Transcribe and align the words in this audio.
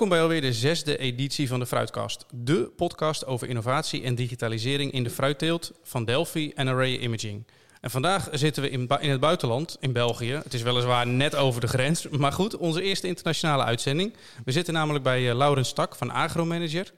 Welkom 0.00 0.18
bij 0.18 0.28
alweer 0.28 0.50
de 0.50 0.58
zesde 0.58 0.98
editie 0.98 1.48
van 1.48 1.58
de 1.58 1.66
Fruitkast. 1.66 2.26
De 2.34 2.72
podcast 2.76 3.26
over 3.26 3.48
innovatie 3.48 4.02
en 4.02 4.14
digitalisering 4.14 4.92
in 4.92 5.04
de 5.04 5.10
fruitteelt 5.10 5.72
van 5.82 6.04
Delphi 6.04 6.52
en 6.54 6.68
Array 6.68 6.96
Imaging. 6.96 7.46
En 7.80 7.90
vandaag 7.90 8.28
zitten 8.32 8.62
we 8.62 8.70
in, 8.70 8.88
in, 9.00 9.10
het 9.10 9.20
buitenland, 9.20 9.76
in 9.80 9.92
België. 9.92 10.32
Het 10.32 10.54
is 10.54 10.62
weliswaar 10.62 11.06
net 11.06 11.36
over 11.36 11.60
de 11.60 11.68
grens, 11.68 12.08
maar 12.08 12.32
goed, 12.32 12.56
onze 12.56 12.82
eerste 12.82 13.06
internationale 13.06 13.64
uitzending. 13.64 14.14
We 14.44 14.52
zitten 14.52 14.74
namelijk 14.74 15.04
bij 15.04 15.22
uh, 15.22 15.34
Laurens 15.34 15.72
Tak 15.72 15.96
van 15.96 16.10
Agromanager. 16.10 16.92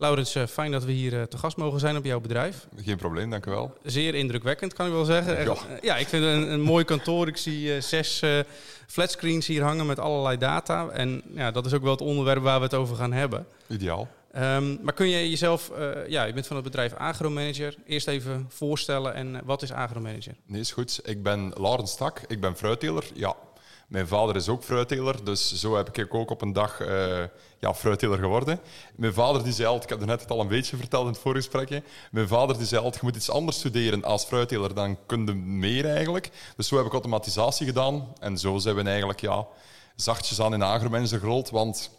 Laurens, 0.00 0.36
uh, 0.36 0.46
fijn 0.46 0.70
dat 0.70 0.84
we 0.84 0.92
hier 0.92 1.12
uh, 1.12 1.22
te 1.22 1.38
gast 1.38 1.56
mogen 1.56 1.80
zijn 1.80 1.96
op 1.96 2.04
jouw 2.04 2.20
bedrijf. 2.20 2.66
Geen 2.84 2.96
probleem, 2.96 3.30
dank 3.30 3.46
u 3.46 3.50
wel. 3.50 3.76
Zeer 3.82 4.14
indrukwekkend, 4.14 4.72
kan 4.72 4.86
ik 4.86 4.92
wel 4.92 5.04
zeggen. 5.04 5.44
Ja, 5.44 5.56
ja 5.80 5.96
ik 5.96 6.08
vind 6.08 6.24
het 6.24 6.34
een, 6.34 6.52
een 6.52 6.60
mooi 6.60 6.84
kantoor. 6.84 7.28
Ik 7.28 7.36
zie 7.36 7.80
zes 7.80 8.22
flatscreens 8.86 9.46
hier 9.46 9.62
hangen 9.62 9.86
met 9.86 9.98
allerlei 9.98 10.38
data. 10.38 10.88
En 10.88 11.22
ja, 11.34 11.50
dat 11.50 11.66
is 11.66 11.74
ook 11.74 11.82
wel 11.82 11.90
het 11.90 12.00
onderwerp 12.00 12.42
waar 12.42 12.58
we 12.58 12.64
het 12.64 12.74
over 12.74 12.96
gaan 12.96 13.12
hebben. 13.12 13.46
Ideaal. 13.66 14.08
Um, 14.36 14.78
maar 14.82 14.92
kun 14.92 15.08
je 15.08 15.30
jezelf, 15.30 15.70
uh, 15.78 16.08
ja, 16.08 16.24
je 16.24 16.32
bent 16.32 16.46
van 16.46 16.56
het 16.56 16.64
bedrijf 16.64 16.94
Agromanager, 16.94 17.74
eerst 17.86 18.08
even 18.08 18.46
voorstellen 18.48 19.14
en 19.14 19.40
wat 19.44 19.62
is 19.62 19.72
Agromanager? 19.72 20.34
Nee, 20.46 20.60
is 20.60 20.72
goed. 20.72 21.00
Ik 21.04 21.22
ben 21.22 21.52
Laurens 21.56 21.96
Tak, 21.96 22.20
ik 22.26 22.40
ben 22.40 22.56
fruitteler. 22.56 23.04
Ja, 23.14 23.34
mijn 23.88 24.06
vader 24.08 24.36
is 24.36 24.48
ook 24.48 24.62
fruitteler, 24.64 25.24
dus 25.24 25.54
zo 25.54 25.76
heb 25.76 25.96
ik 25.96 26.14
ook 26.14 26.30
op 26.30 26.42
een 26.42 26.52
dag 26.52 26.80
uh, 26.80 27.24
ja, 27.58 27.74
fruitteler 27.74 28.18
geworden. 28.18 28.60
Mijn 28.96 29.12
vader 29.12 29.44
die 29.44 29.52
zei 29.52 29.66
altijd, 29.66 29.84
ik 29.84 29.90
heb 29.90 30.00
er 30.00 30.06
net 30.06 30.20
het 30.20 30.30
al 30.30 30.40
een 30.40 30.48
beetje 30.48 30.76
verteld 30.76 31.06
in 31.06 31.12
het 31.12 31.20
voorgesprekje, 31.20 31.82
mijn 32.10 32.28
vader 32.28 32.56
die 32.56 32.66
zei 32.66 32.82
altijd, 32.82 33.00
je 33.00 33.06
moet 33.06 33.16
iets 33.16 33.30
anders 33.30 33.56
studeren 33.56 34.04
als 34.04 34.24
fruitteler, 34.24 34.74
dan 34.74 34.98
kun 35.06 35.26
je 35.26 35.34
meer 35.34 35.86
eigenlijk. 35.86 36.30
Dus 36.56 36.68
zo 36.68 36.76
heb 36.76 36.86
ik 36.86 36.92
automatisatie 36.92 37.66
gedaan 37.66 38.12
en 38.20 38.38
zo 38.38 38.58
zijn 38.58 38.76
we 38.76 38.82
eigenlijk 38.82 39.20
ja, 39.20 39.46
zachtjes 39.96 40.40
aan 40.40 40.54
in 40.54 40.62
Agromanager 40.62 41.18
gerold, 41.18 41.50
want 41.50 41.90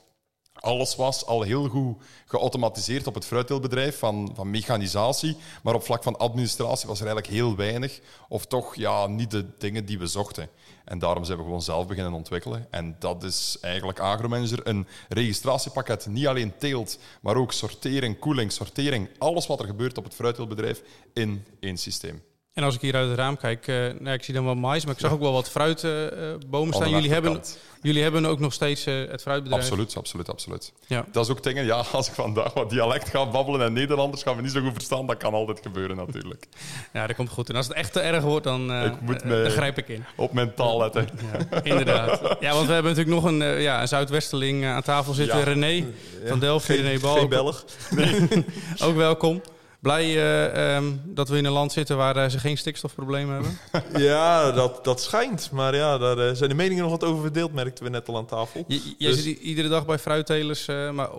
alles 0.53 0.95
was 0.95 1.25
al 1.25 1.41
heel 1.41 1.67
goed 1.67 1.97
geautomatiseerd 2.25 3.07
op 3.07 3.13
het 3.13 3.25
fruitteelbedrijf, 3.25 3.99
van, 3.99 4.31
van 4.35 4.49
mechanisatie. 4.49 5.37
Maar 5.63 5.73
op 5.73 5.83
vlak 5.83 6.03
van 6.03 6.17
administratie 6.17 6.87
was 6.87 6.99
er 6.99 7.05
eigenlijk 7.05 7.35
heel 7.35 7.55
weinig. 7.55 7.99
Of 8.27 8.45
toch 8.45 8.75
ja, 8.75 9.07
niet 9.07 9.31
de 9.31 9.45
dingen 9.57 9.85
die 9.85 9.99
we 9.99 10.07
zochten. 10.07 10.49
En 10.89 10.99
daarom 10.99 11.23
zijn 11.23 11.37
we 11.37 11.43
gewoon 11.43 11.61
zelf 11.61 11.87
beginnen 11.87 12.13
ontwikkelen. 12.13 12.67
En 12.69 12.95
dat 12.99 13.23
is 13.23 13.57
eigenlijk 13.61 13.99
Agromanager, 13.99 14.67
een 14.67 14.87
registratiepakket. 15.09 16.07
Niet 16.07 16.27
alleen 16.27 16.57
teelt, 16.57 16.99
maar 17.21 17.35
ook 17.35 17.51
sortering, 17.51 18.19
koeling, 18.19 18.51
sortering. 18.51 19.09
Alles 19.17 19.47
wat 19.47 19.59
er 19.59 19.65
gebeurt 19.65 19.97
op 19.97 20.03
het 20.03 20.13
fruitteelbedrijf 20.13 20.81
in 21.13 21.45
één 21.59 21.77
systeem. 21.77 22.21
En 22.59 22.65
als 22.65 22.75
ik 22.75 22.81
hier 22.81 22.95
uit 22.95 23.09
het 23.09 23.17
raam 23.17 23.37
kijk, 23.37 23.67
uh, 23.67 23.75
nou, 23.99 24.15
ik 24.15 24.23
zie 24.23 24.33
dan 24.33 24.45
wel 24.45 24.55
mais, 24.55 24.85
maar 24.85 24.93
ik 24.93 24.99
zag 24.99 25.11
ook 25.11 25.19
wel 25.19 25.31
wat 25.31 25.49
fruitbomen 25.49 26.73
staan. 26.73 26.89
Jullie 26.89 27.11
hebben, 27.11 27.41
jullie 27.81 28.03
hebben 28.03 28.25
ook 28.25 28.39
nog 28.39 28.53
steeds 28.53 28.87
uh, 28.87 29.09
het 29.09 29.21
fruitbedrijf. 29.21 29.63
Absoluut, 29.63 29.97
absoluut, 29.97 30.29
absoluut. 30.29 30.73
Ja. 30.87 31.05
Dat 31.11 31.25
is 31.25 31.31
ook 31.31 31.43
dingen, 31.43 31.65
ja, 31.65 31.75
als 31.91 32.07
ik 32.07 32.13
vandaag 32.13 32.53
wat 32.53 32.69
dialect 32.69 33.09
ga 33.09 33.29
babbelen 33.29 33.61
en 33.61 33.73
Nederlanders 33.73 34.23
gaan 34.23 34.35
we 34.35 34.41
niet 34.41 34.51
zo 34.51 34.61
goed 34.61 34.73
verstaan, 34.73 35.07
dat 35.07 35.17
kan 35.17 35.33
altijd 35.33 35.59
gebeuren 35.61 35.95
natuurlijk. 35.95 36.45
ja, 36.93 37.07
dat 37.07 37.15
komt 37.15 37.29
goed. 37.29 37.49
En 37.49 37.55
als 37.55 37.67
het 37.67 37.75
echt 37.75 37.93
te 37.93 37.99
erg 37.99 38.23
wordt, 38.23 38.43
dan, 38.43 38.83
ik 38.83 39.01
moet 39.01 39.23
me 39.23 39.41
dan 39.41 39.51
grijp 39.51 39.77
ik 39.77 39.87
in. 39.87 40.05
Op 40.15 40.33
mijn 40.33 40.53
taal 40.53 40.77
letten. 40.79 41.07
Ja, 41.51 41.63
inderdaad. 41.63 42.21
Ja, 42.39 42.53
want 42.53 42.67
we 42.67 42.73
hebben 42.73 42.95
natuurlijk 42.95 43.21
nog 43.21 43.31
een, 43.31 43.61
ja, 43.61 43.81
een 43.81 43.87
Zuidwesteling 43.87 44.65
aan 44.65 44.81
tafel 44.81 45.13
zitten. 45.13 45.43
René 45.43 45.85
van 46.25 46.39
Delft. 46.39 46.67
René 46.67 46.99
Bal. 46.99 47.15
Geen 47.15 47.29
Belg. 47.29 47.65
Nee. 47.89 48.27
ook 48.85 48.95
welkom. 48.95 49.41
Blij 49.79 50.15
uh, 50.15 50.75
um, 50.75 51.01
dat 51.05 51.29
we 51.29 51.37
in 51.37 51.45
een 51.45 51.51
land 51.51 51.71
zitten 51.71 51.97
waar 51.97 52.17
uh, 52.17 52.29
ze 52.29 52.39
geen 52.39 52.57
stikstofproblemen 52.57 53.33
hebben? 53.33 53.59
ja, 54.09 54.51
dat, 54.51 54.83
dat 54.83 55.01
schijnt. 55.01 55.51
Maar 55.51 55.75
ja, 55.75 55.97
daar 55.97 56.17
uh, 56.17 56.33
zijn 56.33 56.49
de 56.49 56.55
meningen 56.55 56.83
nog 56.83 56.91
wat 56.91 57.03
over 57.03 57.21
verdeeld, 57.21 57.53
merkten 57.53 57.83
we 57.83 57.89
net 57.89 58.07
al 58.07 58.17
aan 58.17 58.25
tafel. 58.25 58.63
Je, 58.67 58.95
jij 58.97 59.11
dus... 59.11 59.23
zit 59.23 59.39
iedere 59.39 59.67
dag 59.67 59.85
bij 59.85 59.99
fruittelers. 59.99 60.65
maar 60.65 61.09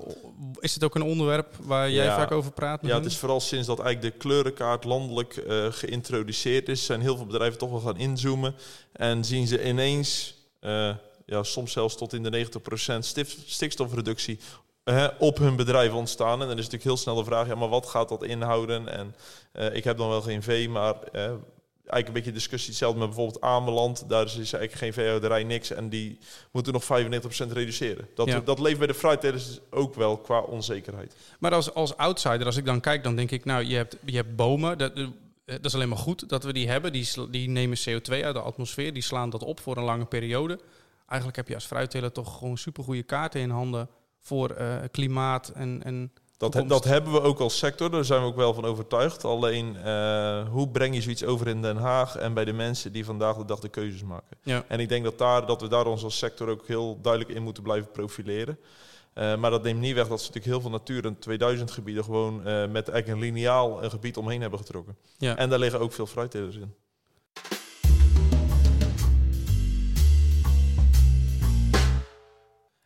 is 0.59 0.75
het 0.75 0.84
ook 0.84 0.94
een 0.94 1.03
onderwerp 1.03 1.54
waar 1.62 1.91
jij 1.91 2.04
ja, 2.04 2.16
vaak 2.16 2.31
over 2.31 2.53
praat? 2.53 2.81
Ja, 2.82 2.97
het 2.97 3.06
is 3.06 3.16
vooral 3.16 3.41
sinds 3.41 3.66
dat 3.66 3.81
eigenlijk 3.81 4.15
de 4.15 4.20
kleurenkaart 4.20 4.84
landelijk 4.84 5.44
geïntroduceerd 5.70 6.69
is... 6.69 6.84
zijn 6.84 7.00
heel 7.00 7.16
veel 7.16 7.26
bedrijven 7.26 7.59
toch 7.59 7.70
wel 7.70 7.81
gaan 7.81 7.99
inzoomen. 7.99 8.54
En 8.93 9.25
zien 9.25 9.47
ze 9.47 9.69
ineens... 9.69 10.34
ja, 11.26 11.43
soms 11.43 11.72
zelfs 11.72 11.97
tot 11.97 12.12
in 12.12 12.22
de 12.22 12.47
90% 12.94 12.99
stikstofreductie 13.47 14.38
op 15.18 15.38
hun 15.38 15.56
bedrijf 15.56 15.92
ontstaan. 15.92 16.32
En 16.32 16.48
dan 16.48 16.58
is 16.58 16.64
natuurlijk 16.64 16.82
heel 16.82 16.96
snel 16.96 17.14
de 17.14 17.24
vraag, 17.24 17.46
ja, 17.46 17.54
maar 17.54 17.68
wat 17.68 17.86
gaat 17.86 18.08
dat 18.08 18.24
inhouden? 18.24 18.88
En 18.88 19.14
uh, 19.52 19.74
ik 19.74 19.84
heb 19.84 19.96
dan 19.96 20.08
wel 20.08 20.22
geen 20.22 20.42
vee, 20.42 20.68
maar 20.68 20.94
uh, 21.12 21.22
eigenlijk 21.90 22.06
een 22.06 22.12
beetje 22.12 22.32
discussie 22.32 22.68
hetzelfde 22.68 22.98
met 22.98 23.08
bijvoorbeeld 23.08 23.40
Ameland. 23.40 24.08
Daar 24.08 24.24
is 24.24 24.34
eigenlijk 24.34 24.72
geen 24.72 24.92
veehouderij 24.92 25.44
niks 25.44 25.70
en 25.70 25.88
die 25.88 26.18
moeten 26.50 26.72
nog 26.72 26.84
95% 26.84 26.86
reduceren. 27.52 28.08
Dat, 28.14 28.26
ja. 28.26 28.40
dat 28.40 28.58
leeft 28.58 28.78
bij 28.78 28.86
de 28.86 28.94
fruittelers 28.94 29.58
ook 29.70 29.94
wel 29.94 30.18
qua 30.18 30.40
onzekerheid. 30.40 31.14
Maar 31.38 31.54
als, 31.54 31.74
als 31.74 31.96
outsider, 31.96 32.46
als 32.46 32.56
ik 32.56 32.64
dan 32.64 32.80
kijk, 32.80 33.02
dan 33.02 33.16
denk 33.16 33.30
ik, 33.30 33.44
nou, 33.44 33.64
je 33.64 33.76
hebt, 33.76 33.96
je 34.04 34.16
hebt 34.16 34.36
bomen, 34.36 34.78
dat, 34.78 34.96
dat 35.44 35.64
is 35.64 35.74
alleen 35.74 35.88
maar 35.88 35.98
goed 35.98 36.28
dat 36.28 36.44
we 36.44 36.52
die 36.52 36.68
hebben. 36.68 36.92
Die, 36.92 37.30
die 37.30 37.48
nemen 37.48 37.78
CO2 37.78 38.24
uit 38.24 38.34
de 38.34 38.40
atmosfeer, 38.40 38.92
die 38.92 39.02
slaan 39.02 39.30
dat 39.30 39.42
op 39.42 39.60
voor 39.60 39.76
een 39.76 39.84
lange 39.84 40.06
periode. 40.06 40.58
Eigenlijk 41.06 41.36
heb 41.36 41.48
je 41.48 41.54
als 41.54 41.66
fruitteler 41.66 42.12
toch 42.12 42.38
gewoon 42.38 42.58
supergoeie 42.58 43.02
kaarten 43.02 43.40
in 43.40 43.50
handen 43.50 43.88
voor 44.20 44.56
uh, 44.58 44.75
klimaat 44.91 45.48
en, 45.48 45.82
en 45.84 46.12
dat, 46.36 46.69
dat, 46.69 46.84
hebben 46.84 47.12
we 47.12 47.20
ook 47.20 47.41
als 47.41 47.58
sector, 47.58 47.91
daar 47.91 48.04
zijn 48.04 48.20
we 48.20 48.26
ook 48.26 48.36
wel 48.36 48.54
van 48.54 48.64
overtuigd. 48.64 49.25
Alleen, 49.25 49.76
uh, 49.84 50.48
hoe 50.48 50.69
breng 50.69 50.94
je 50.94 51.03
zoiets 51.03 51.25
over 51.25 51.48
in 51.48 51.62
Den 51.62 51.76
Haag 51.76 52.16
en 52.16 52.34
bij 52.34 52.44
de 52.44 52.53
mensen 52.53 52.92
die 52.92 53.04
vandaag 53.04 53.36
de 53.36 53.44
dag 53.44 53.58
de 53.58 53.69
keuzes 53.69 54.03
maken? 54.03 54.36
Ja. 54.42 54.64
En 54.69 54.81
ik 54.81 54.88
denk 54.88 55.04
dat, 55.04 55.19
daar, 55.19 55.47
dat 55.47 55.60
we 55.60 55.69
daar 55.69 55.86
ons 55.86 56.04
als 56.04 56.19
sector 56.19 56.48
ook 56.48 56.66
heel 56.66 56.98
duidelijk 57.00 57.34
in 57.34 57.42
moeten 57.42 57.62
blijven 57.62 57.91
profileren. 57.92 58.58
Uh, 59.14 59.36
maar 59.36 59.50
dat 59.50 59.62
neemt 59.62 59.81
niet 59.81 59.94
weg 59.94 60.08
dat 60.08 60.20
ze 60.20 60.26
natuurlijk 60.26 60.52
heel 60.52 60.60
veel 60.60 60.70
natuur- 60.70 61.04
en 61.04 61.19
2000 61.19 61.70
gebieden 61.70 62.04
gewoon 62.04 62.34
uh, 62.34 62.44
met 62.44 62.88
eigenlijk 62.88 63.08
een 63.08 63.19
lineaal 63.19 63.82
een 63.82 63.91
gebied 63.91 64.16
omheen 64.16 64.41
hebben 64.41 64.58
getrokken. 64.58 64.97
Ja. 65.19 65.37
En 65.37 65.50
daar 65.50 65.58
liggen 65.58 65.81
ook 65.81 65.92
veel 65.92 66.06
fruittelers 66.06 66.56
in. 66.56 66.75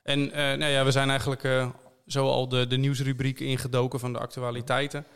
En 0.05 0.21
uh, 0.21 0.35
nou 0.35 0.65
ja, 0.65 0.85
we 0.85 0.91
zijn 0.91 1.09
eigenlijk 1.09 1.43
uh, 1.45 1.69
zo 2.07 2.29
al 2.29 2.49
de, 2.49 2.67
de 2.67 2.77
nieuwsrubriek 2.77 3.41
ingedoken 3.41 4.01
van 4.01 4.13
de 4.13 4.19
actualiteiten. 4.19 5.07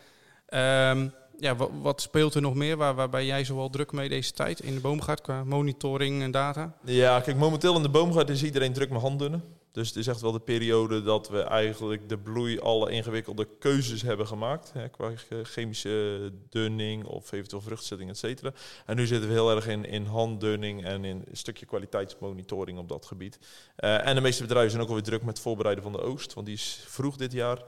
Um, 0.54 1.12
ja, 1.38 1.56
wat, 1.82 2.00
speelt 2.00 2.34
er 2.34 2.40
nog 2.40 2.54
meer? 2.54 2.76
Waar, 2.76 2.94
waar 2.94 3.08
ben 3.08 3.24
jij 3.24 3.44
zoal 3.44 3.70
druk 3.70 3.92
mee 3.92 4.08
deze 4.08 4.32
tijd 4.32 4.60
in 4.60 4.74
de 4.74 4.80
boomgaard 4.80 5.20
qua 5.20 5.44
monitoring 5.44 6.22
en 6.22 6.30
data? 6.30 6.74
Ja, 6.84 7.20
kijk, 7.20 7.36
momenteel 7.36 7.76
in 7.76 7.82
de 7.82 7.88
boomgaard 7.88 8.30
is 8.30 8.42
iedereen 8.42 8.72
druk 8.72 8.90
met 8.90 9.00
handdunnen. 9.00 9.44
Dus 9.78 9.88
het 9.88 9.96
is 9.96 10.06
echt 10.06 10.20
wel 10.20 10.32
de 10.32 10.40
periode 10.40 11.02
dat 11.02 11.28
we 11.28 11.40
eigenlijk 11.40 12.08
de 12.08 12.18
bloei 12.18 12.60
alle 12.60 12.90
ingewikkelde 12.90 13.48
keuzes 13.58 14.02
hebben 14.02 14.26
gemaakt. 14.26 14.72
Hè, 14.72 14.88
qua 14.88 15.12
chemische 15.42 16.32
dunning 16.48 17.04
of 17.04 17.32
eventueel 17.32 17.62
vruchtzetting, 17.62 18.10
et 18.10 18.18
cetera. 18.18 18.52
En 18.86 18.96
nu 18.96 19.06
zitten 19.06 19.28
we 19.28 19.34
heel 19.34 19.50
erg 19.50 19.66
in, 19.66 19.84
in 19.84 20.04
handdunning 20.04 20.84
en 20.84 21.04
in 21.04 21.24
een 21.30 21.36
stukje 21.36 21.66
kwaliteitsmonitoring 21.66 22.78
op 22.78 22.88
dat 22.88 23.06
gebied. 23.06 23.38
Uh, 23.78 24.06
en 24.06 24.14
de 24.14 24.20
meeste 24.20 24.42
bedrijven 24.42 24.70
zijn 24.70 24.82
ook 24.82 24.88
alweer 24.88 25.04
druk 25.04 25.20
met 25.20 25.28
het 25.28 25.40
voorbereiden 25.40 25.84
van 25.84 25.92
de 25.92 26.00
oost, 26.00 26.34
want 26.34 26.46
die 26.46 26.54
is 26.54 26.84
vroeg 26.86 27.16
dit 27.16 27.32
jaar. 27.32 27.62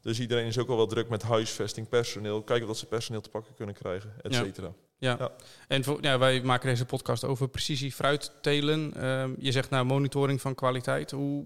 Dus 0.00 0.20
iedereen 0.20 0.46
is 0.46 0.58
ook 0.58 0.68
al 0.68 0.76
wel 0.76 0.86
druk 0.86 1.08
met 1.08 1.22
huisvesting, 1.22 1.88
personeel. 1.88 2.42
Kijken 2.42 2.68
of 2.68 2.76
ze 2.76 2.86
personeel 2.86 3.20
te 3.20 3.30
pakken 3.30 3.54
kunnen 3.54 3.74
krijgen, 3.74 4.12
et 4.22 4.34
cetera. 4.34 4.66
Ja. 4.66 4.85
Ja. 4.98 5.30
en 5.68 5.84
voor, 5.84 5.98
ja, 6.00 6.18
wij 6.18 6.40
maken 6.42 6.68
deze 6.68 6.84
podcast 6.84 7.24
over 7.24 7.48
precisie 7.48 7.92
fruittelen. 7.92 8.92
Uh, 8.96 9.24
je 9.38 9.52
zegt 9.52 9.70
nou 9.70 9.84
monitoring 9.84 10.40
van 10.40 10.54
kwaliteit. 10.54 11.10
Hoe 11.10 11.44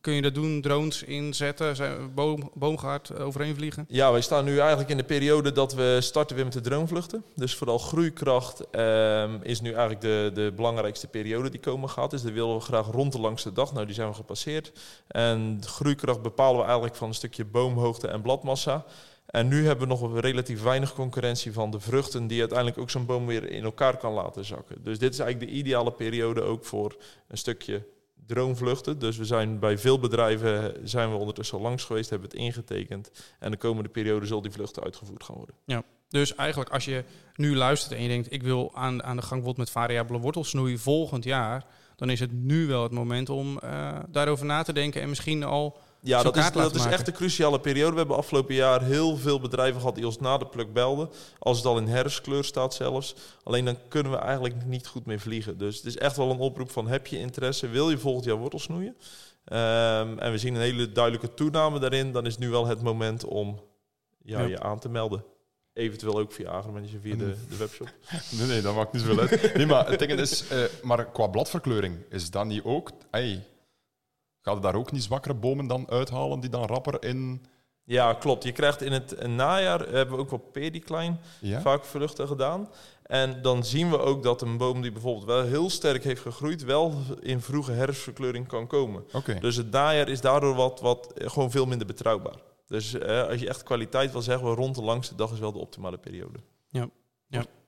kun 0.00 0.12
je 0.12 0.22
dat 0.22 0.34
doen? 0.34 0.60
Drones 0.60 1.02
inzetten, 1.02 2.14
boom, 2.14 2.50
boomgaard 2.54 3.18
overheen 3.18 3.54
vliegen? 3.54 3.84
Ja, 3.88 4.12
wij 4.12 4.20
staan 4.20 4.44
nu 4.44 4.58
eigenlijk 4.58 4.90
in 4.90 4.96
de 4.96 5.04
periode 5.04 5.52
dat 5.52 5.74
we 5.74 5.98
starten 6.00 6.36
weer 6.36 6.44
met 6.44 6.54
de 6.54 6.60
dronevluchten. 6.60 7.24
Dus 7.34 7.54
vooral 7.54 7.78
groeikracht 7.78 8.60
um, 8.72 9.42
is 9.42 9.60
nu 9.60 9.70
eigenlijk 9.70 10.00
de, 10.00 10.30
de 10.34 10.52
belangrijkste 10.56 11.06
periode 11.06 11.50
die 11.50 11.60
komen 11.60 11.88
gaat. 11.88 12.10
Dus 12.10 12.22
dat 12.22 12.32
willen 12.32 12.54
we 12.54 12.60
graag 12.60 12.86
rond 12.86 13.12
de 13.12 13.20
langste 13.20 13.52
dag. 13.52 13.72
Nou, 13.72 13.86
die 13.86 13.94
zijn 13.94 14.08
we 14.08 14.14
gepasseerd. 14.14 14.72
En 15.06 15.60
groeikracht 15.64 16.22
bepalen 16.22 16.58
we 16.58 16.64
eigenlijk 16.64 16.96
van 16.96 17.08
een 17.08 17.14
stukje 17.14 17.44
boomhoogte 17.44 18.08
en 18.08 18.22
bladmassa. 18.22 18.84
En 19.30 19.48
nu 19.48 19.66
hebben 19.66 19.88
we 19.88 19.94
nog 19.94 20.20
relatief 20.20 20.62
weinig 20.62 20.94
concurrentie 20.94 21.52
van 21.52 21.70
de 21.70 21.80
vruchten 21.80 22.26
die 22.26 22.40
uiteindelijk 22.40 22.78
ook 22.78 22.90
zo'n 22.90 23.06
boom 23.06 23.26
weer 23.26 23.50
in 23.50 23.64
elkaar 23.64 23.96
kan 23.96 24.12
laten 24.12 24.44
zakken. 24.44 24.76
Dus 24.82 24.98
dit 24.98 25.12
is 25.12 25.18
eigenlijk 25.18 25.50
de 25.52 25.58
ideale 25.58 25.92
periode 25.92 26.42
ook 26.42 26.64
voor 26.64 26.96
een 27.28 27.38
stukje 27.38 27.86
droomvluchten. 28.26 28.98
Dus 28.98 29.16
we 29.16 29.24
zijn 29.24 29.58
bij 29.58 29.78
veel 29.78 29.98
bedrijven 29.98 30.88
zijn 30.88 31.10
we 31.10 31.16
ondertussen 31.16 31.56
al 31.56 31.62
langs 31.62 31.84
geweest, 31.84 32.10
hebben 32.10 32.28
het 32.28 32.38
ingetekend. 32.38 33.10
En 33.38 33.50
de 33.50 33.56
komende 33.56 33.88
periode 33.88 34.26
zal 34.26 34.42
die 34.42 34.50
vluchten 34.50 34.82
uitgevoerd 34.82 35.24
gaan 35.24 35.36
worden. 35.36 35.54
Ja. 35.64 35.82
Dus 36.08 36.34
eigenlijk 36.34 36.70
als 36.70 36.84
je 36.84 37.04
nu 37.34 37.56
luistert 37.56 37.92
en 37.92 38.02
je 38.02 38.08
denkt, 38.08 38.32
ik 38.32 38.42
wil 38.42 38.70
aan, 38.74 39.02
aan 39.02 39.16
de 39.16 39.22
gang 39.22 39.42
bijvoorbeeld 39.42 39.56
met 39.56 39.70
variabele 39.70 40.18
wortelsnoei 40.18 40.78
volgend 40.78 41.24
jaar, 41.24 41.64
dan 41.96 42.10
is 42.10 42.20
het 42.20 42.32
nu 42.32 42.66
wel 42.66 42.82
het 42.82 42.92
moment 42.92 43.28
om 43.28 43.60
uh, 43.64 43.98
daarover 44.08 44.46
na 44.46 44.62
te 44.62 44.72
denken 44.72 45.02
en 45.02 45.08
misschien 45.08 45.44
al 45.44 45.78
ja, 46.02 46.22
dat 46.22 46.36
is, 46.36 46.52
dat 46.52 46.74
is 46.74 46.84
echt 46.84 47.06
een 47.06 47.12
cruciale 47.12 47.60
periode. 47.60 47.92
We 47.92 47.98
hebben 47.98 48.16
afgelopen 48.16 48.54
jaar 48.54 48.82
heel 48.82 49.16
veel 49.16 49.40
bedrijven 49.40 49.80
gehad 49.80 49.94
die 49.94 50.06
ons 50.06 50.18
na 50.18 50.38
de 50.38 50.46
pluk 50.46 50.72
belden. 50.72 51.10
Als 51.38 51.56
het 51.56 51.66
al 51.66 51.78
in 51.78 51.86
herfstkleur 51.86 52.44
staat 52.44 52.74
zelfs. 52.74 53.14
Alleen 53.42 53.64
dan 53.64 53.76
kunnen 53.88 54.12
we 54.12 54.18
eigenlijk 54.18 54.64
niet 54.64 54.86
goed 54.86 55.06
mee 55.06 55.18
vliegen. 55.18 55.58
Dus 55.58 55.76
het 55.76 55.86
is 55.86 55.96
echt 55.96 56.16
wel 56.16 56.30
een 56.30 56.38
oproep 56.38 56.70
van 56.70 56.88
heb 56.88 57.06
je 57.06 57.18
interesse, 57.18 57.68
wil 57.68 57.90
je 57.90 57.98
volgend 57.98 58.24
jaar 58.24 58.36
wortels 58.36 58.62
snoeien? 58.62 58.96
Ehm, 59.44 60.18
en 60.18 60.30
we 60.30 60.38
zien 60.38 60.54
een 60.54 60.60
hele 60.60 60.92
duidelijke 60.92 61.34
toename 61.34 61.78
daarin. 61.78 62.12
Dan 62.12 62.26
is 62.26 62.38
nu 62.38 62.50
wel 62.50 62.66
het 62.66 62.82
moment 62.82 63.24
om 63.24 63.60
ja, 64.22 64.40
je 64.40 64.60
aan 64.60 64.78
te 64.78 64.88
melden. 64.88 65.24
Eventueel 65.72 66.18
ook 66.18 66.32
via 66.32 66.50
Agromanager, 66.50 67.00
via 67.00 67.16
de, 67.16 67.34
de 67.48 67.56
webshop. 67.56 67.92
Nee, 68.38 68.46
nee, 68.46 68.60
dat 68.62 68.74
maakt 68.74 68.92
niet 68.92 69.02
zoveel 69.02 69.20
uit. 69.20 69.54
Nee, 69.54 69.66
maar 69.66 69.90
het 69.90 69.98
ding 69.98 70.12
is, 70.12 70.48
eh, 70.48 70.64
maar 70.82 71.10
qua 71.10 71.26
bladverkleuring, 71.26 71.96
is 72.08 72.30
dat 72.30 72.46
niet 72.46 72.62
ook... 72.64 72.90
gaat 74.40 74.54
je 74.54 74.60
daar 74.60 74.74
ook 74.74 74.92
niet 74.92 75.02
zwakkere 75.02 75.34
bomen 75.34 75.66
dan 75.66 75.90
uithalen 75.90 76.40
die 76.40 76.50
dan 76.50 76.66
rapper 76.66 77.04
in... 77.04 77.44
Ja, 77.84 78.14
klopt. 78.14 78.44
Je 78.44 78.52
krijgt 78.52 78.82
in 78.82 78.92
het 78.92 79.26
najaar, 79.26 79.80
hebben 79.80 80.16
we 80.16 80.20
ook 80.22 80.30
wel 80.30 80.48
pedicline 80.52 81.16
Ja? 81.40 81.60
vaak 81.60 81.84
vruchten 81.84 82.26
gedaan. 82.26 82.68
En 83.02 83.42
dan 83.42 83.64
zien 83.64 83.90
we 83.90 83.98
ook 83.98 84.22
dat 84.22 84.42
een 84.42 84.56
boom 84.56 84.82
die 84.82 84.92
bijvoorbeeld 84.92 85.24
wel 85.24 85.42
heel 85.42 85.70
sterk 85.70 86.04
heeft 86.04 86.22
gegroeid, 86.22 86.64
wel 86.64 86.94
in 87.20 87.40
vroege 87.40 87.72
herfstverkleuring 87.72 88.46
kan 88.46 88.66
komen. 88.66 89.04
Oké. 89.12 89.38
Dus 89.40 89.56
het 89.56 89.70
najaar 89.70 90.08
is 90.08 90.20
daardoor 90.20 90.54
wat, 90.54 90.80
wat 90.80 91.12
eh, 91.12 91.30
gewoon 91.30 91.50
veel 91.50 91.66
minder 91.66 91.86
betrouwbaar. 91.86 92.36
Dus 92.66 92.94
eh, 92.94 93.26
als 93.26 93.40
je 93.40 93.48
echt 93.48 93.62
kwaliteit 93.62 94.12
wil 94.12 94.22
zeggen, 94.22 94.48
we 94.48 94.54
rond 94.54 94.74
de 94.74 94.82
langste 94.82 95.14
dag 95.14 95.32
is 95.32 95.38
wel 95.38 95.52
de 95.52 95.58
optimale 95.58 95.98
periode. 95.98 96.38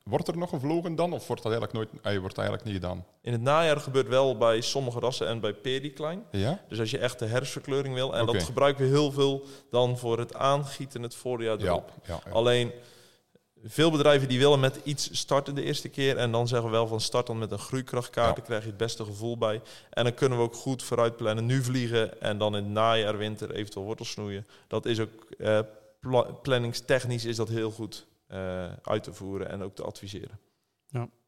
Wordt 0.05 0.29
er 0.29 0.37
nog 0.39 0.49
gevlogen 0.51 0.95
dan, 0.95 1.13
of 1.13 1.27
wordt 1.27 1.43
dat 1.43 1.53
eigenlijk 1.53 1.73
nooit... 1.93 2.03
Ey, 2.05 2.21
wordt 2.21 2.35
dat 2.37 2.45
eigenlijk 2.45 2.65
niet 2.65 2.83
gedaan? 2.83 3.05
In 3.21 3.33
het 3.33 3.41
najaar 3.41 3.81
gebeurt 3.81 4.09
wel 4.09 4.37
bij 4.37 4.61
sommige 4.61 4.99
rassen 4.99 5.27
en 5.29 5.41
bij 5.41 5.53
pedicline. 5.55 6.21
Ja? 6.31 6.61
Dus 6.69 6.81
als 6.81 6.91
je 6.91 6.99
echt 6.99 7.19
de 7.19 7.27
herfstverkleuring 7.27 7.95
wil, 7.95 8.17
en 8.17 8.27
dat 8.27 8.43
gebruiken 8.43 8.85
we 8.85 8.91
heel 8.91 9.13
veel 9.13 9.45
dan 9.71 9.99
voor 9.99 10.19
het 10.19 10.35
aangieten 10.35 11.03
het 11.03 11.15
voorjaar 11.15 11.59
Ja. 11.59 11.65
erop. 11.65 11.91
ja, 12.07 12.21
ja. 12.25 12.31
Alleen 12.31 12.73
veel 13.65 13.91
bedrijven 13.91 14.29
die 14.29 14.39
willen 14.39 14.61
met 14.61 14.81
iets 14.85 15.09
starten 15.19 15.55
de 15.55 15.63
eerste 15.63 15.89
keer. 15.89 16.17
En 16.17 16.33
dan 16.33 16.49
zeggen 16.49 16.67
we 16.69 16.75
wel 16.75 16.87
van 16.87 17.01
start 17.01 17.27
dan 17.27 17.39
met 17.39 17.51
een 17.51 17.59
groeikrachtkaart. 17.59 18.29
Ja. 18.29 18.35
Daar 18.35 18.45
krijg 18.45 18.63
je 18.63 18.69
het 18.69 18.77
beste 18.77 19.05
gevoel 19.05 19.39
bij. 19.39 19.61
En 19.91 20.05
dan 20.05 20.15
kunnen 20.15 20.39
we 20.39 20.45
ook 20.45 20.55
goed 20.55 20.83
vooruit 20.83 21.17
plannen. 21.17 21.47
Nu 21.47 21.63
vliegen 21.63 22.21
en 22.21 22.39
dan 22.39 22.57
in 22.57 22.63
het 22.65 22.73
najaar, 22.73 23.17
winter 23.19 23.51
eventueel 23.55 23.85
wortels 23.87 24.11
snoeien. 24.11 24.47
Dat 24.69 24.87
is 24.87 25.01
ook 25.01 25.11
eh, 25.39 25.59
pla- 26.01 26.23
planningstechnisch 26.43 27.25
is 27.25 27.37
dat 27.37 27.49
heel 27.49 27.71
goed 27.71 28.07
uit 28.83 29.03
te 29.03 29.13
voeren 29.13 29.49
en 29.49 29.63
ook 29.63 29.75
te 29.75 29.83
adviseren. 29.83 30.41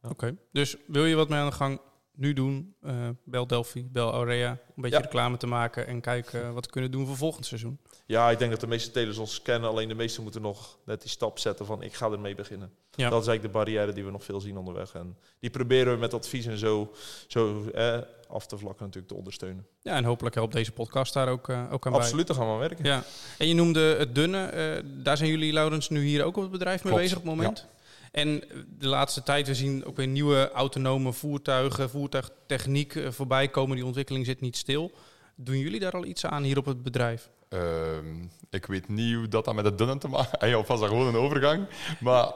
Oké, 0.03 0.37
dus 0.53 0.77
wil 0.87 1.05
je 1.05 1.15
wat 1.15 1.29
mee 1.29 1.39
aan 1.39 1.49
de 1.49 1.55
gang 1.55 1.81
nu 2.17 2.33
doen? 2.33 2.75
eh, 2.83 3.09
bel 3.25 3.47
Delphi, 3.47 3.89
bel 3.93 4.13
Aurea. 4.13 4.51
Een 4.51 4.83
beetje 4.83 4.97
Ja. 4.97 5.03
reclame 5.03 5.37
te 5.37 5.47
maken 5.47 5.87
en 5.87 6.01
kijken 6.01 6.53
wat 6.55 6.65
we 6.67 6.71
kunnen 6.73 6.91
doen 6.91 7.07
voor 7.07 7.17
volgend 7.17 7.47
seizoen. 7.47 7.79
Ja, 8.07 8.31
ik 8.31 8.39
denk 8.39 8.51
dat 8.51 8.61
de 8.61 8.67
meeste 8.67 8.91
telers 8.91 9.19
ons 9.19 9.43
kennen. 9.43 9.69
Alleen 9.71 9.89
de 9.89 9.95
meesten 9.95 10.23
moeten 10.23 10.43
nog 10.43 10.79
net 10.85 11.01
die 11.01 11.11
stap 11.11 11.39
zetten 11.39 11.67
van 11.67 11.83
ik 11.83 11.95
ga 11.95 12.11
ermee 12.11 12.35
beginnen. 12.35 12.71
Ja. 12.91 13.09
Dat 13.11 13.23
is 13.23 13.29
eigenlijk 13.29 13.43
de 13.43 13.49
barrière 13.65 13.93
die 13.93 14.05
we 14.05 14.11
nog 14.11 14.25
veel 14.25 14.41
zien 14.41 14.57
onderweg. 14.57 14.95
En 14.95 15.17
die 15.41 15.51
proberen 15.51 15.93
we 15.93 15.99
met 15.99 16.15
advies 16.15 16.47
en 16.47 16.59
zo, 16.59 16.93
zo 17.27 17.65
eh, 17.71 17.99
af 18.29 18.47
te 18.47 18.59
vlakken 18.59 18.85
natuurlijk 18.85 19.13
te 19.13 19.19
ondersteunen. 19.19 19.67
Ja, 19.83 19.97
en 19.97 20.05
hopelijk 20.05 20.35
helpt 20.35 20.53
deze 20.53 20.73
podcast 20.73 21.13
daar 21.13 21.29
ook, 21.29 21.49
eh, 21.49 21.73
ook 21.73 21.87
aan 21.87 21.93
bij. 21.93 22.01
Absoluut, 22.01 22.27
daar 22.27 22.37
gaan 22.37 22.47
we 22.47 22.53
aan 22.53 22.59
werken. 22.59 22.85
Ja, 22.85 23.03
en 23.39 23.49
je 23.49 23.55
noemde 23.55 23.81
het 23.81 24.15
dunne. 24.15 24.45
eh, 24.47 24.83
daar 24.85 25.17
zijn 25.17 25.31
jullie, 25.31 25.53
Laurens, 25.53 25.89
nu 25.89 26.05
hier 26.05 26.25
ook 26.25 26.37
op 26.37 26.43
het 26.43 26.51
bedrijf 26.53 26.85
mee 26.85 26.93
Klopt, 26.93 27.09
bezig 27.09 27.19
op 27.19 27.25
het 27.25 27.35
moment. 27.37 27.67
En 28.15 28.43
de 28.79 28.87
laatste 28.89 29.23
tijd, 29.23 29.47
we 29.47 29.55
zien 29.55 29.85
ook 29.85 29.97
weer 29.97 30.07
nieuwe 30.07 30.51
autonome 30.51 31.13
voertuigen, 31.13 31.91
voertuigtechniek 31.91 32.95
eh, 32.95 33.11
voorbij 33.11 33.49
komen. 33.49 33.77
Die 33.77 33.85
ontwikkeling 33.85 34.27
zit 34.27 34.41
niet 34.41 34.57
stil. 34.57 34.93
Doen 35.35 35.59
jullie 35.59 35.81
daar 35.81 35.93
al 35.93 36.05
iets 36.05 36.27
aan 36.27 36.43
hier 36.43 36.59
op 36.59 36.65
het 36.65 36.83
bedrijf? 36.83 37.31
Ehm, 37.49 38.25
ik 38.51 38.67
weet 38.67 38.89
niet 38.89 39.15
hoe 39.15 39.29
dat, 39.29 39.45
dat 39.45 39.55
met 39.55 39.65
het 39.65 39.79
dunnen 39.79 39.99
te 39.99 40.09
maken... 40.09 40.53
Was 40.67 40.81
dat 40.81 40.89
gewoon 40.89 41.07
een 41.07 41.17
overgang? 41.17 41.67
Maar 42.01 42.33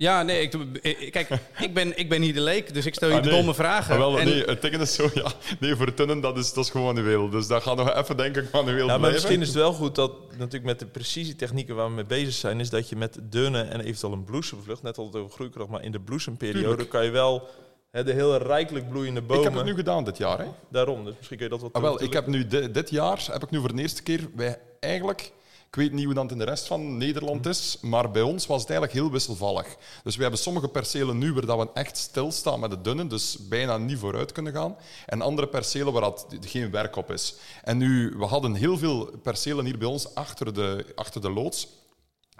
Ja, 0.00 0.22
nee, 0.22 0.40
ik, 0.42 0.50
doe- 0.52 0.66
eh, 0.82 1.10
kijk, 1.10 1.28
ik 1.66 1.74
ben, 1.74 1.98
ik 1.98 2.08
ben 2.08 2.22
hier 2.22 2.34
de 2.34 2.40
leek, 2.40 2.74
dus 2.74 2.86
ik 2.86 2.94
stel 2.94 3.08
je 3.08 3.14
Ah, 3.14 3.22
de 3.22 3.28
nee. 3.28 3.36
domme 3.36 3.54
vragen. 3.54 3.92
Ah, 3.94 3.98
wel, 4.00 4.18
En- 4.18 4.26
nee, 4.26 4.44
het 4.44 4.62
ding 4.62 4.74
is 4.74 4.94
zo, 4.94 5.10
ja. 5.14 5.32
Nee, 5.60 5.74
voor 5.76 5.86
het 5.86 5.96
tunnen, 5.96 6.20
dat 6.20 6.38
is, 6.38 6.52
dat 6.52 6.64
is 6.64 6.70
gewoon 6.70 6.94
manueel. 6.94 7.28
Dus 7.30 7.46
dat 7.46 7.62
gaat 7.62 7.76
nog 7.76 7.94
even, 7.94 8.16
denk 8.16 8.36
ik, 8.36 8.52
manueel 8.52 8.76
Ja, 8.78 8.84
maar 8.86 8.98
blijven. 8.98 9.12
misschien 9.20 9.40
is 9.40 9.46
het 9.46 9.56
wel 9.56 9.72
goed 9.72 9.94
dat 9.94 10.12
natuurlijk 10.38 10.64
met 10.64 10.78
de 10.78 10.86
precisietechnieken 10.86 11.74
waar 11.74 11.86
we 11.86 11.92
mee 11.94 12.04
bezig 12.04 12.32
zijn, 12.34 12.60
is 12.60 12.70
dat 12.70 12.88
je 12.88 12.96
met 12.96 13.18
dunne 13.22 13.62
en 13.62 13.80
eventueel 13.80 14.12
een 14.12 14.24
bloesemvlucht, 14.24 14.82
net 14.82 14.98
altijd 14.98 15.22
over 15.24 15.34
groeikracht, 15.34 15.68
maar 15.70 15.82
in 15.84 15.92
de 15.92 16.00
bloesemperiode 16.00 16.60
Tuurlijk. 16.68 16.88
kan 16.90 17.04
je 17.04 17.10
wel 17.10 17.48
hè, 17.90 18.04
de 18.04 18.12
hele 18.12 18.36
rijkelijk 18.38 18.88
bloeiende 18.88 19.20
Ik 19.20 19.26
bomen. 19.26 19.44
heb 19.44 19.54
het 19.54 19.64
nu 19.64 19.74
gedaan 19.74 20.04
dit 20.04 20.16
jaar, 20.16 20.38
hè. 20.38 20.44
Daarom, 20.70 21.04
dus 21.04 21.14
misschien 21.16 21.36
kun 21.36 21.46
je 21.46 21.52
dat 21.52 21.60
wat 21.60 21.72
Ah, 21.72 21.82
wel, 21.82 22.02
ik 22.02 22.12
heb 22.12 22.26
nu 22.26 22.46
di- 22.46 22.70
dit 22.70 22.90
jaar, 22.90 23.26
heb 23.32 23.42
ik 23.42 23.50
nu 23.50 23.58
voor 23.58 23.74
de 23.76 23.82
eerste 23.82 24.02
keer, 24.02 24.20
bij 24.34 24.58
eigenlijk... 24.80 25.32
Ik 25.70 25.76
weet 25.76 25.92
niet 25.92 26.04
hoe 26.04 26.14
dat 26.14 26.30
in 26.30 26.38
de 26.38 26.44
rest 26.44 26.66
van 26.66 26.96
Nederland 26.96 27.46
is, 27.46 27.78
maar 27.80 28.10
bij 28.10 28.22
ons 28.22 28.46
was 28.46 28.60
het 28.60 28.70
eigenlijk 28.70 29.00
heel 29.00 29.10
wisselvallig. 29.10 29.76
Dus 30.02 30.16
we 30.16 30.22
hebben 30.22 30.40
sommige 30.40 30.68
percelen 30.68 31.18
nu 31.18 31.32
waar 31.32 31.46
dat 31.46 31.58
we 31.58 31.68
echt 31.74 31.96
stilstaan 31.96 32.60
met 32.60 32.70
het 32.70 32.84
dunne, 32.84 33.06
dus 33.06 33.48
bijna 33.48 33.76
niet 33.76 33.98
vooruit 33.98 34.32
kunnen 34.32 34.52
gaan. 34.52 34.76
En 35.06 35.20
andere 35.22 35.48
percelen 35.48 35.92
waar 35.92 36.02
dat 36.02 36.26
geen 36.40 36.70
werk 36.70 36.96
op 36.96 37.10
is. 37.10 37.34
En 37.62 37.76
nu, 37.76 38.14
we 38.16 38.24
hadden 38.24 38.54
heel 38.54 38.78
veel 38.78 39.10
percelen 39.22 39.64
hier 39.64 39.78
bij 39.78 39.88
ons 39.88 40.14
achter 40.14 40.54
de, 40.54 40.86
achter 40.94 41.20
de 41.20 41.30
loods. 41.30 41.68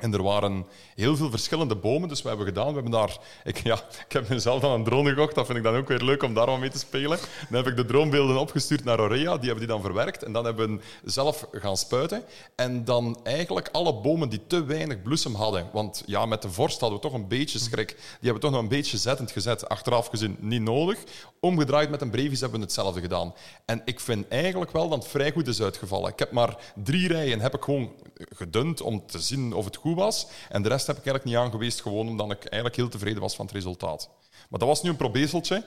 En 0.00 0.14
er 0.14 0.22
waren 0.22 0.66
heel 0.94 1.16
veel 1.16 1.30
verschillende 1.30 1.76
bomen, 1.76 2.08
dus 2.08 2.22
we 2.22 2.28
hebben 2.28 2.46
gedaan. 2.46 2.66
We 2.66 2.72
hebben 2.72 2.92
daar, 2.92 3.18
ik, 3.44 3.62
ja, 3.62 3.74
ik 4.06 4.12
heb 4.12 4.28
mezelf 4.28 4.60
dan 4.60 4.72
een 4.72 4.84
drone 4.84 5.08
gekocht, 5.08 5.34
dat 5.34 5.46
vind 5.46 5.58
ik 5.58 5.64
dan 5.64 5.76
ook 5.76 5.88
weer 5.88 6.02
leuk 6.02 6.22
om 6.22 6.34
daar 6.34 6.58
mee 6.58 6.70
te 6.70 6.78
spelen. 6.78 7.18
Dan 7.48 7.64
heb 7.64 7.66
ik 7.66 7.76
de 7.76 7.84
droombeelden 7.84 8.38
opgestuurd 8.38 8.84
naar 8.84 8.98
Aurea, 8.98 9.36
die 9.36 9.48
hebben 9.48 9.58
die 9.58 9.66
dan 9.66 9.80
verwerkt. 9.80 10.22
En 10.22 10.32
dan 10.32 10.44
hebben 10.44 10.76
we 10.76 11.10
zelf 11.10 11.46
gaan 11.52 11.76
spuiten. 11.76 12.24
En 12.54 12.84
dan 12.84 13.20
eigenlijk 13.22 13.68
alle 13.72 13.94
bomen 13.94 14.28
die 14.28 14.46
te 14.46 14.64
weinig 14.64 15.02
bloesem 15.02 15.34
hadden, 15.34 15.68
want 15.72 16.02
ja, 16.06 16.26
met 16.26 16.42
de 16.42 16.50
vorst 16.50 16.80
hadden 16.80 16.98
we 16.98 17.04
toch 17.04 17.14
een 17.14 17.28
beetje 17.28 17.58
schrik, 17.58 17.88
die 17.88 17.96
hebben 18.10 18.34
we 18.34 18.40
toch 18.40 18.50
nog 18.50 18.60
een 18.60 18.68
beetje 18.68 18.96
zettend 18.96 19.30
gezet. 19.30 19.68
Achteraf 19.68 20.06
gezien 20.06 20.36
niet 20.40 20.62
nodig. 20.62 20.98
Omgedraaid 21.40 21.90
met 21.90 22.00
een 22.00 22.10
brevis 22.10 22.40
hebben 22.40 22.58
we 22.58 22.64
hetzelfde 22.64 23.00
gedaan. 23.00 23.34
En 23.64 23.82
ik 23.84 24.00
vind 24.00 24.28
eigenlijk 24.28 24.70
wel 24.70 24.88
dat 24.88 25.02
het 25.02 25.10
vrij 25.10 25.32
goed 25.32 25.48
is 25.48 25.62
uitgevallen. 25.62 26.10
Ik 26.10 26.18
heb 26.18 26.32
maar 26.32 26.56
drie 26.74 27.08
rijen 27.08 27.40
heb 27.40 27.54
ik 27.54 27.62
gewoon 27.62 27.92
gedund 28.28 28.80
om 28.80 29.06
te 29.06 29.18
zien 29.18 29.52
of 29.52 29.64
het 29.64 29.76
goed 29.76 29.89
was. 29.94 30.26
En 30.48 30.62
de 30.62 30.68
rest 30.68 30.86
heb 30.86 30.96
ik 30.96 31.06
eigenlijk 31.06 31.24
niet 31.24 31.44
aan 31.44 31.50
geweest, 31.50 31.82
gewoon 31.82 32.08
omdat 32.08 32.30
ik 32.30 32.44
eigenlijk 32.44 32.76
heel 32.76 32.88
tevreden 32.88 33.20
was 33.20 33.34
van 33.34 33.44
het 33.44 33.54
resultaat. 33.54 34.10
Maar 34.48 34.58
dat 34.58 34.68
was 34.68 34.82
nu 34.82 34.90
een 34.90 34.96
probezeltje. 34.96 35.64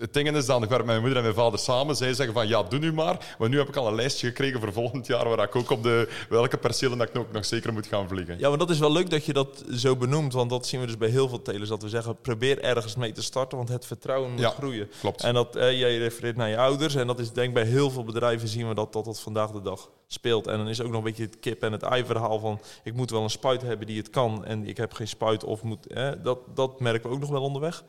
Het 0.00 0.12
ding 0.14 0.36
is 0.36 0.46
dan, 0.46 0.62
ik 0.62 0.68
werk 0.68 0.80
met 0.80 0.86
mijn 0.90 1.00
moeder 1.00 1.18
en 1.18 1.22
mijn 1.24 1.34
vader 1.34 1.58
samen. 1.58 1.96
Zij 1.96 2.14
zeggen 2.14 2.34
van, 2.34 2.48
ja, 2.48 2.62
doe 2.62 2.78
nu 2.78 2.92
maar. 2.92 3.34
Maar 3.38 3.48
nu 3.48 3.58
heb 3.58 3.68
ik 3.68 3.76
al 3.76 3.86
een 3.86 3.94
lijstje 3.94 4.26
gekregen 4.26 4.60
voor 4.60 4.72
volgend 4.72 5.06
jaar, 5.06 5.28
waar 5.28 5.38
ik 5.46 5.56
ook 5.56 5.70
op 5.70 5.82
de 5.82 6.08
welke 6.28 6.56
percelen 6.56 6.98
dat 6.98 7.08
ik 7.08 7.18
ook 7.18 7.32
nog 7.32 7.44
zeker 7.44 7.72
moet 7.72 7.86
gaan 7.86 8.08
vliegen. 8.08 8.38
Ja, 8.38 8.48
maar 8.48 8.58
dat 8.58 8.70
is 8.70 8.78
wel 8.78 8.92
leuk 8.92 9.10
dat 9.10 9.24
je 9.24 9.32
dat 9.32 9.64
zo 9.72 9.96
benoemt, 9.96 10.32
want 10.32 10.50
dat 10.50 10.66
zien 10.66 10.80
we 10.80 10.86
dus 10.86 10.96
bij 10.96 11.08
heel 11.08 11.28
veel 11.28 11.42
telers. 11.42 11.68
Dat 11.68 11.82
we 11.82 11.88
zeggen, 11.88 12.16
probeer 12.20 12.62
ergens 12.62 12.96
mee 12.96 13.12
te 13.12 13.22
starten, 13.22 13.56
want 13.56 13.68
het 13.68 13.86
vertrouwen 13.86 14.30
moet 14.30 14.40
Ja. 14.40 14.50
groeien. 14.50 14.90
Klopt. 15.00 15.22
En 15.22 15.34
dat, 15.34 15.56
eh, 15.56 15.78
jij 15.78 15.98
refereert 15.98 16.36
naar 16.36 16.48
je 16.48 16.58
ouders. 16.58 16.94
En 16.94 17.06
dat 17.06 17.18
is 17.18 17.32
denk 17.32 17.48
ik 17.48 17.54
bij 17.54 17.64
heel 17.64 17.90
veel 17.90 18.04
bedrijven 18.04 18.48
zien 18.48 18.68
we 18.68 18.74
dat 18.74 18.92
dat, 18.92 19.04
dat 19.04 19.20
vandaag 19.20 19.50
de 19.50 19.62
dag 19.62 19.90
speelt. 20.06 20.46
En 20.46 20.56
dan 20.58 20.68
is 20.68 20.80
ook 20.80 20.88
nog 20.88 20.96
een 20.98 21.04
beetje 21.04 21.22
het 21.24 21.40
kip 21.40 21.62
en 21.62 21.72
het 21.72 21.82
ei 21.82 22.04
verhaal 22.04 22.38
van... 22.38 22.60
ik 22.84 22.94
moet 22.94 23.10
wel 23.10 23.22
een 23.22 23.30
spuit 23.30 23.62
hebben 23.62 23.86
die 23.86 23.98
het 23.98 24.10
kan 24.10 24.44
en 24.44 24.66
ik 24.66 24.76
heb 24.76 24.92
geen 24.92 25.08
spuit 25.08 25.44
of 25.44 25.62
moet... 25.62 25.86
eh, 25.86 26.08
dat, 26.22 26.38
dat 26.54 26.80
merken 26.80 27.08
we 27.08 27.14
ook 27.14 27.20
nog 27.20 27.30
wel 27.30 27.42
onderweg. 27.42 27.84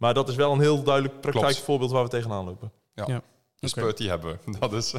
Maar 0.00 0.14
dat 0.14 0.28
is 0.28 0.34
wel 0.34 0.52
een 0.52 0.60
heel 0.60 0.82
duidelijk 0.82 1.20
praktijkvoorbeeld 1.20 1.90
waar 1.90 2.02
we 2.04 2.08
tegenaan 2.10 2.44
lopen. 2.44 2.72
Ja. 2.94 3.04
Ja. 3.06 3.22
De 3.58 3.66
Oké. 3.66 3.80
spuit 3.80 3.96
die 3.96 4.08
hebben 4.08 4.38
we. 4.44 4.58
Dat 4.58 4.72
is... 4.72 4.94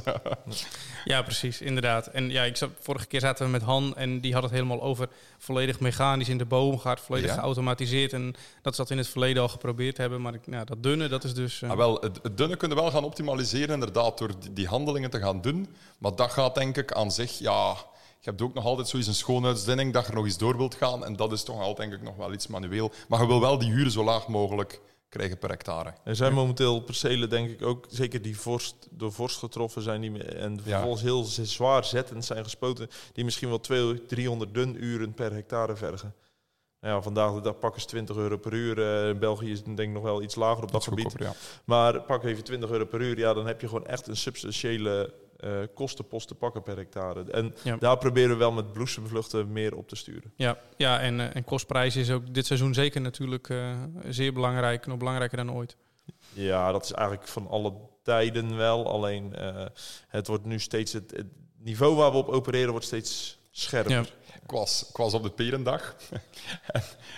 Ja, 1.05 1.21
precies, 1.21 1.61
inderdaad. 1.61 2.07
En 2.07 2.29
ja, 2.29 2.43
ik 2.43 2.57
zat, 2.57 2.69
vorige 2.79 3.05
keer 3.05 3.19
zaten 3.19 3.45
we 3.45 3.51
met 3.51 3.61
Han 3.61 3.95
en 3.95 4.19
die 4.19 4.33
had 4.33 4.43
het 4.43 4.51
helemaal 4.51 4.81
over 4.81 5.09
volledig 5.37 5.79
mechanisch 5.79 6.29
in 6.29 6.37
de 6.37 6.45
boom 6.45 6.79
gaat, 6.79 6.99
volledig 6.99 7.29
Ja. 7.29 7.35
geautomatiseerd. 7.35 8.13
En 8.13 8.35
dat 8.61 8.75
ze 8.75 8.81
dat 8.81 8.91
in 8.91 8.97
het 8.97 9.07
verleden 9.07 9.41
al 9.41 9.47
geprobeerd 9.47 9.97
hebben. 9.97 10.21
Maar 10.21 10.33
ik, 10.33 10.47
nou, 10.47 10.65
dat 10.65 10.83
dunne, 10.83 11.07
dat 11.07 11.23
is 11.23 11.33
dus... 11.33 11.61
eh, 11.61 11.69
Ah, 11.69 11.77
wel, 11.77 11.97
het, 12.01 12.19
het 12.23 12.37
dunne 12.37 12.55
kunnen 12.55 12.77
we 12.77 12.83
wel 12.83 12.91
gaan 12.91 13.03
optimaliseren, 13.03 13.73
inderdaad, 13.73 14.17
door 14.17 14.39
die, 14.39 14.53
die 14.53 14.67
handelingen 14.67 15.09
te 15.09 15.19
gaan 15.19 15.41
doen. 15.41 15.75
Maar 15.97 16.15
dat 16.15 16.31
gaat 16.31 16.55
denk 16.55 16.77
ik 16.77 16.91
aan 16.93 17.11
zich, 17.11 17.39
ja... 17.39 17.75
Je 18.23 18.29
hebt 18.29 18.41
ook 18.41 18.53
nog 18.53 18.65
altijd 18.65 18.87
zoiets 18.87 19.07
een 19.07 19.13
schoonheidsdinning 19.13 19.93
dat 19.93 20.03
je 20.03 20.09
er 20.09 20.15
nog 20.15 20.25
eens 20.25 20.37
door 20.37 20.57
wilt 20.57 20.75
gaan. 20.75 21.05
En 21.05 21.15
dat 21.15 21.31
is 21.31 21.43
toch 21.43 21.59
altijd 21.59 21.89
denk 21.89 22.01
ik 22.01 22.07
nog 22.07 22.15
wel 22.15 22.33
iets 22.33 22.47
manueel. 22.47 22.91
Maar 23.07 23.21
je 23.21 23.27
wil 23.27 23.39
wel 23.39 23.57
die 23.57 23.71
huren 23.71 23.91
zo 23.91 24.03
laag 24.03 24.27
mogelijk 24.27 24.81
krijgen 25.09 25.37
per 25.37 25.49
hectare. 25.49 25.93
Er 26.03 26.15
zijn 26.15 26.33
momenteel 26.33 26.81
percelen, 26.81 27.29
denk 27.29 27.49
ik 27.49 27.61
ook, 27.61 27.85
zeker 27.89 28.21
die 28.21 28.39
vorst, 28.39 28.87
door 28.91 29.11
vorst 29.11 29.37
getroffen 29.37 29.81
zijn 29.81 30.01
die, 30.01 30.23
en 30.23 30.61
vervolgens 30.63 31.01
heel 31.01 31.23
zwaar 31.23 31.85
zettend 31.85 32.25
zijn 32.25 32.43
gespoten, 32.43 32.89
die 33.13 33.23
misschien 33.23 33.49
wel 33.49 33.59
200, 33.59 34.07
300 34.07 34.53
dunuren 34.53 35.13
per 35.13 35.33
hectare 35.33 35.75
vergen. 35.75 36.15
Nou 36.79 36.95
ja, 36.95 37.01
vandaag 37.01 37.33
de 37.33 37.41
dag 37.41 37.59
pakken 37.59 37.81
ze 37.81 37.87
20 37.87 38.15
euro 38.15 38.37
per 38.37 38.53
uur. 38.53 38.81
Eh, 38.81 39.09
in 39.09 39.19
België 39.19 39.51
is 39.51 39.57
het 39.57 39.65
denk 39.65 39.79
ik 39.79 39.93
nog 39.93 40.03
wel 40.03 40.21
iets 40.21 40.35
lager 40.35 40.63
op 40.63 40.71
dat 40.71 40.83
gebied. 40.83 41.13
ja. 41.17 41.33
Maar 41.65 42.01
pak 42.01 42.23
even 42.23 42.43
20 42.43 42.69
euro 42.69 42.85
per 42.85 43.01
uur, 43.01 43.17
ja, 43.17 43.33
dan 43.33 43.47
heb 43.47 43.61
je 43.61 43.67
gewoon 43.67 43.87
echt 43.87 44.07
een 44.07 44.17
substantiële 44.17 45.13
eh, 45.41 45.59
kostenpost 45.73 46.27
te 46.27 46.35
pakken 46.35 46.61
per 46.61 46.77
hectare. 46.77 47.23
En 47.31 47.55
Ja. 47.63 47.77
daar 47.77 47.97
proberen 47.97 48.29
we 48.29 48.35
wel 48.35 48.51
met 48.51 48.73
bloesemvluchten 48.73 49.51
meer 49.51 49.75
op 49.75 49.87
te 49.87 49.95
sturen. 49.95 50.31
Ja, 50.35 50.57
ja 50.77 50.99
en, 50.99 51.19
eh, 51.19 51.35
en 51.35 51.43
kostprijs 51.43 51.95
is 51.95 52.11
ook 52.11 52.33
dit 52.33 52.45
seizoen 52.45 52.73
zeker 52.73 53.01
natuurlijk 53.01 53.49
eh, 53.49 53.83
zeer 54.09 54.33
belangrijk. 54.33 54.85
Nog 54.85 54.97
belangrijker 54.97 55.37
dan 55.37 55.51
ooit. 55.53 55.77
Ja, 56.33 56.71
dat 56.71 56.83
is 56.83 56.91
eigenlijk 56.91 57.27
van 57.27 57.47
alle 57.47 57.73
tijden 58.03 58.55
wel. 58.57 58.87
Alleen 58.91 59.35
het 60.07 60.27
wordt 60.27 60.45
nu 60.45 60.59
steeds 60.59 60.93
het, 60.93 61.11
het 61.11 61.27
niveau 61.57 61.95
waar 61.95 62.11
we 62.11 62.17
op 62.17 62.27
opereren 62.27 62.71
wordt 62.71 62.85
steeds 62.85 63.39
scherper. 63.51 63.91
Ja. 63.91 64.03
Ik, 64.43 64.51
was, 64.97 65.13
op 65.13 65.23
de 65.23 65.29
perendag. 65.29 65.95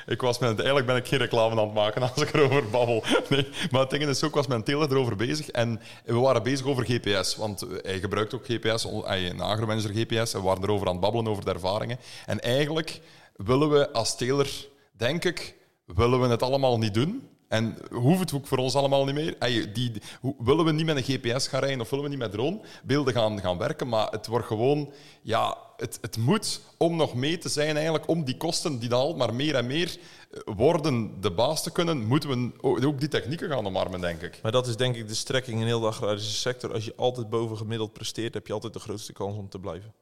En 0.05 0.13
ik 0.13 0.21
was 0.21 0.39
met, 0.39 0.55
eigenlijk 0.55 0.85
ben 0.85 0.95
ik 0.95 1.07
geen 1.07 1.19
reclame 1.19 1.59
aan 1.59 1.65
het 1.65 1.73
maken 1.73 2.01
als 2.01 2.21
ik 2.21 2.33
erover 2.33 2.69
babbel. 2.69 3.03
Nee, 3.29 3.49
maar 3.71 3.81
het 3.81 3.89
ding 3.89 4.03
is 4.03 4.23
ook, 4.23 4.35
was 4.35 4.47
mijn 4.47 4.63
teler 4.63 4.91
erover 4.91 5.15
bezig. 5.15 5.49
En 5.49 5.81
we 6.05 6.13
waren 6.13 6.43
bezig 6.43 6.65
over 6.65 6.85
GPS. 6.85 7.35
Want 7.35 7.65
hij 7.81 7.99
gebruikt 7.99 8.33
ook 8.33 8.45
GPS, 8.45 8.87
hij 9.03 9.29
een 9.29 9.41
agromanager 9.41 9.93
GPS. 9.93 10.33
En 10.33 10.39
we 10.39 10.45
waren 10.45 10.63
erover 10.63 10.87
aan 10.87 10.93
het 10.93 11.01
babbelen, 11.01 11.27
over 11.27 11.45
de 11.45 11.51
ervaringen. 11.51 11.99
En 12.25 12.39
eigenlijk 12.39 13.01
willen 13.35 13.69
we 13.69 13.91
als 13.91 14.17
teler, 14.17 14.67
denk 14.91 15.25
ik, 15.25 15.55
willen 15.85 16.21
we 16.21 16.27
het 16.27 16.43
allemaal 16.43 16.77
niet 16.77 16.93
doen. 16.93 17.29
En 17.53 17.77
hoeft 17.91 18.19
het 18.19 18.33
ook 18.33 18.47
voor 18.47 18.57
ons 18.57 18.75
allemaal 18.75 19.05
niet 19.05 19.15
meer. 19.15 19.73
Die, 19.73 19.91
hoe- 20.21 20.35
willen 20.37 20.65
we 20.65 20.71
niet 20.71 20.85
met 20.85 20.97
een 20.97 21.03
GPS 21.03 21.47
gaan 21.47 21.59
rijden 21.59 21.81
of 21.81 21.89
willen 21.89 22.05
we 22.05 22.11
niet 22.11 22.19
met 22.19 22.31
dronebeelden 22.31 23.13
gaan, 23.13 23.39
gaan 23.39 23.57
werken, 23.57 23.87
maar 23.87 24.07
het 24.11 24.27
wordt 24.27 24.45
gewoon... 24.47 24.93
Ja, 25.21 25.57
het, 25.77 25.97
het 26.01 26.17
moet 26.17 26.61
om 26.77 26.95
nog 26.95 27.13
mee 27.15 27.37
te 27.37 27.49
zijn 27.49 27.75
eigenlijk, 27.75 28.07
om 28.07 28.23
die 28.23 28.37
kosten 28.37 28.79
die 28.79 28.89
dan 28.89 28.99
al 28.99 29.15
maar 29.15 29.33
meer 29.33 29.55
en 29.55 29.67
meer 29.67 29.97
eh, 30.31 30.39
worden 30.55 31.21
de 31.21 31.31
baas 31.31 31.63
te 31.63 31.71
kunnen, 31.71 32.05
moeten 32.05 32.29
we 32.61 32.87
ook 32.87 32.99
die 32.99 33.07
technieken 33.07 33.49
gaan 33.49 33.65
omarmen, 33.67 34.01
denk 34.01 34.21
ik. 34.21 34.39
Maar 34.41 34.51
dat 34.51 34.67
is 34.67 34.75
denk 34.75 34.95
ik 34.95 35.07
de 35.07 35.13
strekking 35.13 35.59
in 35.59 35.65
heel 35.65 35.79
de 35.79 35.87
agrarische 35.87 36.31
sector. 36.35 36.73
Als 36.73 36.85
je 36.85 36.93
altijd 36.95 37.29
boven 37.29 37.57
gemiddeld 37.57 37.93
presteert, 37.93 38.33
heb 38.33 38.47
je 38.47 38.53
altijd 38.53 38.73
de 38.73 38.79
grootste 38.79 39.13
kans 39.13 39.37
om 39.37 39.49
te 39.49 39.59
blijven. 39.59 39.93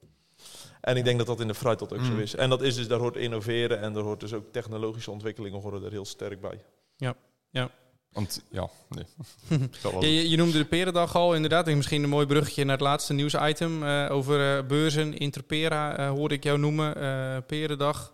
En 0.81 0.97
ik 0.97 1.03
denk 1.03 1.17
dat 1.17 1.27
dat 1.27 1.39
in 1.39 1.47
de 1.47 1.53
fruitteelt 1.55 1.93
ook 1.93 2.05
zo 2.05 2.15
is. 2.17 2.35
En 2.35 2.49
dat 2.49 2.61
is 2.61 2.75
dus, 2.75 2.87
daar 2.87 2.99
hoort 2.99 3.15
innoveren 3.17 3.81
en 3.81 3.93
daar 3.93 4.03
hoort 4.03 4.19
dus 4.19 4.33
ook 4.33 4.51
technologische 4.51 5.11
ontwikkelingen 5.11 5.61
horen 5.61 5.83
er 5.83 5.91
heel 5.91 6.05
sterk 6.05 6.41
bij. 6.41 6.63
Ja, 6.97 7.15
ja. 7.51 7.71
Want 8.11 8.43
ja, 8.49 8.69
nee. 8.89 10.29
Je, 10.29 10.37
noemde 10.37 10.57
de 10.57 10.65
Perendag 10.65 11.15
al, 11.15 11.35
inderdaad. 11.35 11.67
En 11.67 11.75
misschien 11.75 12.03
een 12.03 12.09
mooi 12.09 12.25
bruggetje 12.25 12.63
naar 12.63 12.73
het 12.73 12.85
laatste 12.85 13.13
nieuwsitem 13.13 13.83
eh, 13.83 14.07
over 14.11 14.57
eh, 14.57 14.65
beurzen. 14.65 15.17
Interpera 15.17 15.97
eh, 15.97 16.09
hoorde 16.09 16.35
ik 16.35 16.43
jou 16.43 16.59
noemen. 16.59 16.95
eh 16.95 17.37
Perendag. 17.47 18.13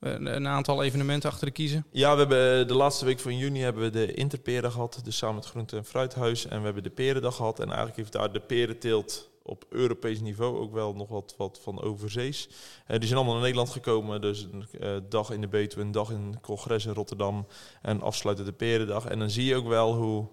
Een, 0.00 0.46
aantal 0.46 0.82
evenementen 0.82 1.30
achter 1.30 1.46
de 1.46 1.52
kiezen. 1.52 1.86
Ja, 1.90 2.12
we 2.12 2.18
hebben 2.18 2.68
de 2.68 2.74
laatste 2.74 3.04
week 3.04 3.20
van 3.20 3.36
juni 3.36 3.60
hebben 3.60 3.82
we 3.82 3.90
de 3.90 4.14
Interperen 4.14 4.72
gehad, 4.72 5.00
dus 5.04 5.16
samen 5.16 5.34
met 5.34 5.46
Groente- 5.46 5.76
en 5.76 5.84
Fruithuis. 5.84 6.46
En 6.46 6.58
we 6.58 6.64
hebben 6.64 6.82
de 6.82 6.90
Perendag 6.90 7.36
gehad. 7.36 7.58
En 7.60 7.66
eigenlijk 7.66 7.96
heeft 7.96 8.12
daar 8.12 8.32
de 8.32 8.40
perenteelt 8.40 9.30
op 9.46 9.64
Europees 9.68 10.20
niveau 10.20 10.58
ook 10.58 10.72
wel 10.72 10.94
nog 10.94 11.08
wat, 11.08 11.34
wat 11.36 11.60
van 11.62 11.82
overzees. 11.82 12.48
Eh, 12.86 12.98
die 12.98 13.06
zijn 13.06 13.16
allemaal 13.16 13.34
naar 13.34 13.42
Nederland 13.42 13.70
gekomen. 13.70 14.20
Dus 14.20 14.42
een 14.42 14.66
eh, 14.80 14.96
dag 15.08 15.30
in 15.30 15.40
de 15.40 15.48
Betuwe, 15.48 15.84
een 15.84 15.92
dag 15.92 16.10
in 16.10 16.26
het 16.30 16.40
congres 16.40 16.86
in 16.86 16.92
Rotterdam. 16.92 17.46
En 17.82 18.02
afsluiten 18.02 18.44
de 18.44 18.52
Perendag. 18.52 19.06
En 19.06 19.18
dan 19.18 19.30
zie 19.30 19.44
je 19.44 19.54
ook 19.54 19.68
wel 19.68 19.94
hoe 19.94 20.28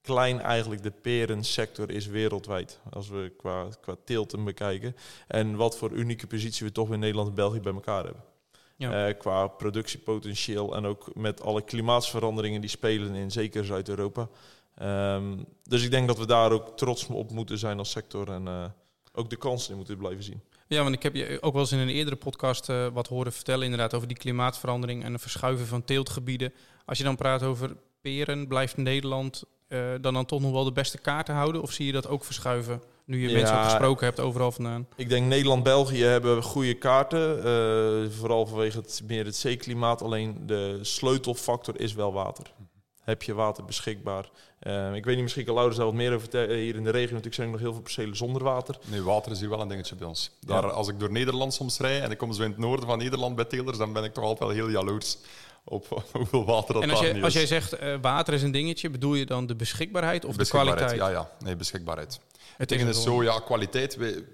klein 0.00 0.40
eigenlijk 0.40 0.82
de 0.82 0.90
perensector 0.90 1.90
is 1.90 2.06
wereldwijd. 2.06 2.80
Als 2.90 3.08
we 3.08 3.32
qua, 3.36 3.68
qua 3.80 3.96
teelten 4.04 4.44
bekijken. 4.44 4.96
En 5.28 5.56
wat 5.56 5.76
voor 5.76 5.90
unieke 5.90 6.26
positie 6.26 6.66
we 6.66 6.72
toch 6.72 6.92
in 6.92 6.98
Nederland 6.98 7.28
en 7.28 7.34
België 7.34 7.60
bij 7.60 7.72
elkaar 7.72 8.04
hebben. 8.04 8.22
Ja. 8.76 9.06
Eh, 9.06 9.18
qua 9.18 9.46
productiepotentieel 9.46 10.76
en 10.76 10.86
ook 10.86 11.14
met 11.14 11.42
alle 11.42 11.62
klimaatsveranderingen 11.62 12.60
die 12.60 12.70
spelen 12.70 13.14
in 13.14 13.30
zeker 13.30 13.64
Zuid-Europa. 13.64 14.28
Ehm, 14.74 15.36
dus 15.62 15.84
ik 15.84 15.90
denk 15.90 16.06
dat 16.06 16.18
we 16.18 16.26
daar 16.26 16.52
ook 16.52 16.76
trots 16.76 17.06
op 17.06 17.30
moeten 17.30 17.58
zijn 17.58 17.78
als 17.78 17.90
sector 17.90 18.30
en 18.30 18.48
eh, 18.48 18.64
ook 19.12 19.30
de 19.30 19.36
kansen 19.36 19.70
in 19.70 19.76
moeten 19.76 19.96
blijven 19.96 20.22
zien. 20.22 20.40
Ja, 20.66 20.82
want 20.82 20.94
ik 20.94 21.02
heb 21.02 21.14
je 21.14 21.38
ook 21.40 21.52
wel 21.52 21.62
eens 21.62 21.72
in 21.72 21.78
een 21.78 21.88
eerdere 21.88 22.16
podcast 22.16 22.68
eh, 22.68 22.86
wat 22.92 23.08
horen 23.08 23.32
vertellen 23.32 23.64
inderdaad 23.64 23.94
over 23.94 24.08
die 24.08 24.16
klimaatverandering 24.16 25.04
en 25.04 25.12
het 25.12 25.20
verschuiven 25.22 25.66
van 25.66 25.84
teeltgebieden. 25.84 26.52
Als 26.84 26.98
je 26.98 27.04
dan 27.04 27.16
praat 27.16 27.42
over 27.42 27.76
peren, 28.00 28.48
blijft 28.48 28.76
Nederland 28.76 29.44
eh, 29.68 29.78
dan 30.00 30.14
dan 30.14 30.24
toch 30.26 30.40
nog 30.40 30.52
wel 30.52 30.64
de 30.64 30.72
beste 30.72 30.98
kaarten 30.98 31.34
houden? 31.34 31.62
Of 31.62 31.70
zie 31.72 31.86
je 31.86 31.92
dat 31.92 32.08
ook 32.08 32.24
verschuiven 32.24 32.82
nu 33.04 33.22
je 33.22 33.28
Ja. 33.28 33.34
mensen 33.34 33.64
gesproken 33.64 34.06
hebt 34.06 34.20
overal 34.20 34.52
vandaan? 34.52 34.88
Ik 34.96 35.08
denk 35.08 35.26
Nederland-België 35.26 36.02
hebben 36.02 36.42
goede 36.42 36.74
kaarten, 36.74 38.12
vooral 38.12 38.46
vanwege 38.46 38.78
het, 38.78 39.02
meer 39.06 39.24
het 39.24 39.36
zeeklimaat. 39.36 40.02
Alleen 40.02 40.46
de 40.46 40.78
sleutelfactor 40.82 41.80
is 41.80 41.94
wel 41.94 42.12
water. 42.12 42.52
Heb 43.04 43.22
je 43.22 43.34
water 43.34 43.64
beschikbaar? 43.64 44.30
Eh, 44.58 44.94
ik 44.94 45.04
weet 45.04 45.14
niet, 45.14 45.22
misschien 45.22 45.44
kan 45.44 45.54
Laurens 45.54 45.76
daar 45.78 45.86
wat 45.86 45.94
meer 45.94 46.08
over 46.08 46.20
vertellen. 46.20 46.56
Hier 46.58 46.74
in 46.74 46.84
de 46.84 46.90
regio 46.90 47.08
natuurlijk 47.08 47.34
zijn 47.34 47.46
er 47.46 47.52
nog 47.52 47.62
heel 47.62 47.72
veel 47.72 47.82
percelen 47.82 48.16
zonder 48.16 48.42
water. 48.42 48.78
Nee, 48.86 49.02
water 49.02 49.32
is 49.32 49.40
hier 49.40 49.48
wel 49.48 49.60
een 49.60 49.68
dingetje 49.68 49.94
bij 49.94 50.06
ons. 50.06 50.30
Daar, 50.40 50.62
Ja. 50.64 50.68
Als 50.70 50.88
ik 50.88 50.98
door 51.00 51.12
Nederland 51.12 51.54
soms 51.54 51.78
rijd 51.78 52.02
en 52.02 52.10
ik 52.10 52.18
kom 52.18 52.32
zo 52.32 52.42
in 52.42 52.50
het 52.50 52.58
noorden 52.58 52.86
van 52.86 52.98
Nederland 52.98 53.36
bij 53.36 53.44
telers, 53.44 53.78
dan 53.78 53.92
ben 53.92 54.04
ik 54.04 54.12
toch 54.12 54.24
altijd 54.24 54.48
wel 54.48 54.58
heel 54.58 54.70
jaloers 54.70 55.16
op 55.64 56.02
hoeveel 56.12 56.44
water 56.44 56.74
dat 56.74 56.82
En 56.82 56.90
als, 56.90 56.98
daar 56.98 57.08
je, 57.08 57.14
niet 57.14 57.24
als 57.24 57.34
is. 57.34 57.38
jij 57.38 57.48
zegt 57.60 57.72
eh, 57.72 57.94
water 58.00 58.34
is 58.34 58.42
een 58.42 58.50
dingetje, 58.52 58.90
bedoel 58.90 59.14
je 59.14 59.26
dan 59.26 59.46
de 59.46 59.54
beschikbaarheid 59.56 60.24
of 60.24 60.32
de 60.32 60.38
Beschikbaarheid, 60.38 60.78
kwaliteit? 60.78 61.12
Ja, 61.14 61.20
ja. 61.38 61.44
Nee, 61.46 61.56
beschikbaarheid. 61.56 62.20
Het 62.56 62.70
Het 62.70 62.80
is 62.88 63.02
zo, 63.02 63.22
ja, 63.22 63.40
kwaliteit. 63.40 63.96
we- 63.96 64.24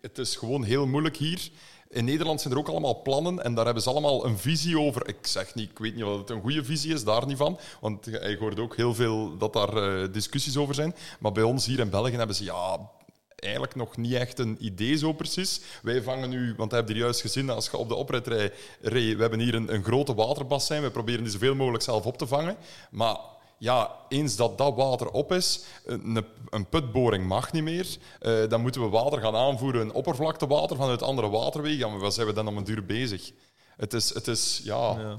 het 0.00 0.18
is 0.18 0.36
gewoon 0.36 0.64
heel 0.64 0.86
moeilijk 0.86 1.16
hier. 1.16 1.50
In 1.94 2.04
Nederland 2.04 2.40
zijn 2.40 2.52
er 2.54 2.58
ook 2.58 2.68
allemaal 2.68 3.02
plannen 3.02 3.42
en 3.42 3.54
daar 3.54 3.64
hebben 3.64 3.82
ze 3.82 3.90
allemaal 3.90 4.24
een 4.24 4.38
visie 4.38 4.78
over. 4.78 5.08
Ik 5.08 5.26
zeg 5.26 5.54
niet, 5.54 5.70
ik 5.70 5.78
weet 5.78 5.94
niet 5.94 6.04
of 6.04 6.18
het 6.18 6.30
een 6.30 6.40
goede 6.40 6.64
visie 6.64 6.94
is, 6.94 7.04
daar 7.04 7.26
niet 7.26 7.36
van. 7.36 7.58
Want 7.80 8.06
ik 8.06 8.38
hoorde 8.38 8.62
ook 8.62 8.76
heel 8.76 8.94
veel 8.94 9.36
dat 9.36 9.52
daar 9.52 9.76
eh, 9.76 10.12
discussies 10.12 10.56
over 10.56 10.74
zijn. 10.74 10.94
Maar 11.18 11.32
bij 11.32 11.42
ons 11.42 11.66
hier 11.66 11.78
in 11.78 11.90
België 11.90 12.16
hebben 12.16 12.36
ze 12.36 12.44
ja, 12.44 12.90
eigenlijk 13.36 13.74
nog 13.74 13.96
niet 13.96 14.12
echt 14.12 14.38
een 14.38 14.56
idee 14.60 14.96
zo 14.96 15.12
precies. 15.12 15.60
Wij 15.82 16.02
vangen 16.02 16.30
nu, 16.30 16.54
want 16.56 16.70
je 16.70 16.76
hebt 16.76 16.88
hier 16.88 16.98
juist 16.98 17.20
gezien, 17.20 17.50
als 17.50 17.68
je 17.70 17.76
op 17.76 17.88
de 17.88 17.94
oprit 17.94 18.26
rijdt, 18.26 18.54
rij, 18.80 19.16
we 19.16 19.20
hebben 19.20 19.40
hier 19.40 19.54
een, 19.54 19.74
een 19.74 19.84
grote 19.84 20.14
waterbassin. 20.14 20.82
We 20.82 20.90
proberen 20.90 21.22
die 21.22 21.32
zoveel 21.32 21.54
mogelijk 21.54 21.82
zelf 21.82 22.06
op 22.06 22.18
te 22.18 22.26
vangen. 22.26 22.56
Maar 22.90 23.16
ja, 23.64 23.90
eens 24.08 24.36
dat 24.36 24.58
dat 24.58 24.74
water 24.74 25.10
op 25.10 25.32
is, 25.32 25.64
een, 25.84 26.24
een 26.50 26.68
putboring 26.68 27.26
mag 27.26 27.52
niet 27.52 27.62
meer. 27.62 27.96
Eh, 28.20 28.48
dan 28.48 28.60
moeten 28.60 28.80
we 28.80 28.88
water 28.88 29.20
gaan 29.20 29.36
aanvoeren, 29.36 29.92
oppervlaktewater 29.92 30.76
vanuit 30.76 31.02
andere 31.02 31.28
waterwegen. 31.28 31.78
Ja, 31.78 31.88
maar 31.88 31.98
wat 31.98 32.14
zijn 32.14 32.26
we 32.26 32.32
dan 32.32 32.48
om 32.48 32.56
een 32.56 32.64
duur 32.64 32.84
bezig? 32.84 33.32
Het 33.76 33.92
is, 33.92 34.14
het 34.14 34.28
is 34.28 34.60
ja, 34.64 34.96
Ja. 34.98 35.18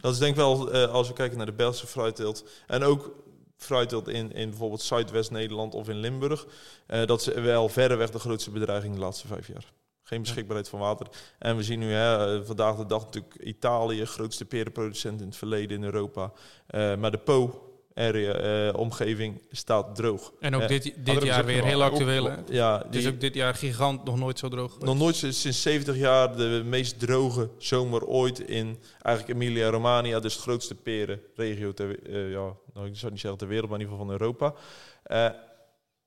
Dat 0.00 0.12
is 0.12 0.18
denk 0.18 0.30
ik 0.30 0.36
wel, 0.36 0.70
eh, 0.70 0.92
als 0.92 1.08
we 1.08 1.14
kijken 1.14 1.36
naar 1.36 1.46
de 1.46 1.52
Belgische 1.52 1.86
fruitteelt 1.86 2.44
en 2.66 2.82
ook 2.82 3.10
fruitteelt 3.56 4.08
in, 4.08 4.32
in 4.32 4.48
bijvoorbeeld 4.48 4.82
Zuidwest-Nederland 4.82 5.74
of 5.74 5.88
in 5.88 5.96
Limburg, 5.96 6.46
eh, 6.86 7.06
dat 7.06 7.20
is 7.20 7.26
wel 7.26 7.68
verreweg 7.68 8.10
de 8.10 8.18
grootste 8.18 8.50
bedreiging 8.50 8.94
de 8.94 9.00
laatste 9.00 9.26
vijf 9.26 9.46
jaar. 9.46 9.72
Geen 10.02 10.22
beschikbaarheid 10.22 10.68
van 10.68 10.78
water. 10.78 11.06
En 11.38 11.56
we 11.56 11.62
zien 11.62 11.78
nu 11.78 11.92
hè, 11.92 12.44
vandaag 12.44 12.76
de 12.76 12.86
dag 12.86 13.04
natuurlijk 13.04 13.34
Italië, 13.34 14.04
grootste 14.04 14.44
perenproducent 14.44 15.20
in 15.20 15.26
het 15.26 15.36
verleden 15.36 15.76
in 15.76 15.84
Europa. 15.84 16.32
Maar 16.72 17.10
de 17.10 17.18
Po 17.18 17.63
area, 17.94 18.32
eh, 18.34 18.78
omgeving 18.78 19.42
staat 19.50 19.96
droog. 19.96 20.32
En 20.40 20.54
ook 20.54 20.60
Eh, 20.62 20.68
dit, 20.68 20.82
dit 20.96 21.22
jaar 21.22 21.44
weer 21.44 21.64
heel 21.64 21.82
actueel. 21.82 22.30
Ook-? 22.30 22.38
Ja, 22.48 22.86
die- 22.90 23.08
ook 23.08 23.20
dit 23.20 23.34
jaar 23.34 23.54
gigant 23.54 24.04
nog 24.04 24.18
nooit 24.18 24.38
zo 24.38 24.48
droog 24.48 24.72
geweest. 24.72 24.86
nog 24.86 24.98
nooit 24.98 25.16
sinds 25.16 25.40
sinds 25.40 25.62
70 25.62 25.96
jaar 25.96 26.36
de 26.36 26.62
meest 26.64 26.98
droge 26.98 27.48
zomer 27.58 28.04
ooit 28.06 28.38
in 28.40 28.78
eigenlijk 29.02 29.38
Emilia-Romagna, 29.40 30.20
dus 30.20 30.34
de 30.36 30.40
grootste 30.42 30.74
perenregio 30.74 31.72
ter, 31.72 32.02
eh, 32.08 32.30
ja, 32.30 32.52
nou, 32.74 32.86
ik 32.86 32.96
zou 32.96 33.12
niet 33.12 33.20
zeggen 33.20 33.38
ter 33.38 33.48
wereld, 33.48 33.70
maar 33.70 33.78
in 33.80 33.84
ieder 33.84 33.98
geval 33.98 34.12
van 34.16 34.20
Europa. 34.20 34.54
Eh, 35.02 35.28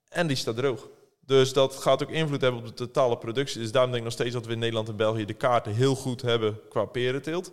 en 0.08 0.26
die 0.26 0.36
staat 0.36 0.56
droog. 0.56 0.88
Dus 1.26 1.52
dat 1.52 1.74
gaat 1.74 2.02
ook 2.02 2.10
invloed 2.10 2.40
hebben 2.40 2.60
op 2.60 2.66
de 2.66 2.74
totale 2.74 3.18
productie. 3.18 3.60
Dus 3.60 3.72
daarom 3.72 3.90
denk 3.90 4.04
ik 4.04 4.08
nog 4.10 4.18
steeds 4.18 4.34
dat 4.34 4.46
we 4.46 4.52
in 4.52 4.58
Nederland 4.58 4.88
en 4.88 4.96
België 4.96 5.24
de 5.24 5.34
kaarten 5.34 5.74
heel 5.74 5.94
goed 5.94 6.22
hebben 6.22 6.60
qua 6.68 6.84
perenteelt 6.84 7.50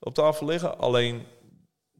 op 0.00 0.14
tafel 0.14 0.46
liggen. 0.46 0.78
Alleen 0.78 1.22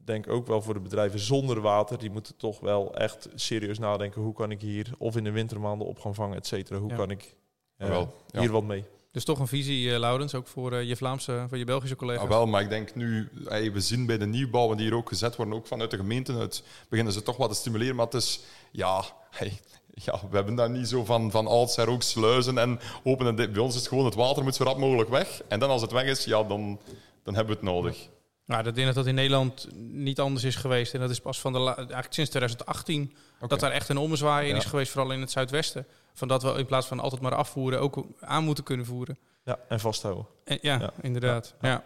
denk 0.05 0.29
ook 0.29 0.47
wel 0.47 0.61
voor 0.61 0.73
de 0.73 0.79
bedrijven 0.79 1.19
zonder 1.19 1.61
water, 1.61 1.97
die 1.97 2.09
moeten 2.11 2.35
toch 2.37 2.59
wel 2.59 2.95
echt 2.95 3.29
serieus 3.35 3.79
nadenken. 3.79 4.21
Hoe 4.21 4.33
kan 4.33 4.51
ik 4.51 4.61
hier 4.61 4.91
of 4.97 5.15
in 5.15 5.23
de 5.23 5.31
wintermaanden 5.31 5.87
op 5.87 5.99
gaan 5.99 6.15
vangen, 6.15 6.37
et 6.37 6.47
cetera. 6.47 6.79
Hoe 6.79 6.89
Ja. 6.89 6.95
kan 6.95 7.09
ik 7.11 7.35
eh, 7.77 7.87
Wel, 7.87 8.13
ja. 8.27 8.39
hier 8.39 8.51
wat 8.51 8.63
mee? 8.63 8.83
Dus 9.11 9.23
toch 9.25 9.39
een 9.39 9.47
visie, 9.47 9.93
eh, 9.93 9.99
Laurens, 9.99 10.35
ook 10.35 10.47
voor 10.47 10.73
eh, 10.73 10.83
je 10.87 10.95
Vlaamse, 10.95 11.45
voor 11.49 11.57
je 11.57 11.63
Belgische 11.65 11.95
collega's. 11.95 12.23
Ja, 12.23 12.29
wel, 12.29 12.45
maar 12.45 12.61
ik 12.61 12.69
denk 12.69 12.95
nu, 12.95 13.29
hey, 13.45 13.71
we 13.71 13.79
zien 13.79 14.05
bij 14.05 14.17
de 14.17 14.25
nieuwbouwen 14.25 14.77
die 14.77 14.85
hier 14.85 14.95
ook 14.95 15.07
gezet 15.07 15.35
worden, 15.35 15.55
ook 15.55 15.67
vanuit 15.67 15.91
de 15.91 15.97
gemeenten 15.97 16.37
uit, 16.39 16.63
beginnen 16.89 17.13
ze 17.13 17.21
toch 17.23 17.37
wat 17.37 17.49
te 17.49 17.55
stimuleren. 17.55 17.95
Maar 17.95 18.05
het 18.05 18.13
is, 18.13 18.39
ja, 18.71 19.03
hey, 19.29 19.59
ja 19.93 20.19
we 20.29 20.35
hebben 20.35 20.55
daar 20.55 20.69
niet 20.69 20.87
zo 20.87 21.05
van, 21.05 21.31
van 21.31 21.47
oudsher 21.47 21.89
ook 21.89 22.01
sluizen 22.03 22.57
en 22.57 22.79
openen. 23.03 23.35
Bij 23.35 23.57
ons 23.57 23.73
is 23.73 23.79
het 23.79 23.89
gewoon, 23.89 24.05
het 24.05 24.15
water 24.15 24.43
moet 24.43 24.55
zo 24.55 24.63
rap 24.63 24.77
mogelijk 24.77 25.09
weg. 25.09 25.41
En 25.47 25.59
dan 25.59 25.69
als 25.69 25.81
het 25.81 25.91
weg 25.91 26.05
is, 26.05 26.23
ja, 26.25 26.43
dan, 26.43 26.79
dan 27.23 27.35
hebben 27.35 27.53
we 27.55 27.59
het 27.65 27.71
nodig. 27.73 28.09
Nou, 28.45 28.67
ik 28.67 28.75
denk 28.75 28.85
dat 28.87 28.95
dat 28.95 29.07
in 29.07 29.15
Nederland 29.15 29.67
niet 29.81 30.19
anders 30.19 30.43
is 30.43 30.55
geweest. 30.55 30.93
En 30.93 30.99
dat 30.99 31.09
is 31.09 31.19
pas 31.19 31.39
van 31.39 31.53
de 31.53 31.59
la- 31.59 31.75
eigenlijk 31.75 32.13
sinds 32.13 32.29
2018 32.29 33.13
Oké. 33.37 33.47
dat 33.47 33.59
daar 33.59 33.71
echt 33.71 33.89
een 33.89 33.97
ommezwaai 33.97 34.47
in 34.47 34.53
Ja. 34.53 34.59
is 34.61 34.65
geweest, 34.65 34.91
vooral 34.91 35.11
in 35.11 35.21
het 35.21 35.31
zuidwesten. 35.31 35.85
Van 36.13 36.27
dat 36.27 36.43
we 36.43 36.49
in 36.49 36.65
plaats 36.65 36.87
van 36.87 36.99
altijd 36.99 37.21
maar 37.21 37.35
afvoeren, 37.35 37.79
ook 37.79 38.05
aan 38.19 38.43
moeten 38.43 38.63
kunnen 38.63 38.85
voeren. 38.85 39.17
Ja, 39.43 39.59
en 39.69 39.79
vasthouden. 39.79 40.25
En, 40.43 40.57
ja, 40.61 40.79
Ja. 40.79 40.93
inderdaad. 41.01 41.55
Ja, 41.61 41.69
Ja, 41.69 41.83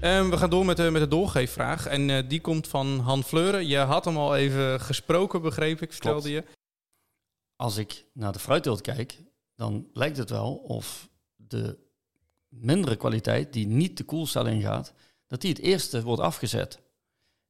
Ehm, 0.00 0.30
we 0.30 0.36
gaan 0.36 0.50
door 0.50 0.64
met 0.64 0.76
de, 0.76 0.90
met 0.90 1.02
de 1.02 1.08
doorgeefvraag. 1.08 1.86
En 1.86 2.10
eh, 2.10 2.28
die 2.28 2.40
komt 2.40 2.68
van 2.68 2.98
Han 2.98 3.22
Fleuren. 3.24 3.66
Je 3.66 3.76
had 3.78 4.04
hem 4.04 4.16
al 4.16 4.36
even 4.36 4.80
gesproken, 4.80 5.42
begreep 5.42 5.82
ik, 5.82 5.92
vertelde 5.92 6.30
je. 6.30 6.44
als 7.56 7.76
ik 7.76 8.04
naar 8.12 8.32
de 8.32 8.38
fruitteelt 8.38 8.80
kijk, 8.80 9.22
dan 9.56 9.86
lijkt 9.92 10.16
het 10.16 10.30
wel 10.30 10.54
of 10.54 11.08
de 11.36 11.78
mindere 12.60 12.96
kwaliteit, 12.96 13.52
die 13.52 13.66
niet 13.66 13.96
de 13.96 14.04
koelcel 14.04 14.46
ingaat, 14.46 14.92
dat 15.26 15.40
die 15.40 15.50
het 15.50 15.60
eerste 15.60 16.02
wordt 16.02 16.22
afgezet. 16.22 16.80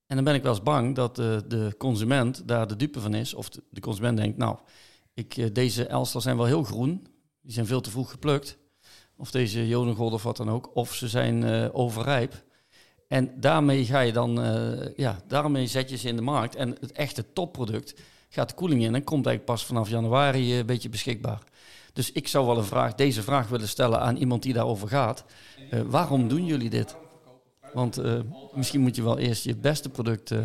En 0.07 0.17
dan 0.17 0.25
ben 0.25 0.35
ik 0.35 0.43
wel 0.43 0.53
eens 0.53 0.63
bang 0.63 0.95
dat 0.95 1.17
de, 1.17 1.45
de 1.49 1.75
consument 1.79 2.49
daar 2.49 2.67
de 2.67 2.77
dupe 2.77 3.01
van 3.01 3.15
is, 3.15 3.35
of 3.35 3.49
de, 3.49 3.81
consument 3.81 4.17
denkt, 4.17 4.37
nou, 4.37 4.59
ik, 5.15 5.37
eh, 5.37 5.47
deze 5.53 5.87
Elster 5.87 6.23
zijn 6.23 6.37
wel 6.37 6.47
heel 6.47 6.63
groen. 6.63 7.07
Die 7.43 7.53
zijn 7.53 7.67
veel 7.67 7.81
te 7.81 7.91
vroeg 7.91 8.11
geplukt. 8.11 8.59
Of 9.17 9.31
deze 9.31 9.69
Jodengold 9.69 10.13
of 10.13 10.23
wat 10.23 10.37
dan 10.37 10.51
ook. 10.51 10.77
Of 10.77 10.95
ze 10.95 11.09
zijn 11.09 11.45
eh, 11.45 11.69
overrijp. 11.73 12.45
En 13.09 13.41
daarmee 13.41 13.85
ga 13.85 14.01
je 14.01 14.13
dan, 14.13 14.43
eh, 14.43 14.97
ja, 14.97 15.21
daarmee 15.27 15.67
zet 15.67 15.91
je 15.91 15.97
ze 15.97 16.09
in 16.09 16.17
de 16.17 16.23
markt. 16.23 16.55
En 16.55 16.77
het 16.81 16.93
echte 16.93 17.33
topproduct 17.33 17.95
gaat 18.29 18.49
de 18.49 18.55
koeling 18.55 18.83
in 18.83 18.95
en 18.95 19.05
komt 19.05 19.27
eigenlijk 19.27 19.57
pas 19.57 19.67
vanaf 19.67 19.89
januari 19.89 20.53
eh, 20.53 20.59
een 20.59 20.67
beetje 20.67 20.89
beschikbaar. 20.89 21.43
Dus 21.95 22.13
ik 22.13 22.29
zou 22.29 22.47
wel 22.47 22.59
een 22.59 22.65
vraag, 22.65 22.95
deze 22.95 23.23
vraag 23.23 23.49
willen 23.49 23.69
stellen 23.69 24.01
aan 24.01 24.17
iemand 24.17 24.43
die 24.43 24.53
daarover 24.53 24.89
gaat. 24.89 25.25
Eh, 25.71 25.81
waarom 25.87 26.29
doen 26.29 26.47
jullie 26.47 26.71
dit? 26.71 26.97
Want 27.73 27.99
eh, 27.99 28.19
misschien 28.53 28.81
moet 28.81 28.97
je 28.97 29.03
wel 29.03 29.19
eerst 29.19 29.45
je 29.45 29.57
beste 29.57 29.89
product 29.89 30.31
eh, 30.31 30.39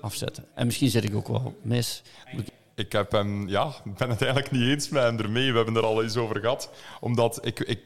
afzetten. 0.00 0.44
En 0.54 0.66
misschien 0.66 0.90
zit 0.90 1.04
ik 1.04 1.14
ook 1.14 1.28
wel 1.28 1.54
mis. 1.62 2.02
Ik 2.74 2.92
heb 2.92 3.12
ja, 3.46 3.72
ben 3.98 4.10
het 4.10 4.22
eigenlijk 4.22 4.50
niet 4.50 4.68
eens 4.68 4.88
met 4.88 5.02
hem 5.02 5.18
ermee. 5.18 5.50
We 5.50 5.56
hebben 5.56 5.76
er 5.76 5.84
al 5.84 6.02
eens 6.02 6.16
over 6.16 6.40
gehad. 6.40 6.70
Omdat 7.00 7.46
ik, 7.46 7.60
ik, 7.60 7.80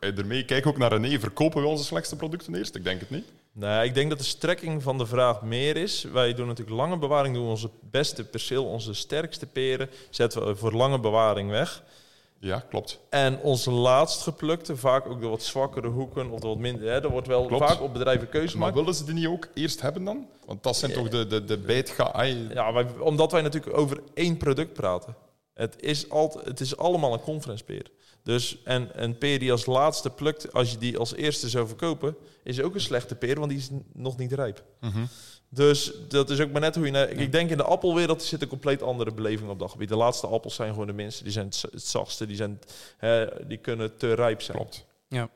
ermee 0.00 0.44
kijk 0.44 0.66
ook 0.66 0.78
naar 0.78 0.92
René. 0.92 1.18
Verkopen 1.18 1.62
we 1.62 1.68
onze 1.68 1.84
slechtste 1.84 2.16
producten 2.16 2.54
eerst? 2.54 2.74
Ik 2.74 2.84
denk 2.84 3.00
het 3.00 3.10
niet. 3.10 3.26
Nee, 3.58 3.84
ik 3.84 3.94
denk 3.94 4.08
dat 4.08 4.18
de 4.18 4.24
strekking 4.24 4.82
van 4.82 4.98
de 4.98 5.06
vraag 5.06 5.42
meer 5.42 5.76
is. 5.76 6.02
Wij 6.02 6.34
doen 6.34 6.46
natuurlijk 6.46 6.76
lange 6.76 6.98
bewaring, 6.98 7.34
doen 7.34 7.48
onze 7.48 7.70
beste 7.90 8.24
perceel, 8.24 8.64
onze 8.64 8.94
sterkste 8.94 9.46
peren, 9.46 9.90
zetten 10.10 10.46
we 10.46 10.56
voor 10.56 10.72
lange 10.72 11.00
bewaring 11.00 11.50
weg. 11.50 11.82
Ja, 12.38 12.60
klopt. 12.60 13.00
En 13.10 13.40
onze 13.40 13.70
laatst 13.70 14.22
geplukte, 14.22 14.76
vaak 14.76 15.06
ook 15.06 15.20
de 15.20 15.26
wat 15.26 15.42
zwakkere 15.42 15.88
hoeken 15.88 16.30
of 16.30 16.40
de 16.40 16.46
wat 16.46 16.58
minder, 16.58 16.88
hè, 16.88 17.02
er 17.02 17.10
wordt 17.10 17.26
wel 17.26 17.46
Klopt. 17.46 17.68
vaak 17.68 17.80
op 17.80 17.92
bedrijven 17.92 18.28
keuze 18.28 18.56
Maar 18.56 18.68
gemaakt. 18.68 18.74
willen 18.74 18.94
ze 18.94 19.04
die 19.04 19.14
niet 19.14 19.26
ook 19.26 19.48
eerst 19.54 19.80
hebben 19.80 20.04
dan? 20.04 20.26
Want 20.46 20.62
dat 20.62 20.76
zijn 20.76 20.92
toch 20.92 21.08
de, 21.08 21.26
de, 21.26 21.44
de 21.44 21.58
bijtga... 21.58 22.22
Ja, 22.24 22.72
wij, 22.72 22.86
omdat 22.98 23.32
wij 23.32 23.42
natuurlijk 23.42 23.76
over 23.76 24.02
één 24.14 24.36
product 24.36 24.72
praten. 24.72 25.16
Het 25.54 25.76
is, 25.82 26.10
altijd, 26.10 26.44
het 26.44 26.60
is 26.60 26.76
allemaal 26.76 27.12
een 27.12 27.20
conference 27.20 27.64
peer. 27.64 27.90
Dus, 28.26 28.58
en 28.64 28.88
een 28.92 29.18
peer 29.18 29.38
die 29.38 29.52
als 29.52 29.66
laatste 29.66 30.10
plukt, 30.10 30.52
als 30.52 30.70
je 30.70 30.78
die 30.78 30.98
als 30.98 31.14
eerste 31.14 31.48
zou 31.48 31.66
verkopen, 31.66 32.16
is 32.42 32.60
ook 32.60 32.74
een 32.74 32.80
slechte 32.80 33.14
peer, 33.14 33.38
want 33.38 33.50
die 33.50 33.58
is 33.58 33.68
nog 33.92 34.16
niet 34.16 34.32
rijp. 34.32 34.64
Mhm. 34.80 35.04
Dus 35.48 35.92
dat 36.08 36.30
is 36.30 36.40
ook 36.40 36.50
maar 36.50 36.60
net 36.60 36.74
hoe 36.74 36.84
je... 36.84 36.90
naar- 36.90 37.08
Ik 37.10 37.32
denk 37.32 37.50
in 37.50 37.56
de 37.56 37.62
appelwereld 37.62 38.22
zit 38.22 38.42
een 38.42 38.48
compleet 38.48 38.82
andere 38.82 39.12
beleving 39.12 39.50
op 39.50 39.58
dat 39.58 39.70
gebied. 39.70 39.88
De 39.88 39.96
laatste 39.96 40.26
appels 40.26 40.54
zijn 40.54 40.70
gewoon 40.72 40.86
de 40.86 40.92
minste. 40.92 41.22
Die 41.22 41.32
zijn 41.32 41.46
het, 41.46 41.82
zachtste. 41.82 42.26
Die, 42.26 42.36
zijn, 42.36 42.60
hè, 42.96 43.46
die 43.46 43.58
kunnen 43.58 43.96
te 43.96 44.12
rijp 44.14 44.42
zijn. 44.42 44.56
Klopt. 44.56 44.84
Ja, 45.08 45.28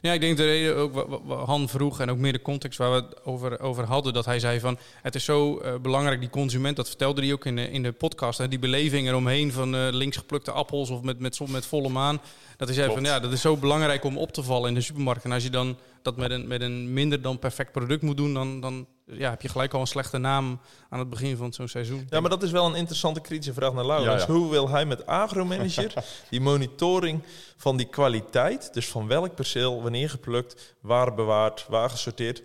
ik 0.00 0.20
denk 0.20 0.36
de 0.36 0.44
reden 0.44 0.76
ook 0.76 0.92
wat, 0.92 1.20
Han 1.46 1.68
vroeg 1.68 2.00
en 2.00 2.10
ook 2.10 2.18
meer 2.18 2.32
de 2.32 2.42
context 2.42 2.78
waar 2.78 2.90
we 2.90 2.96
het 2.96 3.24
over, 3.24 3.60
over 3.60 3.84
hadden, 3.84 4.12
dat 4.12 4.24
hij 4.24 4.38
zei 4.38 4.60
van 4.60 4.78
het 5.02 5.14
is 5.14 5.24
zo 5.24 5.58
eh, 5.58 5.74
belangrijk, 5.82 6.20
die 6.20 6.30
consument, 6.30 6.76
dat 6.76 6.88
vertelde 6.88 7.22
hij 7.22 7.32
ook 7.32 7.44
in 7.44 7.56
de, 7.56 7.70
in 7.70 7.82
de 7.82 7.92
podcast, 7.92 8.38
hè, 8.38 8.48
die 8.48 8.58
beleving 8.58 9.08
eromheen 9.08 9.52
van 9.52 9.74
eh, 9.74 9.88
links 9.90 10.16
geplukte 10.16 10.50
appels 10.50 10.90
of 10.90 11.02
met, 11.02 11.18
met, 11.18 11.36
zon- 11.36 11.50
met 11.50 11.66
volle 11.66 11.88
maan. 11.88 12.20
Dat 12.56 12.68
hij 12.68 12.76
zei 12.76 12.88
Klopt. 12.88 13.02
van 13.02 13.10
ja, 13.10 13.20
dat 13.20 13.32
is 13.32 13.40
zo 13.40 13.56
belangrijk 13.56 14.04
om 14.04 14.18
op 14.18 14.32
te 14.32 14.42
vallen 14.42 14.68
in 14.68 14.74
de 14.74 14.80
supermarkt. 14.80 15.24
En 15.24 15.32
als 15.32 15.42
je 15.42 15.50
dan 15.50 15.76
dat 16.02 16.16
met 16.16 16.30
een, 16.30 16.46
met 16.46 16.60
een 16.60 16.92
minder 16.92 17.22
dan 17.22 17.38
perfect 17.38 17.72
product 17.72 18.02
moet 18.02 18.16
doen, 18.16 18.34
dan, 18.34 18.60
dan 18.60 18.86
ja, 19.06 19.30
heb 19.30 19.42
je 19.42 19.48
gelijk 19.48 19.74
al 19.74 19.80
een 19.80 19.86
slechte 19.86 20.18
naam 20.18 20.60
aan 20.88 20.98
het 20.98 21.10
begin 21.10 21.36
van 21.36 21.52
zo'n 21.52 21.68
seizoen. 21.68 22.06
Ja, 22.10 22.20
maar 22.20 22.30
dat 22.30 22.42
is 22.42 22.50
wel 22.50 22.66
een 22.66 22.74
interessante 22.74 23.20
kritische 23.20 23.52
vraag 23.52 23.72
naar 23.72 23.86
Laurens. 23.86 24.22
Ja, 24.22 24.32
ja. 24.32 24.38
Hoe 24.38 24.50
wil 24.50 24.68
hij 24.68 24.84
met 24.84 25.06
agromanager 25.06 25.92
die 26.30 26.40
monitoring 26.40 27.22
van 27.56 27.76
die 27.76 27.86
kwaliteit, 27.86 28.74
dus 28.74 28.88
van 28.88 29.06
welk 29.06 29.34
perceel, 29.34 29.82
wanneer 29.82 30.10
geplukt, 30.10 30.74
waar 30.80 31.14
bewaard, 31.14 31.66
waar 31.68 31.90
gesorteerd, 31.90 32.42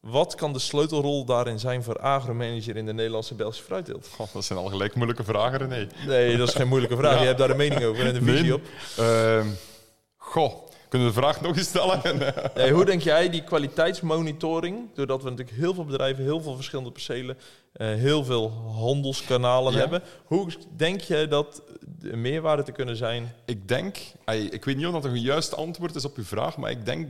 wat 0.00 0.34
kan 0.34 0.52
de 0.52 0.58
sleutelrol 0.58 1.24
daarin 1.24 1.58
zijn 1.58 1.82
voor 1.82 1.98
agromanager 1.98 2.76
in 2.76 2.86
de 2.86 2.92
Nederlandse 2.92 3.34
Belgische 3.34 3.64
fruitteelt? 3.64 4.08
Goh, 4.14 4.26
dat 4.32 4.44
zijn 4.44 4.58
al 4.58 4.66
gelijk 4.66 4.94
moeilijke 4.94 5.24
vragen, 5.24 5.58
René. 5.58 5.88
Nee, 6.06 6.36
dat 6.36 6.48
is 6.48 6.54
geen 6.54 6.68
moeilijke 6.68 6.96
vraag. 6.96 7.14
Ja. 7.14 7.20
Je 7.20 7.26
hebt 7.26 7.38
daar 7.38 7.50
een 7.50 7.56
mening 7.56 7.84
over 7.84 8.06
en 8.06 8.14
een 8.14 8.24
visie 8.24 8.54
op. 8.54 8.62
Ehm, 8.96 9.48
goh, 10.16 10.68
kunnen 10.88 11.08
we 11.08 11.14
de 11.14 11.20
vraag 11.20 11.40
nog 11.40 11.56
eens 11.56 11.68
stellen? 11.68 12.00
Nee, 12.54 12.72
hoe 12.72 12.84
denk 12.84 13.02
jij 13.02 13.30
die 13.30 13.44
kwaliteitsmonitoring, 13.44 14.88
doordat 14.94 15.22
we 15.22 15.30
natuurlijk 15.30 15.56
heel 15.56 15.74
veel 15.74 15.84
bedrijven, 15.84 16.24
heel 16.24 16.40
veel 16.40 16.54
verschillende 16.54 16.90
percelen, 16.90 17.38
eh, 17.72 17.86
heel 17.86 18.24
veel 18.24 18.50
handelskanalen 18.50 19.72
Ja. 19.72 19.78
hebben, 19.78 20.02
hoe 20.24 20.52
denk 20.76 21.00
jij 21.00 21.28
dat 21.28 21.62
de 22.00 22.16
meerwaarde 22.16 22.62
te 22.62 22.72
kunnen 22.72 22.96
zijn? 22.96 23.34
Ik 23.44 23.68
denk, 23.68 23.96
ik 24.50 24.64
weet 24.64 24.76
niet 24.76 24.86
of 24.86 24.92
dat 24.92 25.04
een 25.04 25.20
juist 25.20 25.56
antwoord 25.56 25.94
is 25.94 26.04
op 26.04 26.16
uw 26.16 26.24
vraag, 26.24 26.56
maar 26.56 26.70
ik 26.70 26.86
denk, 26.86 27.08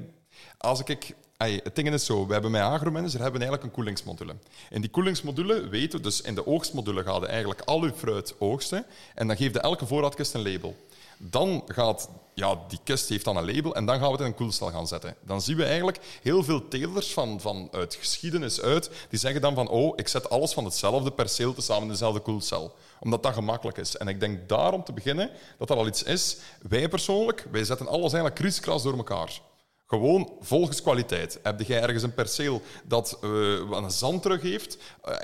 als 0.59 0.81
ik, 0.85 1.15
het 1.37 1.75
ding 1.77 1.93
is 1.93 2.05
zo, 2.05 2.27
we 2.27 2.33
hebben 2.33 2.51
met 2.51 2.63
agromanager 2.63 3.21
hebben 3.21 3.41
we 3.41 3.47
eigenlijk 3.47 3.63
een 3.63 3.71
koelingsmodule. 3.71 4.35
In 4.71 4.81
die 4.81 4.91
koelingsmodule 4.91 5.69
weten 5.69 5.99
we, 5.99 6.05
dus 6.05 6.21
in 6.21 6.35
de 6.35 6.47
oogstmodule 6.47 7.03
gaat 7.03 7.21
je 7.21 7.27
eigenlijk 7.27 7.61
al 7.61 7.83
uw 7.83 7.93
fruit 7.97 8.35
oogsten 8.39 8.87
en 9.15 9.27
dan 9.27 9.37
geeft 9.37 9.55
je 9.55 9.61
elke 9.61 9.87
voorraadkist 9.87 10.35
een 10.35 10.43
label. 10.53 10.77
Dan 11.19 11.63
gaat, 11.67 12.09
ja, 12.35 12.59
die 12.69 12.79
kist 12.85 13.09
heeft 13.09 13.25
dan 13.25 13.37
een 13.37 13.55
label 13.55 13.75
en 13.75 13.87
dan 13.87 13.99
gaan 13.99 14.07
we 14.07 14.13
het 14.13 14.21
in 14.21 14.27
een 14.27 14.35
koelstel 14.35 14.71
gaan 14.71 14.87
zetten. 14.87 15.17
Dan 15.21 15.41
zien 15.43 15.57
we 15.57 15.65
eigenlijk 15.65 15.99
heel 16.23 16.45
veel 16.45 16.69
telers 16.69 17.13
van, 17.13 17.41
van 17.41 17.69
uit 17.73 17.95
geschiedenis 17.95 18.61
uit, 18.61 18.91
die 19.09 19.19
zeggen 19.19 19.41
dan 19.41 19.55
van, 19.55 19.69
oh, 19.69 19.93
ik 19.97 20.09
zet 20.09 20.31
alles 20.31 20.53
van 20.53 20.65
hetzelfde 20.65 21.11
perceel 21.11 21.55
samen 21.57 21.83
in 21.83 21.89
dezelfde 21.89 22.21
koelcel. 22.21 22.75
Omdat 23.01 23.23
dat 23.23 23.33
gemakkelijk 23.33 23.79
is. 23.79 23.97
En 23.97 24.09
ik 24.09 24.21
denk 24.21 24.49
daarom 24.49 24.85
te 24.85 24.93
beginnen 24.93 25.31
dat 25.59 25.69
dat 25.69 25.77
al 25.77 25.87
iets 25.87 26.03
is. 26.03 26.37
Wij 26.69 26.89
persoonlijk, 26.89 27.47
wij 27.51 27.65
zetten 27.65 27.89
alles 27.89 28.13
eigenlijk 28.13 28.35
kriskras 28.35 28.83
door 28.83 28.97
elkaar. 28.97 29.41
Gewoon 29.87 30.33
volgens 30.41 30.83
kwaliteit. 30.83 31.39
Heb 31.43 31.61
jij 31.61 31.83
ergens 31.83 32.03
een 32.03 32.15
perceel 32.15 32.63
dat 32.85 33.19
eh, 33.23 33.31
een 33.71 33.91
zand 33.91 34.23
teruggeeft 34.23 34.79
eh, 35.03 35.17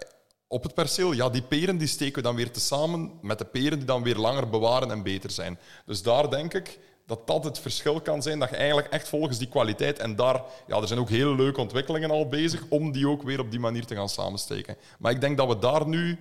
op 0.52 0.62
het 0.62 0.74
perceel? 0.74 1.12
Ja, 1.12 1.28
die 1.28 1.42
peren 1.42 1.78
die 1.78 1.88
steken 1.88 2.14
we 2.14 2.22
dan 2.22 2.34
weer 2.36 2.50
tezamen 2.50 3.12
met 3.22 3.38
de 3.38 3.44
peren 3.44 3.78
die 3.78 3.86
dan 3.86 4.02
weer 4.02 4.16
langer 4.16 4.48
bewaren 4.48 4.90
en 4.90 5.02
beter 5.02 5.30
zijn. 5.30 5.58
Dus 5.86 6.02
daar 6.02 6.30
denk 6.30 6.54
ik 6.54 6.78
dat 7.06 7.26
dat 7.26 7.44
het 7.44 7.58
verschil 7.58 8.00
kan 8.00 8.22
zijn, 8.22 8.38
dat 8.38 8.50
je 8.50 8.56
eigenlijk 8.56 8.88
echt 8.88 9.08
volgens 9.08 9.38
die 9.38 9.48
kwaliteit... 9.48 9.98
En 9.98 10.16
daar, 10.16 10.42
ja, 10.66 10.80
er 10.80 10.86
zijn 10.86 11.00
ook 11.00 11.08
hele 11.08 11.34
leuke 11.34 11.60
ontwikkelingen 11.60 12.10
al 12.10 12.28
bezig 12.28 12.64
om 12.68 12.92
die 12.92 13.08
ook 13.08 13.22
weer 13.22 13.40
op 13.40 13.50
die 13.50 13.60
manier 13.60 13.86
te 13.86 13.94
gaan 13.94 14.08
samensteken. 14.08 14.76
Maar 14.98 15.12
ik 15.12 15.20
denk 15.20 15.36
dat 15.36 15.48
we 15.48 15.58
daar 15.58 15.88
nu... 15.88 16.18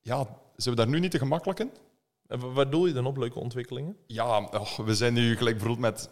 Ja, 0.00 0.26
zijn 0.56 0.74
we 0.74 0.80
daar 0.82 0.90
nu 0.90 1.00
niet 1.00 1.10
te 1.10 1.18
gemakkelijk 1.18 1.58
in? 1.58 1.70
En 2.26 2.40
wa- 2.40 2.52
waar 2.52 2.70
doel 2.70 2.86
je 2.86 2.92
dan 2.92 3.06
op, 3.06 3.16
leuke 3.16 3.38
ontwikkelingen? 3.38 3.96
Ja, 4.06 4.38
oh, 4.40 4.78
we 4.78 4.94
zijn 4.94 5.12
nu 5.12 5.36
gelijk 5.36 5.56
bijvoorbeeld 5.58 5.92
met... 5.94 6.08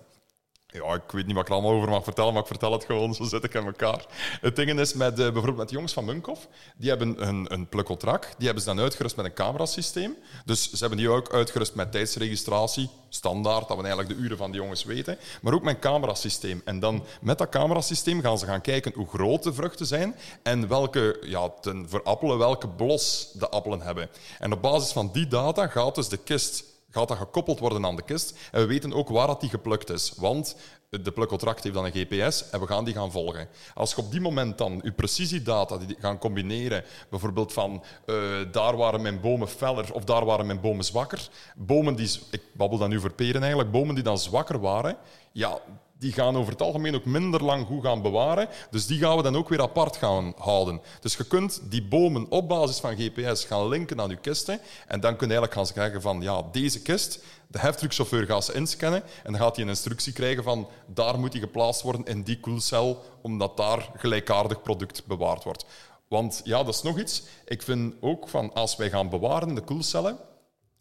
Ja, 0.72 0.94
ik 0.94 1.10
weet 1.10 1.26
niet 1.26 1.34
wat 1.34 1.42
ik 1.42 1.48
er 1.48 1.54
allemaal 1.54 1.72
over 1.72 1.88
mag 1.88 2.04
vertellen, 2.04 2.32
maar 2.32 2.42
ik 2.42 2.48
vertel 2.48 2.72
het 2.72 2.84
gewoon, 2.84 3.14
zo 3.14 3.24
zit 3.24 3.44
ik 3.44 3.54
in 3.54 3.66
elkaar. 3.66 4.06
Het 4.40 4.56
ding 4.56 4.78
is, 4.80 4.94
met, 4.94 5.12
eh, 5.12 5.16
bijvoorbeeld 5.16 5.56
met 5.56 5.68
de 5.68 5.74
jongens 5.74 5.92
van 5.92 6.04
Munkhoff, 6.04 6.48
die 6.76 6.88
hebben 6.88 7.28
een, 7.28 7.52
een 7.52 7.68
plukkeltrak, 7.68 8.22
die 8.36 8.46
hebben 8.46 8.64
ze 8.64 8.68
dan 8.68 8.80
uitgerust 8.80 9.16
met 9.16 9.24
een 9.24 9.32
camerasysteem. 9.32 10.16
Dus 10.44 10.70
ze 10.70 10.76
hebben 10.78 10.98
die 10.98 11.08
ook 11.08 11.32
uitgerust 11.32 11.74
met 11.74 11.92
tijdsregistratie, 11.92 12.88
standaard, 13.08 13.68
dat 13.68 13.76
we 13.76 13.82
eigenlijk 13.82 14.16
de 14.16 14.24
uren 14.24 14.36
van 14.36 14.50
de 14.50 14.56
jongens 14.56 14.84
weten, 14.84 15.18
maar 15.42 15.54
ook 15.54 15.62
met 15.62 15.74
een 15.74 15.80
camerasysteem. 15.80 16.62
En 16.64 16.80
dan 16.80 17.04
met 17.20 17.38
dat 17.38 17.48
camerasysteem 17.48 18.20
gaan 18.20 18.38
ze 18.38 18.46
gaan 18.46 18.60
kijken 18.60 18.92
hoe 18.94 19.08
groot 19.08 19.42
de 19.42 19.54
vruchten 19.54 19.86
zijn 19.86 20.14
en 20.42 20.68
welke, 20.68 21.18
ja, 21.20 21.48
ten, 21.60 21.86
voor 21.88 22.02
appelen, 22.02 22.38
welke 22.38 22.68
blos 22.68 23.30
de 23.32 23.48
appelen 23.48 23.80
hebben. 23.80 24.08
En 24.38 24.52
op 24.52 24.62
basis 24.62 24.92
van 24.92 25.10
die 25.12 25.26
data 25.26 25.66
gaat 25.66 25.94
dus 25.94 26.08
de 26.08 26.16
kist 26.16 26.64
gaat 26.98 27.08
dat 27.08 27.16
gekoppeld 27.16 27.58
worden 27.58 27.84
aan 27.84 27.96
de 27.96 28.02
kist. 28.02 28.38
En 28.50 28.60
we 28.60 28.66
weten 28.66 28.92
ook 28.92 29.08
waar 29.08 29.26
dat 29.26 29.40
die 29.40 29.50
geplukt 29.50 29.90
is. 29.90 30.12
Want 30.16 30.56
de 30.90 31.12
plukkeltract 31.12 31.62
heeft 31.62 31.74
dan 31.74 31.84
een 31.84 31.92
GPS 31.92 32.50
en 32.50 32.60
we 32.60 32.66
gaan 32.66 32.84
die 32.84 32.94
gaan 32.94 33.10
volgen. 33.10 33.48
Als 33.74 33.90
je 33.90 33.96
op 33.96 34.10
die 34.10 34.20
moment 34.20 34.58
dan 34.58 34.80
je 34.84 34.92
precisiedata 34.92 35.76
die 35.76 35.96
gaan 35.98 36.18
combineren, 36.18 36.84
bijvoorbeeld 37.10 37.52
van 37.52 37.84
eh, 38.06 38.14
daar 38.52 38.76
waren 38.76 39.02
mijn 39.02 39.20
bomen 39.20 39.48
feller 39.48 39.92
of 39.92 40.04
daar 40.04 40.24
waren 40.24 40.46
mijn 40.46 40.60
bomen 40.60 40.84
zwakker. 40.84 41.28
Bomen 41.56 41.94
die, 41.94 42.10
ik 42.30 42.42
babbel 42.52 42.78
dan 42.78 42.90
nu 42.90 43.00
voor 43.00 43.12
peren 43.12 43.40
eigenlijk, 43.40 43.70
bomen 43.70 43.94
die 43.94 44.04
dan 44.04 44.18
zwakker 44.18 44.60
waren, 44.60 44.96
ja, 45.38 45.60
die 45.98 46.12
gaan 46.12 46.36
over 46.36 46.52
het 46.52 46.62
algemeen 46.62 46.94
ook 46.94 47.04
minder 47.04 47.44
lang 47.44 47.66
goed 47.66 47.84
gaan 47.84 48.02
bewaren. 48.02 48.48
Dus 48.70 48.86
die 48.86 48.98
gaan 48.98 49.16
we 49.16 49.22
dan 49.22 49.36
ook 49.36 49.48
weer 49.48 49.60
apart 49.60 49.96
gaan 49.96 50.34
houden. 50.38 50.80
Dus 51.00 51.16
je 51.16 51.24
kunt 51.24 51.60
die 51.64 51.82
bomen 51.82 52.30
op 52.30 52.48
basis 52.48 52.78
van 52.78 52.96
GPS 52.96 53.44
gaan 53.44 53.68
linken 53.68 54.00
aan 54.00 54.08
je 54.08 54.16
kisten. 54.16 54.60
En 54.86 55.00
dan 55.00 55.16
kun 55.16 55.28
je 55.28 55.34
eigenlijk 55.34 55.52
gaan 55.52 55.82
zeggen 55.84 56.02
van, 56.02 56.20
ja, 56.20 56.42
deze 56.52 56.82
kist, 56.82 57.24
de 57.46 57.58
heftruckchauffeur 57.58 58.26
gaat 58.26 58.44
ze 58.44 58.52
inscannen. 58.52 59.02
En 59.02 59.32
dan 59.32 59.40
gaat 59.40 59.54
hij 59.54 59.64
een 59.64 59.70
instructie 59.70 60.12
krijgen 60.12 60.44
van, 60.44 60.68
daar 60.86 61.18
moet 61.18 61.32
die 61.32 61.40
geplaatst 61.40 61.82
worden 61.82 62.04
in 62.04 62.22
die 62.22 62.40
koelcel, 62.40 63.04
omdat 63.22 63.56
daar 63.56 63.90
gelijkaardig 63.96 64.62
product 64.62 65.06
bewaard 65.06 65.44
wordt. 65.44 65.64
Want 66.08 66.40
ja, 66.44 66.64
dat 66.64 66.74
is 66.74 66.82
nog 66.82 66.98
iets. 66.98 67.22
Ik 67.44 67.62
vind 67.62 67.94
ook 68.00 68.28
van, 68.28 68.54
als 68.54 68.76
wij 68.76 68.90
gaan 68.90 69.08
bewaren 69.08 69.54
de 69.54 69.60
koelcellen, 69.60 70.18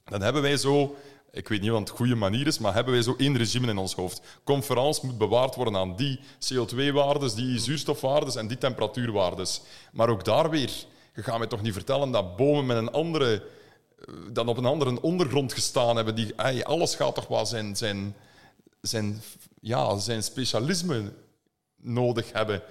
dan 0.03 0.21
hebben 0.21 0.41
wij 0.41 0.57
zo, 0.57 0.95
ik 1.31 1.47
weet 1.47 1.61
niet 1.61 1.69
wat 1.69 1.79
het 1.79 1.89
goede 1.89 2.15
manier 2.15 2.47
is, 2.47 2.59
maar 2.59 2.73
hebben 2.73 2.93
wij 2.93 3.01
zo 3.01 3.15
één 3.17 3.37
regime 3.37 3.67
in 3.67 3.77
ons 3.77 3.93
hoofd. 3.93 4.21
Conferentie 4.43 5.05
moet 5.05 5.17
bewaard 5.17 5.55
worden 5.55 5.75
aan 5.75 5.95
die 5.95 6.19
CO2-waardes, 6.19 7.35
die 7.35 7.59
zuurstofwaardes 7.59 8.35
en 8.35 8.47
die 8.47 8.57
temperatuurwaardes. 8.57 9.61
Maar 9.91 10.09
ook 10.09 10.25
daar 10.25 10.49
weer, 10.49 10.71
je 11.15 11.23
gaat 11.23 11.37
mij 11.37 11.47
toch 11.47 11.61
niet 11.61 11.73
vertellen 11.73 12.11
dat 12.11 12.35
bomen 12.35 12.65
met 12.65 12.77
een 12.77 12.91
andere, 12.91 13.43
eh, 13.99 14.13
dan 14.31 14.47
op 14.47 14.57
een 14.57 14.65
andere 14.65 15.01
ondergrond 15.01 15.53
gestaan 15.53 15.95
hebben. 15.95 16.15
Die, 16.15 16.65
alles 16.65 16.95
gaat 16.95 17.15
toch 17.15 17.27
wel 17.27 17.45
zijn, 17.45 17.75
zijn, 17.75 18.15
zijn, 18.81 19.21
ja, 19.61 19.97
zijn 19.97 20.23
specialisme 20.23 21.13
nodig 21.75 22.31
hebben. 22.31 22.61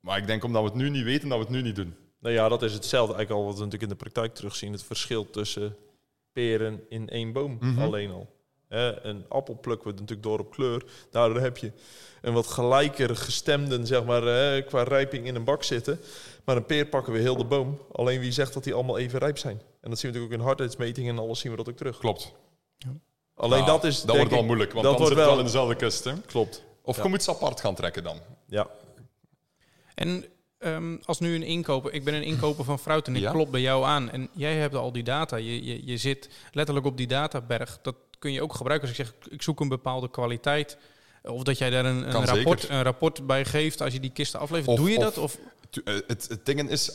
Maar 0.00 0.18
ik 0.18 0.26
denk 0.26 0.44
omdat 0.44 0.62
we 0.62 0.68
het 0.68 0.78
nu 0.78 0.90
niet 0.90 1.04
weten, 1.04 1.28
dat 1.28 1.38
we 1.38 1.44
het 1.44 1.52
nu 1.52 1.62
niet 1.62 1.76
doen. 1.76 1.94
Nou 2.20 2.34
ja, 2.34 2.48
dat 2.48 2.62
is 2.62 2.72
hetzelfde 2.72 3.14
eigenlijk 3.14 3.40
al 3.40 3.46
wat 3.46 3.58
we 3.58 3.64
natuurlijk 3.64 3.92
in 3.92 3.98
de 3.98 4.04
praktijk 4.04 4.34
terugzien. 4.34 4.72
Het 4.72 4.82
verschil 4.82 5.30
tussen 5.30 5.76
peren 6.36 6.84
in 6.88 7.08
één 7.08 7.32
boom 7.32 7.56
Mhm. 7.60 7.82
alleen 7.82 8.10
al. 8.10 8.34
Hè, 8.68 9.04
een 9.04 9.24
appel 9.28 9.58
plukken 9.60 9.86
we 9.86 9.92
natuurlijk 9.92 10.22
door 10.22 10.38
op 10.38 10.50
kleur. 10.50 10.84
Daardoor 11.10 11.40
heb 11.40 11.56
je 11.56 11.72
een 12.22 12.32
wat 12.32 12.46
gelijker 12.46 13.16
gestemden, 13.16 13.86
zeg 13.86 14.04
maar, 14.04 14.22
hè, 14.22 14.62
qua 14.62 14.82
rijping 14.82 15.26
in 15.26 15.34
een 15.34 15.44
bak 15.44 15.62
zitten. 15.62 16.00
Maar 16.44 16.56
een 16.56 16.66
peer 16.66 16.86
pakken 16.86 17.12
we 17.12 17.18
heel 17.18 17.36
de 17.36 17.44
boom. 17.44 17.80
Alleen 17.92 18.20
wie 18.20 18.32
zegt 18.32 18.52
dat 18.54 18.64
die 18.64 18.74
allemaal 18.74 18.98
even 18.98 19.18
rijp 19.18 19.38
zijn? 19.38 19.60
En 19.80 19.90
dat 19.90 19.98
zien 19.98 20.10
we 20.12 20.16
natuurlijk 20.16 20.32
ook 20.32 20.38
in 20.40 20.44
hardheidsmetingen 20.46 21.16
en 21.16 21.22
alles 21.22 21.40
zien 21.40 21.50
we 21.50 21.56
dat 21.56 21.68
ook 21.68 21.76
terug. 21.76 21.98
Klopt. 21.98 22.32
Alleen 23.34 23.64
dat 23.64 23.84
is. 23.84 24.02
Dat 24.02 24.16
wordt 24.16 24.32
ik- 24.32 24.44
moeilijk, 24.44 24.72
want 24.72 24.84
dat 24.84 24.92
dan 24.98 25.02
wordt 25.02 25.16
zit 25.16 25.16
het 25.16 25.26
wel 25.26 25.26
wel- 25.28 25.38
in 25.38 25.44
dezelfde 25.44 25.74
kist. 25.76 26.04
Hè? 26.04 26.12
Klopt. 26.26 26.64
Of 26.82 26.96
Ja. 26.96 27.02
je 27.02 27.08
moet 27.08 27.22
ze 27.22 27.30
apart 27.30 27.60
gaan 27.60 27.74
trekken 27.74 28.02
dan. 28.02 28.20
Ja. 28.46 28.70
En 29.94 30.24
ehm, 30.58 30.96
als 31.04 31.18
nu 31.20 31.34
een 31.34 31.42
inkoper, 31.42 31.92
ik 31.92 32.04
ben 32.04 32.14
een 32.14 32.22
inkoper 32.22 32.64
van 32.64 32.78
fruit 32.78 33.06
en 33.06 33.16
ik 33.16 33.22
Ja. 33.22 33.30
klop 33.30 33.50
bij 33.50 33.60
jou 33.60 33.84
aan 33.84 34.10
en 34.10 34.28
jij 34.32 34.54
hebt 34.56 34.74
al 34.74 34.92
die 34.92 35.02
data, 35.02 35.36
je, 35.36 35.64
je, 35.64 35.86
je 35.86 35.96
zit 35.96 36.28
letterlijk 36.52 36.86
op 36.86 36.96
die 36.96 37.06
databerg, 37.06 37.78
dat 37.82 37.94
kun 38.18 38.32
je 38.32 38.42
ook 38.42 38.54
gebruiken 38.54 38.88
als 38.88 38.98
ik 38.98 39.04
zeg 39.06 39.14
ik 39.32 39.42
zoek 39.42 39.60
een 39.60 39.68
bepaalde 39.68 40.10
kwaliteit. 40.10 40.76
Of 41.22 41.42
dat 41.42 41.58
jij 41.58 41.70
daar 41.70 41.84
een, 41.84 41.96
een, 42.16 42.24
rapport, 42.24 42.60
zeker. 42.60 42.76
een 42.76 42.82
rapport 42.82 43.26
bij 43.26 43.44
geeft 43.44 43.80
als 43.82 43.92
je 43.92 44.00
die 44.00 44.10
kisten 44.12 44.40
aflevert. 44.40 44.68
Of- 44.68 44.76
Doe 44.78 44.90
je 44.90 44.96
of- 44.96 45.02
dat? 45.04 45.18
Of, 45.18 45.38
eh, 45.84 45.94
Het, 46.06 46.28
het 46.28 46.46
ding 46.46 46.70
is, 46.70 46.90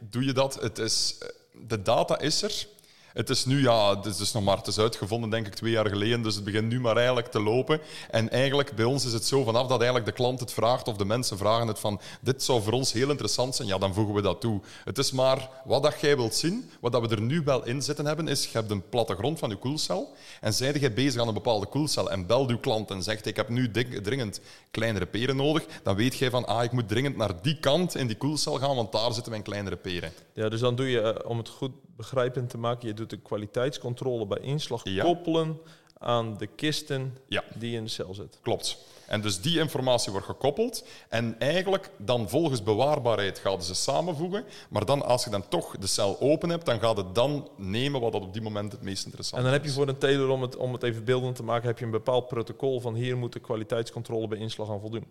doe 0.00 0.24
je 0.24 0.32
dat? 0.32 0.54
Het 0.60 0.78
is, 0.78 1.18
eh, 1.20 1.28
de 1.68 1.82
data 1.82 2.18
is 2.18 2.42
er. 2.42 2.66
Het 3.14 3.30
is 3.30 3.44
nu, 3.44 3.62
ja, 3.62 3.96
het 3.96 4.04
is 4.06 4.16
dus 4.16 4.32
nog 4.32 4.44
maar, 4.44 4.62
uitgevonden 4.76 5.30
denk 5.30 5.46
ik 5.46 5.54
twee 5.54 5.70
jaar 5.70 5.88
geleden, 5.88 6.22
dus 6.22 6.34
het 6.34 6.44
begint 6.44 6.68
nu 6.68 6.80
maar 6.80 6.96
eigenlijk 6.96 7.26
te 7.26 7.40
lopen. 7.40 7.80
En 8.10 8.30
eigenlijk 8.30 8.76
bij 8.76 8.84
ons 8.84 9.04
is 9.04 9.12
het 9.12 9.26
zo, 9.26 9.44
vanaf 9.44 9.66
dat 9.66 9.76
eigenlijk 9.76 10.06
de 10.06 10.12
klant 10.12 10.40
het 10.40 10.52
vraagt 10.52 10.88
of 10.88 10.96
de 10.96 11.04
mensen 11.04 11.38
vragen 11.38 11.66
het 11.66 11.78
van, 11.78 12.00
dit 12.20 12.42
zou 12.42 12.62
voor 12.62 12.72
ons 12.72 12.92
heel 12.92 13.10
interessant 13.10 13.54
zijn, 13.54 13.68
ja, 13.68 13.78
dan 13.78 13.94
voegen 13.94 14.14
we 14.14 14.22
dat 14.22 14.40
toe. 14.40 14.60
Het 14.84 14.98
is 14.98 15.12
maar 15.12 15.48
wat 15.64 15.82
dat 15.82 16.00
jij 16.00 16.16
wilt 16.16 16.34
zien, 16.34 16.70
wat 16.80 16.92
dat 16.92 17.08
we 17.08 17.14
er 17.14 17.20
nu 17.20 17.42
wel 17.44 17.64
in 17.64 17.82
zitten 17.82 18.06
hebben, 18.06 18.28
is, 18.28 18.44
je 18.44 18.58
hebt 18.58 18.70
een 18.70 18.88
plattegrond 18.88 19.38
van 19.38 19.50
je 19.50 19.56
koelcel 19.56 20.14
en 20.40 20.54
zijde 20.54 20.78
jij 20.78 20.92
bezig 20.92 21.20
aan 21.20 21.28
een 21.28 21.34
bepaalde 21.34 21.66
koelcel 21.66 22.10
en 22.10 22.26
belt 22.26 22.50
uw 22.50 22.58
klant 22.58 22.90
en 22.90 23.02
zegt, 23.02 23.26
ik 23.26 23.36
heb 23.36 23.48
nu 23.48 23.70
dringend 24.02 24.40
kleinere 24.70 25.06
peren 25.06 25.36
nodig, 25.36 25.64
dan 25.82 25.96
weet 25.96 26.16
jij 26.16 26.30
van, 26.30 26.46
ah, 26.46 26.64
ik 26.64 26.72
moet 26.72 26.88
dringend 26.88 27.16
naar 27.16 27.42
die 27.42 27.58
kant 27.60 27.94
in 27.94 28.06
die 28.06 28.16
koelcel 28.16 28.58
gaan, 28.58 28.76
want 28.76 28.92
daar 28.92 29.12
zitten 29.12 29.32
mijn 29.32 29.44
kleinere 29.44 29.76
peren. 29.76 30.12
Ja, 30.32 30.48
dus 30.48 30.60
dan 30.60 30.76
doe 30.76 30.90
je, 30.90 31.00
eh, 31.00 31.30
om 31.30 31.38
het 31.38 31.48
goed 31.48 31.72
begrijpend 31.96 32.50
te 32.50 32.58
maken, 32.58 32.88
je 32.88 32.94
doet 32.94 33.03
de 33.10 33.16
kwaliteitscontrole 33.16 34.26
bij 34.26 34.38
inslag 34.38 34.80
Ja. 34.84 35.04
koppelen 35.04 35.58
aan 35.98 36.36
de 36.38 36.46
kisten 36.46 37.16
Ja. 37.28 37.44
die 37.54 37.76
in 37.76 37.84
de 37.84 37.90
cel 37.90 38.14
zet. 38.14 38.38
Klopt. 38.42 38.78
En 39.06 39.20
dus 39.20 39.40
die 39.40 39.58
informatie 39.58 40.12
wordt 40.12 40.26
gekoppeld. 40.26 40.84
En 41.08 41.38
eigenlijk 41.38 41.90
dan 41.98 42.28
volgens 42.28 42.62
bewaarbaarheid 42.62 43.38
gaan 43.38 43.62
ze 43.62 43.74
samenvoegen. 43.74 44.44
Maar 44.70 44.84
dan, 44.84 45.04
als 45.04 45.24
je 45.24 45.30
dan 45.30 45.48
toch 45.48 45.76
de 45.78 45.86
cel 45.86 46.20
open 46.20 46.48
hebt, 46.48 46.66
dan 46.66 46.80
gaat 46.80 46.96
het 46.96 47.14
dan 47.14 47.48
nemen 47.56 48.00
wat 48.00 48.12
dat 48.12 48.22
op 48.22 48.32
die 48.32 48.42
moment 48.42 48.72
het 48.72 48.82
meest 48.82 49.04
interessant 49.04 49.36
En 49.38 49.42
dan 49.44 49.52
heb 49.52 49.62
je 49.62 49.68
is. 49.68 49.74
voor 49.74 49.88
een 49.88 49.98
teler, 49.98 50.28
om 50.28 50.42
het, 50.42 50.56
om 50.56 50.72
het 50.72 50.82
even 50.82 51.04
beeldend 51.04 51.36
te 51.36 51.42
maken, 51.42 51.66
heb 51.68 51.78
je 51.78 51.84
een 51.84 51.90
bepaald 51.90 52.28
protocol 52.28 52.80
van 52.80 52.94
hier 52.94 53.16
moet 53.16 53.32
de 53.32 53.40
kwaliteitscontrole 53.40 54.28
bij 54.28 54.38
inslag 54.38 54.70
aan 54.70 54.80
voldoen. 54.80 55.10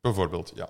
Bijvoorbeeld, 0.00 0.52
ja. 0.54 0.68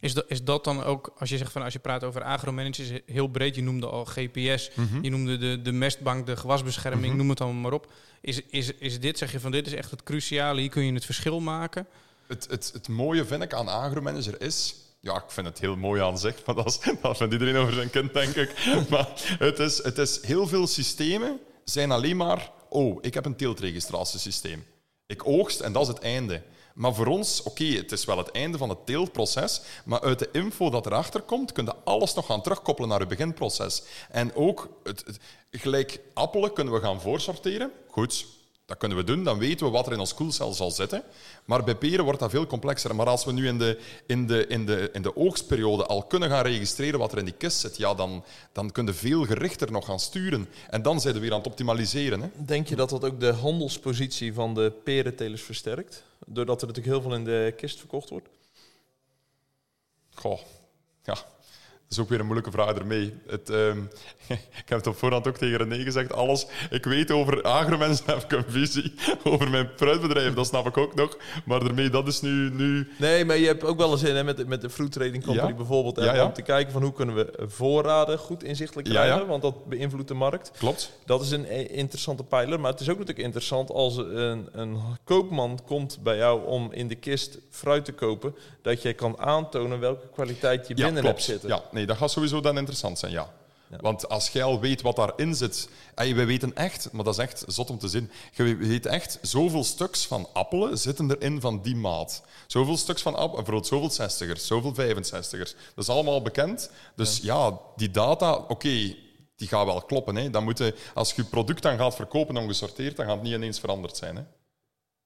Is, 0.00 0.14
dat, 0.14 0.24
is 0.28 0.42
dat 0.44 0.64
dan 0.64 0.82
ook, 0.82 1.14
als 1.18 1.28
je 1.28 1.36
zegt 1.36 1.52
van 1.52 1.62
als 1.62 1.72
je 1.72 1.78
praat 1.78 2.04
over 2.04 2.22
agromanagers, 2.22 2.90
heel 3.06 3.26
breed, 3.28 3.54
je 3.54 3.62
noemde 3.62 3.86
al 3.86 4.04
GPS, 4.04 4.70
Mhm. 4.74 5.02
je 5.02 5.10
noemde 5.10 5.38
de, 5.38 5.62
de 5.62 5.72
mestbank, 5.72 6.26
de 6.26 6.36
gewasbescherming, 6.36 7.06
Mhm. 7.06 7.16
noem 7.16 7.28
het 7.30 7.40
allemaal 7.40 7.60
maar 7.62 7.72
op. 7.72 7.92
Is, 8.20 8.40
is, 8.50 8.72
is 8.72 9.00
dit, 9.00 9.18
zeg 9.18 9.32
je 9.32 9.40
van 9.40 9.50
dit 9.50 9.66
is 9.66 9.72
echt 9.72 9.90
het 9.90 10.02
cruciale, 10.02 10.60
hier 10.60 10.70
kun 10.70 10.84
je 10.84 10.92
het 10.92 11.04
verschil 11.04 11.40
maken? 11.40 11.86
Het, 12.26 12.46
het, 12.50 12.70
het 12.72 12.88
mooie 12.88 13.24
vind 13.24 13.42
ik 13.42 13.54
aan 13.54 13.68
agromanager 13.68 14.40
is... 14.40 14.74
Ja, 15.00 15.14
ik 15.16 15.22
vind 15.30 15.46
het 15.46 15.58
heel 15.60 15.76
mooi 15.76 16.00
aan 16.02 16.18
zich, 16.18 16.46
maar 16.46 16.54
dat, 16.54 16.66
is, 16.66 16.78
dat 17.02 17.16
vindt 17.16 17.32
iedereen 17.32 17.56
over 17.56 17.72
zijn 17.74 17.90
kind, 17.90 18.12
denk 18.12 18.34
ik. 18.34 18.50
Maar 18.90 19.08
het 19.38 19.58
is, 19.58 19.82
het 19.82 19.98
is 19.98 20.22
heel 20.22 20.46
veel 20.46 20.66
systemen 20.66 21.38
zijn 21.64 21.90
alleen 21.90 22.16
maar... 22.16 22.50
Oh, 22.68 22.98
ik 23.00 23.14
heb 23.14 23.24
een 23.24 23.36
teeltregistratiesysteem. 23.36 24.64
Ik 25.06 25.26
oogst 25.26 25.60
en 25.60 25.72
dat 25.72 25.82
is 25.82 25.88
het 25.88 25.98
einde. 25.98 26.42
Maar 26.76 26.94
voor 26.94 27.06
ons, 27.06 27.42
oké, 27.42 27.64
het 27.64 27.92
is 27.92 28.04
wel 28.04 28.18
het 28.18 28.30
einde 28.30 28.58
van 28.58 28.68
het 28.68 28.86
teeltproces, 28.86 29.60
maar 29.84 30.00
uit 30.00 30.18
de 30.18 30.28
info 30.32 30.70
dat 30.70 30.86
erachter 30.86 31.20
komt, 31.20 31.52
kun 31.52 31.64
je 31.64 31.74
alles 31.84 32.14
nog 32.14 32.26
gaan 32.26 32.42
terugkoppelen 32.42 32.88
naar 32.90 33.00
je 33.00 33.06
beginproces. 33.06 33.82
En 34.10 34.34
ook, 34.34 34.68
het, 34.82 35.02
het- 35.06 35.18
gelijk 35.50 36.00
appelen 36.14 36.52
kunnen 36.52 36.72
we 36.74 36.80
gaan 36.80 37.00
voorsorteren. 37.00 37.70
Goed, 37.90 38.26
dat 38.66 38.76
kunnen 38.78 38.96
we 38.98 39.04
doen, 39.04 39.24
dan 39.24 39.38
weten 39.38 39.66
we 39.66 39.72
wat 39.72 39.86
er 39.86 39.92
in 39.92 39.98
ons 39.98 40.14
koelcel 40.14 40.52
zal 40.52 40.70
zitten. 40.70 41.02
Maar 41.44 41.64
bij 41.64 41.74
peren 41.76 42.04
wordt 42.04 42.20
dat 42.20 42.30
veel 42.30 42.46
complexer. 42.46 42.94
Maar 42.94 43.06
als 43.06 43.24
we 43.24 43.32
nu 43.32 43.46
in 43.46 43.58
de, 43.58 43.78
in 44.06 44.26
de, 44.26 44.46
in 44.46 44.66
de, 44.66 44.90
in 44.92 45.02
de 45.02 45.16
oogstperiode 45.16 45.86
al 45.86 46.02
kunnen 46.02 46.28
gaan 46.30 46.44
registreren 46.44 46.98
wat 46.98 47.12
er 47.12 47.18
in 47.18 47.24
die 47.24 47.34
kist 47.34 47.58
zit, 47.58 47.76
ja, 47.76 47.94
dan, 47.94 48.24
dan 48.52 48.72
kun 48.72 48.86
je 48.86 48.92
veel 48.92 49.24
gerichter 49.24 49.72
nog 49.72 49.84
gaan 49.84 50.00
sturen. 50.00 50.48
En 50.70 50.82
dan 50.82 51.00
zijn 51.00 51.14
we 51.14 51.20
weer 51.20 51.32
aan 51.32 51.38
het 51.38 51.46
optimaliseren. 51.46 52.20
Hè? 52.20 52.28
Denk 52.34 52.68
je 52.68 52.76
dat 52.76 52.90
dat 52.90 53.04
ook 53.04 53.20
de 53.20 53.32
handelspositie 53.32 54.34
van 54.34 54.54
de 54.54 54.72
perentelers 54.84 55.42
versterkt? 55.42 56.02
Doordat 56.28 56.60
er 56.60 56.66
natuurlijk 56.66 56.94
heel 56.94 57.02
veel 57.02 57.18
in 57.18 57.24
de 57.24 57.54
kist 57.56 57.78
verkocht 57.78 58.08
wordt? 58.08 58.28
Goh, 60.14 60.40
ja. 61.02 61.14
Dat 61.14 61.24
is 61.88 61.98
ook 61.98 62.08
weer 62.08 62.18
een 62.18 62.24
moeilijke 62.24 62.50
vraag 62.50 62.76
ermee. 62.76 63.14
Het, 63.26 63.50
ehm, 63.50 63.84
ik 64.62 64.68
heb 64.68 64.78
het 64.78 64.86
op 64.86 64.96
voorhand 64.96 65.26
ook 65.28 65.36
tegen 65.36 65.56
René 65.58 65.82
gezegd. 65.84 66.12
Alles, 66.12 66.46
ik 66.70 66.84
weet 66.84 67.10
over 67.10 67.42
agromensen 67.42 68.04
heb 68.06 68.22
ik 68.22 68.32
een 68.32 68.44
visie. 68.48 68.94
Over 69.24 69.50
mijn 69.50 69.70
fruitbedrijf, 69.76 70.34
dat 70.34 70.46
snap 70.46 70.66
ik 70.66 70.76
ook 70.76 70.94
nog. 70.94 71.16
Maar 71.44 71.60
daarmee, 71.60 71.90
dat 71.90 72.06
is 72.08 72.20
nu... 72.20 72.50
nu 72.50 72.88
Nee, 72.98 73.24
maar 73.24 73.36
je 73.36 73.46
hebt 73.46 73.64
ook 73.64 73.78
wel 73.78 73.90
eens 73.92 74.02
in 74.02 74.16
hè, 74.16 74.24
met, 74.24 74.36
de- 74.36 74.46
met 74.46 74.60
de 74.60 74.70
Fruit 74.70 74.92
Trading 74.92 75.24
Company 75.24 75.48
Ja. 75.48 75.54
bijvoorbeeld. 75.54 75.96
hè, 75.96 76.04
Ja, 76.04 76.14
ja. 76.14 76.24
Om 76.24 76.32
te 76.32 76.42
kijken 76.42 76.72
van 76.72 76.82
hoe 76.82 76.92
kunnen 76.92 77.14
we 77.14 77.32
voorraden 77.46 78.18
goed 78.18 78.42
inzichtelijk 78.42 78.88
krijgen. 78.88 79.26
Want 79.26 79.42
dat 79.42 79.64
beïnvloedt 79.66 80.08
de 80.08 80.14
markt. 80.14 80.50
klopt. 80.58 80.92
Dat 81.04 81.22
is 81.22 81.30
een 81.30 81.46
eh, 81.46 81.76
interessante 81.78 82.24
pijler. 82.24 82.60
Maar 82.60 82.70
het 82.70 82.80
is 82.80 82.88
ook 82.88 82.98
natuurlijk 82.98 83.24
interessant 83.26 83.70
als 83.70 83.96
een, 83.96 84.48
een 84.52 84.78
koopman 85.04 85.60
komt 85.66 85.98
bij 86.02 86.16
jou 86.16 86.46
om 86.46 86.68
in 86.72 86.88
de 86.88 86.94
kist 86.94 87.38
fruit 87.50 87.84
te 87.84 87.92
kopen. 87.92 88.34
Dat 88.62 88.82
je 88.82 88.92
kan 88.92 89.18
aantonen 89.18 89.80
welke 89.80 90.08
kwaliteit 90.12 90.68
je 90.68 90.74
binnen 90.74 90.92
klopt. 91.02 91.06
hebt 91.06 91.22
zitten. 91.22 91.48
Ja, 91.48 91.62
nee, 91.70 91.86
dat 91.86 91.96
gaat 91.96 92.10
sowieso 92.10 92.40
dan 92.40 92.56
interessant 92.58 92.98
zijn, 92.98 93.12
ja. 93.12 93.32
Ja. 93.70 93.76
Want 93.80 94.08
als 94.08 94.28
jij 94.28 94.42
al 94.42 94.60
weet 94.60 94.82
wat 94.82 94.96
daarin 94.96 95.34
zit... 95.34 95.68
En 95.94 96.14
we 96.14 96.24
weten 96.24 96.54
echt, 96.54 96.92
maar 96.92 97.04
dat 97.04 97.14
is 97.14 97.20
echt 97.20 97.44
zot 97.46 97.70
om 97.70 97.78
te 97.78 97.88
zien... 97.88 98.10
Je 98.32 98.56
weet 98.56 98.86
echt, 98.86 99.18
zoveel 99.22 99.64
stuks 99.64 100.06
van 100.06 100.28
appelen 100.32 100.78
zitten 100.78 101.10
erin 101.10 101.40
van 101.40 101.62
die 101.62 101.76
maat. 101.76 102.22
Zoveel 102.46 102.76
stuks 102.76 103.02
van 103.02 103.14
appelen, 103.14 103.44
bijvoorbeeld 103.44 103.94
zoveel 103.96 104.08
60ers, 104.08 104.40
zoveel 104.40 104.74
65ers. 104.74 105.56
Dat 105.74 105.84
is 105.84 105.88
allemaal 105.88 106.22
bekend. 106.22 106.70
Dus 106.96 107.18
ja, 107.22 107.60
die 107.76 107.90
data, 107.90 108.34
oké... 108.34 108.94
die 109.36 109.48
gaat 109.48 109.66
wel 109.66 109.82
kloppen. 109.82 110.16
Hè. 110.16 110.30
Dan 110.30 110.44
moet 110.44 110.58
je, 110.58 110.74
als 110.94 111.12
je 111.12 111.22
je 111.22 111.28
product 111.28 111.62
dan 111.62 111.78
gaat 111.78 111.94
verkopen 111.94 112.36
ongesorteerd, 112.36 112.96
dan 112.96 113.06
gaat 113.06 113.14
het 113.14 113.24
niet 113.24 113.34
ineens 113.34 113.60
veranderd 113.60 113.96
zijn. 113.96 114.16
Hè. 114.16 114.22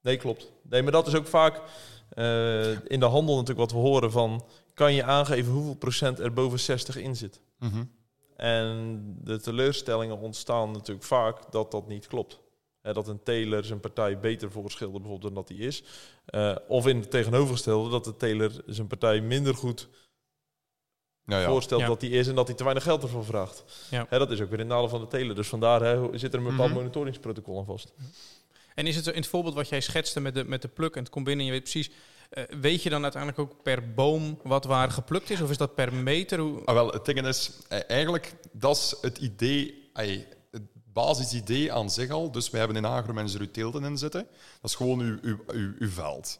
Nee, 0.01 0.17
klopt. 0.17 0.51
Nee, 0.63 0.81
maar 0.81 0.91
dat 0.91 1.07
is 1.07 1.15
ook 1.15 1.27
vaak 1.27 1.61
eh, 2.09 2.71
in 2.71 2.99
de 2.99 3.05
handel 3.05 3.35
natuurlijk 3.35 3.71
wat 3.71 3.71
we 3.71 3.87
horen 3.87 4.11
van... 4.11 4.45
kan 4.73 4.93
je 4.93 5.03
aangeven 5.03 5.51
hoeveel 5.51 5.75
procent 5.75 6.19
er 6.19 6.33
boven 6.33 6.59
60 6.59 6.95
in 6.95 7.15
zit? 7.15 7.39
En 8.41 9.01
de 9.23 9.39
teleurstellingen 9.39 10.17
ontstaan 10.19 10.71
natuurlijk 10.71 11.05
vaak 11.05 11.51
dat 11.51 11.71
dat 11.71 11.87
niet 11.87 12.07
klopt. 12.07 12.39
Hè, 12.81 12.93
dat 12.93 13.07
een 13.07 13.23
teler 13.23 13.65
zijn 13.65 13.79
partij 13.79 14.19
beter 14.19 14.51
voorschildert 14.51 15.01
bijvoorbeeld 15.03 15.33
dan 15.33 15.43
dat 15.43 15.57
hij 15.57 15.67
is. 15.67 15.83
Eh, 16.25 16.55
of 16.67 16.87
in 16.87 16.99
het 16.99 17.11
tegenovergestelde, 17.11 17.89
dat 17.89 18.03
de 18.03 18.15
teler 18.15 18.51
zijn 18.65 18.87
partij 18.87 19.21
minder 19.21 19.55
goed 19.55 19.87
Ja, 21.25 21.39
ja. 21.39 21.47
voorstelt 21.47 21.81
Ja. 21.81 21.87
dat 21.87 22.01
hij 22.01 22.09
is 22.09 22.27
en 22.27 22.35
dat 22.35 22.47
hij 22.47 22.55
te 22.55 22.63
weinig 22.63 22.83
geld 22.83 23.03
ervoor 23.03 23.25
vraagt. 23.25 23.87
Ja. 23.91 24.05
Hè, 24.09 24.17
dat 24.17 24.31
is 24.31 24.41
ook 24.41 24.49
weer 24.49 24.59
in 24.59 24.67
nadeel 24.67 24.89
van 24.89 25.01
de 25.01 25.07
teler. 25.07 25.35
Dus 25.35 25.47
vandaar 25.47 25.81
hè, 25.81 26.17
zit 26.17 26.33
er 26.33 26.39
een 26.39 26.45
bepaald 26.45 26.69
Mhm. 26.69 26.77
monitoringsprotocol 26.77 27.59
aan 27.59 27.65
vast. 27.65 27.93
En 28.75 28.87
is 28.87 28.95
het 28.95 29.07
in 29.07 29.13
het 29.13 29.27
voorbeeld 29.27 29.55
wat 29.55 29.69
jij 29.69 29.81
schetste 29.81 30.19
met 30.19 30.33
de, 30.33 30.43
met 30.43 30.61
de 30.61 30.67
pluk 30.67 30.95
en 30.95 31.01
het 31.01 31.11
komt 31.11 31.25
binnen 31.25 31.45
en 31.45 31.51
je 31.53 31.59
weet 31.59 31.69
precies... 31.71 31.91
eh, 32.31 32.43
weet 32.59 32.83
je 32.83 32.89
dan 32.89 33.03
uiteindelijk 33.03 33.41
ook 33.41 33.63
per 33.63 33.93
boom 33.93 34.39
wat 34.43 34.65
waar 34.65 34.91
geplukt 34.91 35.29
is? 35.29 35.41
Of 35.41 35.49
is 35.49 35.57
dat 35.57 35.75
per 35.75 35.93
meter? 35.93 36.65
Ah, 36.65 36.73
wel, 36.73 36.91
het 36.91 37.05
ding 37.05 37.27
is, 37.27 37.51
eh, 37.69 37.79
eigenlijk, 37.87 38.33
dat 38.51 38.75
is 38.75 38.95
het 39.01 39.17
idee, 39.17 39.89
het 40.51 40.61
basisidee 40.93 41.73
aan 41.73 41.89
zich 41.89 42.09
al. 42.09 42.31
Dus 42.31 42.49
we 42.49 42.57
hebben 42.57 42.77
in 42.77 42.85
agromanager 42.85 43.39
uw 43.39 43.51
teelten 43.51 43.83
in 43.83 43.97
zitten. 43.97 44.27
Dat 44.61 44.69
is 44.69 44.75
gewoon 44.75 44.99
uw, 44.99 45.17
uw, 45.21 45.37
uw, 45.79 45.89
veld. 45.89 46.39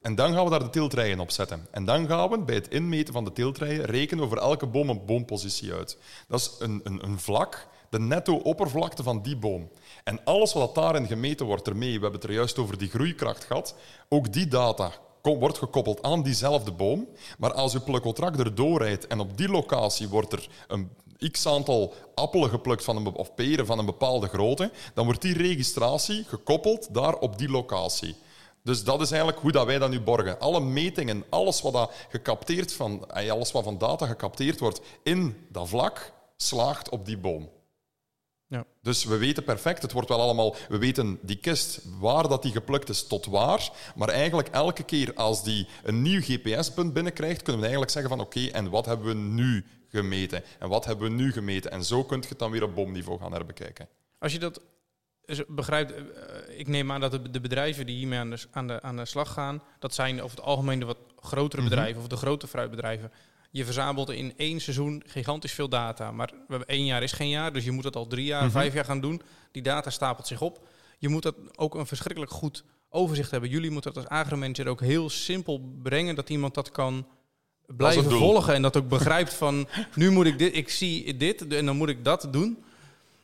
En 0.00 0.14
dan 0.14 0.32
gaan 0.32 0.44
we 0.44 0.50
daar 0.50 0.64
de 0.64 0.70
teeltrijen 0.70 1.20
op 1.20 1.30
zetten. 1.30 1.66
En 1.70 1.84
dan 1.84 2.06
gaan 2.06 2.30
we 2.30 2.38
bij 2.38 2.54
het 2.54 2.68
inmeten 2.68 3.12
van 3.12 3.24
de 3.24 3.32
teeltrijen 3.32 3.84
rekenen 3.84 4.24
over 4.24 4.38
elke 4.38 4.66
boom 4.66 4.88
een 4.88 5.06
boompositie 5.06 5.72
uit. 5.72 5.98
Dat 6.28 6.40
is 6.40 6.50
een, 6.58 6.80
een, 6.84 7.04
een 7.04 7.18
vlak, 7.18 7.68
de 7.90 8.00
netto 8.00 8.36
oppervlakte 8.36 9.02
van 9.02 9.22
die 9.22 9.36
boom. 9.36 9.70
En 10.04 10.24
alles 10.24 10.52
wat 10.52 10.74
daarin 10.74 11.06
gemeten 11.06 11.46
wordt 11.46 11.68
ermee, 11.68 11.94
we 11.94 12.02
hebben 12.02 12.20
het 12.20 12.24
er 12.24 12.36
juist 12.36 12.58
over 12.58 12.78
die 12.78 12.88
groeikracht 12.88 13.44
gehad, 13.44 13.74
ook 14.08 14.32
die 14.32 14.48
data 14.48 14.92
wordt 15.34 15.58
gekoppeld 15.58 16.02
aan 16.02 16.22
diezelfde 16.22 16.72
boom. 16.72 17.08
Maar 17.38 17.52
als 17.52 17.72
je 17.72 17.80
plukkeltrak 17.80 18.36
erdoor 18.36 18.82
rijdt 18.82 19.06
en 19.06 19.20
op 19.20 19.36
die 19.36 19.48
locatie 19.48 20.08
wordt 20.08 20.32
er 20.32 20.48
een 20.68 20.90
x-aantal 21.30 21.94
appelen 22.14 22.50
geplukt 22.50 22.84
van 22.84 22.96
een, 22.96 23.14
of 23.14 23.34
peren 23.34 23.66
van 23.66 23.78
een 23.78 23.86
bepaalde 23.86 24.28
grootte, 24.28 24.70
dan 24.94 25.04
wordt 25.04 25.22
die 25.22 25.36
registratie 25.36 26.24
gekoppeld 26.24 26.94
daar 26.94 27.14
op 27.14 27.38
die 27.38 27.48
locatie. 27.48 28.16
Dus 28.62 28.84
dat 28.84 29.00
is 29.00 29.10
eigenlijk 29.10 29.42
hoe 29.42 29.52
dat 29.52 29.66
wij 29.66 29.78
dat 29.78 29.90
nu 29.90 30.00
borgen. 30.00 30.40
Alle 30.40 30.60
metingen, 30.60 31.24
alles 31.28 31.62
wat, 31.62 31.72
dat 31.72 31.92
gecapteerd 32.08 32.72
van, 32.72 33.10
eh, 33.10 33.30
alles 33.30 33.52
wat 33.52 33.64
van 33.64 33.78
data 33.78 34.06
gecapteerd 34.06 34.60
wordt 34.60 34.80
in 35.02 35.46
dat 35.48 35.68
vlak, 35.68 36.12
slaagt 36.36 36.88
op 36.88 37.06
die 37.06 37.18
boom. 37.18 37.48
Ja. 38.48 38.64
Dus 38.82 39.04
we 39.04 39.16
weten 39.16 39.44
perfect, 39.44 39.82
het 39.82 39.92
wordt 39.92 40.08
wel 40.08 40.20
allemaal... 40.20 40.56
We 40.68 40.78
weten 40.78 41.18
die 41.22 41.36
kist, 41.36 41.80
waar 41.98 42.28
dat 42.28 42.42
die 42.42 42.52
geplukt 42.52 42.88
is, 42.88 43.06
tot 43.06 43.26
waar. 43.26 43.70
Maar 43.94 44.08
eigenlijk 44.08 44.48
elke 44.48 44.82
keer 44.82 45.14
als 45.14 45.44
die 45.44 45.68
een 45.84 46.02
nieuw 46.02 46.20
GPS-punt 46.20 46.92
binnenkrijgt, 46.92 47.36
kunnen 47.42 47.56
we 47.60 47.62
eigenlijk 47.66 47.90
zeggen 47.92 48.10
van 48.10 48.20
oké, 48.20 48.46
en 48.46 48.70
wat 48.70 48.86
hebben 48.86 49.06
we 49.06 49.14
nu 49.14 49.64
gemeten? 49.88 50.42
En 50.58 50.68
wat 50.68 50.84
hebben 50.84 51.08
we 51.08 51.14
nu 51.14 51.32
gemeten? 51.32 51.70
En 51.70 51.84
zo 51.84 52.04
kun 52.04 52.20
je 52.20 52.28
het 52.28 52.38
dan 52.38 52.50
weer 52.50 52.62
op 52.62 52.74
boomniveau 52.74 53.18
gaan 53.20 53.32
herbekijken. 53.32 53.88
Als 54.18 54.32
je 54.32 54.38
dat 54.38 54.60
begrijpt, 55.48 55.92
eh, 55.92 56.58
ik 56.58 56.68
neem 56.68 56.92
aan 56.92 57.00
dat 57.00 57.10
de, 57.10 57.30
de 57.30 57.40
bedrijven 57.40 57.86
die 57.86 57.96
hiermee 57.96 58.18
aan 58.18 58.30
de, 58.30 58.38
aan, 58.50 58.66
de, 58.66 58.82
aan 58.82 58.96
de 58.96 59.04
slag 59.04 59.32
gaan, 59.32 59.62
dat 59.78 59.94
zijn 59.94 60.22
over 60.22 60.36
het 60.36 60.46
algemeen 60.46 60.78
de 60.78 60.84
wat 60.84 60.98
grotere 61.20 61.60
Mhm. 61.62 61.70
bedrijven 61.70 62.00
of 62.02 62.08
de 62.08 62.16
grote 62.16 62.46
fruitbedrijven. 62.46 63.12
Je 63.56 63.64
verzamelt 63.64 64.10
in 64.10 64.32
één 64.36 64.60
seizoen 64.60 65.02
gigantisch 65.06 65.52
veel 65.52 65.68
data. 65.68 66.10
Maar 66.10 66.32
één 66.66 66.84
jaar 66.84 67.02
is 67.02 67.12
geen 67.12 67.28
jaar, 67.28 67.52
dus 67.52 67.64
je 67.64 67.70
moet 67.70 67.82
dat 67.82 67.96
al 67.96 68.06
drie 68.06 68.24
jaar, 68.24 68.42
Mhm. 68.42 68.50
vijf 68.50 68.74
jaar 68.74 68.84
gaan 68.84 69.00
doen. 69.00 69.22
Die 69.52 69.62
data 69.62 69.90
stapelt 69.90 70.26
zich 70.26 70.40
op. 70.40 70.66
Je 70.98 71.08
moet 71.08 71.22
dat 71.22 71.34
ook 71.54 71.74
een 71.74 71.86
verschrikkelijk 71.86 72.32
goed 72.32 72.64
overzicht 72.88 73.30
hebben. 73.30 73.50
Jullie 73.50 73.70
moeten 73.70 73.92
dat 73.92 74.04
als 74.04 74.12
agromanager 74.12 74.68
ook 74.68 74.80
heel 74.80 75.10
simpel 75.10 75.60
brengen, 75.82 76.14
dat 76.14 76.30
iemand 76.30 76.54
dat 76.54 76.70
kan 76.70 77.06
blijven 77.66 78.10
volgen 78.10 78.54
en 78.54 78.62
dat 78.62 78.76
ook 78.76 78.88
begrijpt 78.88 79.34
van 79.34 79.68
nu 79.94 80.10
moet 80.10 80.26
ik 80.26 80.38
dit, 80.38 80.56
ik 80.56 80.68
zie 80.68 81.16
dit 81.16 81.46
en 81.54 81.66
dan 81.66 81.76
moet 81.76 81.88
ik 81.88 82.04
dat 82.04 82.28
doen. 82.30 82.64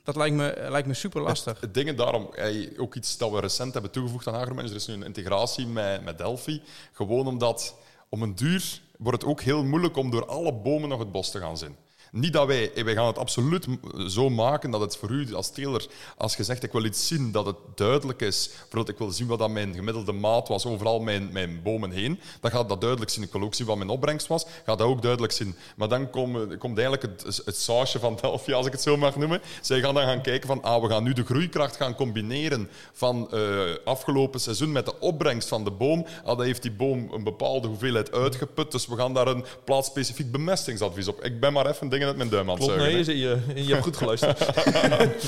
Dat 0.03 0.17
lijkt 0.17 0.37
me, 0.37 0.67
lijkt 0.69 0.89
me 0.89 0.95
super 0.95 1.21
lastig. 1.23 1.61
Het 1.61 1.75
ding 1.75 1.97
daarom, 1.97 2.35
eh, 2.35 2.81
ook 2.81 2.95
iets 2.95 3.17
dat 3.19 3.31
we 3.31 3.41
recent 3.41 3.73
hebben 3.73 3.91
toegevoegd 3.91 4.27
aan 4.27 4.35
AgroManager, 4.35 4.71
er 4.71 4.77
is 4.77 4.87
nu 4.87 4.95
een 4.95 5.03
integratie 5.03 5.67
met, 5.67 6.05
met 6.05 6.19
Delphi. 6.19 6.61
Gewoon 6.93 7.27
omdat 7.27 7.75
om 8.09 8.23
een 8.23 8.35
duur 8.35 8.81
wordt 9.03 9.21
het 9.21 9.31
ook 9.31 9.41
heel 9.41 9.65
moeilijk 9.65 9.97
om 9.97 10.11
door 10.11 10.27
alle 10.27 10.55
bomen 10.55 10.89
nog 10.89 10.99
het 10.99 11.13
bos 11.13 11.31
te 11.31 11.39
gaan 11.39 11.59
zien. 11.59 11.77
Niet 12.15 12.33
dat 12.33 12.47
wij, 12.47 12.71
wij 12.75 12.95
gaan 12.95 13.07
het 13.07 13.19
absoluut 13.19 13.67
zo 14.07 14.31
maken 14.31 14.71
dat 14.71 14.81
het 14.81 14.97
voor 14.97 15.11
u 15.11 15.35
als 15.35 15.53
teler, 15.53 15.87
als 16.17 16.37
je 16.37 16.45
zegt 16.45 16.63
ik 16.63 16.73
wil 16.73 16.85
iets 16.85 17.07
zien, 17.07 17.33
dat 17.33 17.47
het 17.47 17.57
duidelijk 17.75 18.21
is. 18.21 18.49
Bijvoorbeeld 18.49 18.89
ik 18.89 18.99
wil 18.99 19.11
zien 19.11 19.27
wat 19.27 19.39
dat 19.39 19.51
mijn 19.51 19.75
gemiddelde 19.75 20.13
maat 20.13 20.49
was 20.49 20.67
overal 20.67 21.01
mijn, 21.01 21.29
mijn 21.33 21.63
bomen 21.63 21.91
heen. 21.91 22.21
Dan 22.41 22.51
gaat 22.51 22.69
dat 22.69 22.81
duidelijk 22.81 23.11
zien. 23.11 23.25
Ik 23.25 23.33
wil 23.33 23.43
ook 23.43 23.55
zien 23.55 23.67
wat 23.67 23.77
mijn 23.77 23.89
opbrengst 23.89 24.27
was. 24.27 24.47
Gaat 24.65 24.79
dat 24.79 24.87
ook 24.87 25.03
duidelijk 25.03 25.33
zien. 25.33 25.55
Maar 25.77 25.89
dan 25.89 26.11
komt, 26.11 26.59
komt 26.59 26.79
eigenlijk 26.79 27.03
het, 27.03 27.43
het 27.45 27.57
sausje 27.57 27.99
van 27.99 28.19
Delphi, 28.21 28.53
als 28.53 28.67
ik 28.67 28.73
het 28.73 28.83
zo 28.83 28.97
mag 28.97 29.17
noemen. 29.17 29.41
Zij 29.61 29.81
gaan 29.81 29.95
dan 29.95 30.05
gaan 30.05 30.23
kijken 30.23 30.49
van, 30.49 30.63
ah, 30.63 30.83
we 30.83 30.89
gaan 30.89 31.03
nu 31.03 31.13
de 31.13 31.25
groeikracht 31.25 31.77
gaan 31.77 31.95
combineren 31.95 32.69
van 32.93 33.31
eh, 33.31 33.41
afgelopen 33.85 34.41
seizoen 34.41 34.73
met 34.73 34.85
de 34.85 35.01
opbrengst 35.01 35.49
van 35.49 35.65
de 35.65 35.71
boom. 35.71 36.07
Ah, 36.25 36.37
dan 36.37 36.47
heeft 36.47 36.63
die 36.63 36.73
boom 36.73 37.13
een 37.13 37.25
bepaalde 37.25 37.69
hoeveelheid 37.69 38.13
uitgeput, 38.13 38.73
dus 38.73 38.87
we 38.87 38.97
gaan 38.97 39.15
daar 39.15 39.27
een 39.27 39.45
plaatsspecifiek 39.65 40.33
bemestingsadvies 40.33 41.09
op. 41.09 41.25
Ik 41.25 41.41
ben 41.41 41.53
maar 41.53 41.67
even 41.67 41.89
dingen 41.89 42.01
uit 42.07 42.17
mijn 42.17 42.29
duim 42.29 42.51
aan 42.51 42.57
het 42.57 42.65
Klopt, 42.65 42.81
nee, 42.81 43.05
je, 43.05 43.19
je, 43.19 43.65
je 43.65 43.73
hebt 43.73 43.83
goed 43.85 43.97
geluisterd. 43.97 44.51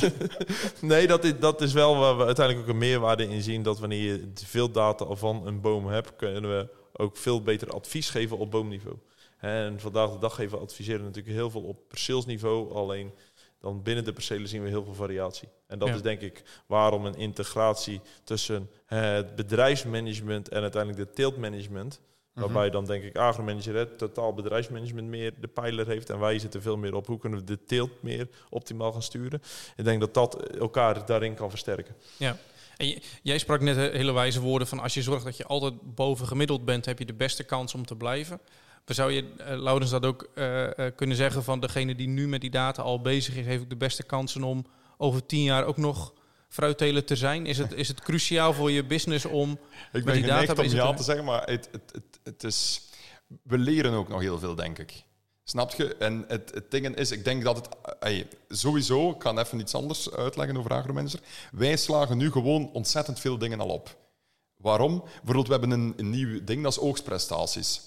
nee, 0.80 1.06
dat 1.06 1.24
is, 1.24 1.32
dat 1.40 1.60
is 1.62 1.72
wel 1.72 1.96
waar 1.96 2.16
we 2.16 2.24
uiteindelijk 2.24 2.66
ook 2.66 2.72
een 2.72 2.80
meerwaarde 2.80 3.28
in 3.28 3.42
zien. 3.42 3.62
Dat 3.62 3.78
wanneer 3.78 4.02
je 4.02 4.30
veel 4.34 4.70
data 4.70 5.14
van 5.14 5.46
een 5.46 5.60
boom 5.60 5.86
hebt, 5.86 6.16
kunnen 6.16 6.42
we 6.42 6.68
ook 6.92 7.16
veel 7.16 7.42
beter 7.42 7.68
advies 7.70 8.10
geven 8.10 8.38
op 8.38 8.50
boomniveau. 8.50 8.96
En 9.38 9.80
vandaag 9.80 10.10
de 10.10 10.18
dag 10.18 10.34
geven 10.34 10.58
we 10.58 10.64
adviseren 10.64 11.04
natuurlijk 11.04 11.34
heel 11.36 11.50
veel 11.50 11.62
op 11.62 11.88
perceelsniveau. 11.88 12.74
Alleen 12.74 13.12
dan 13.60 13.82
binnen 13.82 14.04
de 14.04 14.12
percelen 14.12 14.48
zien 14.48 14.62
we 14.62 14.68
heel 14.68 14.84
veel 14.84 14.94
variatie. 14.94 15.48
En 15.66 15.78
dat 15.78 15.88
Ja. 15.88 15.94
is 15.94 16.02
denk 16.02 16.20
ik 16.20 16.42
waarom 16.66 17.06
een 17.06 17.14
integratie 17.16 18.00
tussen 18.24 18.70
het 18.86 19.34
bedrijfsmanagement 19.36 20.48
en 20.48 20.62
uiteindelijk 20.62 21.08
de 21.08 21.14
teeltmanagement. 21.14 22.00
Waarbij 22.34 22.70
dan 22.70 22.84
denk 22.84 23.04
ik 23.04 23.16
agromanager, 23.16 23.74
het 23.74 23.98
totaal 23.98 24.34
bedrijfsmanagement 24.34 25.08
meer 25.08 25.34
de 25.40 25.48
pijler 25.48 25.86
heeft. 25.86 26.10
En 26.10 26.18
wij 26.18 26.38
zitten 26.38 26.62
veel 26.62 26.76
meer 26.76 26.94
op 26.94 27.06
hoe 27.06 27.18
kunnen 27.18 27.38
we 27.38 27.44
de 27.44 27.64
teelt 27.64 28.02
meer 28.02 28.28
optimaal 28.50 28.92
gaan 28.92 29.02
sturen. 29.02 29.42
Ik 29.76 29.84
denk 29.84 30.00
dat 30.00 30.14
dat 30.14 30.48
elkaar 30.48 31.06
daarin 31.06 31.34
kan 31.34 31.50
versterken. 31.50 31.94
Ja. 32.16 32.36
En 32.76 32.98
jij 33.22 33.38
sprak 33.38 33.60
net 33.60 33.76
hele 33.76 34.12
wijze 34.12 34.40
woorden 34.40 34.68
van 34.68 34.80
als 34.80 34.94
je 34.94 35.02
zorgt 35.02 35.24
dat 35.24 35.36
je 35.36 35.46
altijd 35.46 35.94
boven 35.94 36.26
gemiddeld 36.26 36.64
bent, 36.64 36.84
heb 36.84 36.98
je 36.98 37.04
de 37.04 37.14
beste 37.14 37.44
kans 37.44 37.74
om 37.74 37.86
te 37.86 37.96
blijven. 37.96 38.40
Maar 38.86 38.94
zou 38.94 39.12
je, 39.12 39.34
eh, 39.36 39.60
Laurens, 39.62 39.90
dat 39.90 40.06
ook 40.06 40.28
eh, 40.34 40.78
eh, 40.78 40.94
kunnen 40.96 41.16
zeggen 41.16 41.44
van 41.44 41.60
degene 41.60 41.94
die 41.94 42.08
nu 42.08 42.28
met 42.28 42.40
die 42.40 42.50
data 42.50 42.82
al 42.82 43.00
bezig 43.00 43.36
is, 43.36 43.46
heeft 43.46 43.62
ook 43.62 43.70
de 43.70 43.76
beste 43.76 44.02
kansen 44.02 44.42
om 44.42 44.66
over 44.96 45.26
tien 45.26 45.42
jaar 45.42 45.64
ook 45.64 45.76
nog 45.76 46.12
fruitteler 46.54 47.04
te 47.04 47.16
zijn? 47.16 47.46
Is 47.46 47.58
het, 47.58 47.72
is 47.72 47.88
het 47.88 48.00
cruciaal 48.00 48.52
voor 48.52 48.70
je 48.70 48.84
business 48.84 49.24
om 49.24 49.58
Ik 49.92 50.04
ben 50.04 50.14
die 50.14 50.22
geneigd 50.22 50.58
om 50.58 50.64
ja 50.64 50.90
te 50.90 50.96
te 50.96 51.02
zeggen, 51.02 51.24
maar 51.24 51.42
het, 51.44 51.68
het, 51.72 51.90
het, 51.92 52.20
het 52.22 52.44
is... 52.44 52.80
We 53.42 53.58
leren 53.58 53.92
ook 53.92 54.08
nog 54.08 54.20
heel 54.20 54.38
veel, 54.38 54.54
denk 54.54 54.78
ik. 54.78 55.04
Snap 55.44 55.70
je? 55.70 55.96
En 55.96 56.24
het, 56.28 56.50
het 56.54 56.70
ding 56.70 56.96
is, 56.96 57.10
ik 57.10 57.24
denk 57.24 57.44
dat 57.44 57.56
het... 58.00 58.26
sowieso, 58.48 59.10
ik 59.10 59.22
ga 59.22 59.36
even 59.36 59.60
iets 59.60 59.74
anders 59.74 60.10
uitleggen 60.10 60.56
over 60.56 60.70
agromanager. 60.70 61.20
Wij 61.52 61.76
slagen 61.76 62.16
nu 62.16 62.30
gewoon 62.30 62.70
ontzettend 62.72 63.20
veel 63.20 63.38
dingen 63.38 63.60
al 63.60 63.68
op. 63.68 63.96
Waarom? 64.56 65.00
Bijvoorbeeld, 65.00 65.46
we 65.46 65.52
hebben 65.52 65.70
een, 65.70 65.94
een 65.96 66.10
nieuw 66.10 66.44
ding, 66.44 66.62
dat 66.62 66.72
is 66.72 66.78
oogstprestaties. 66.78 67.80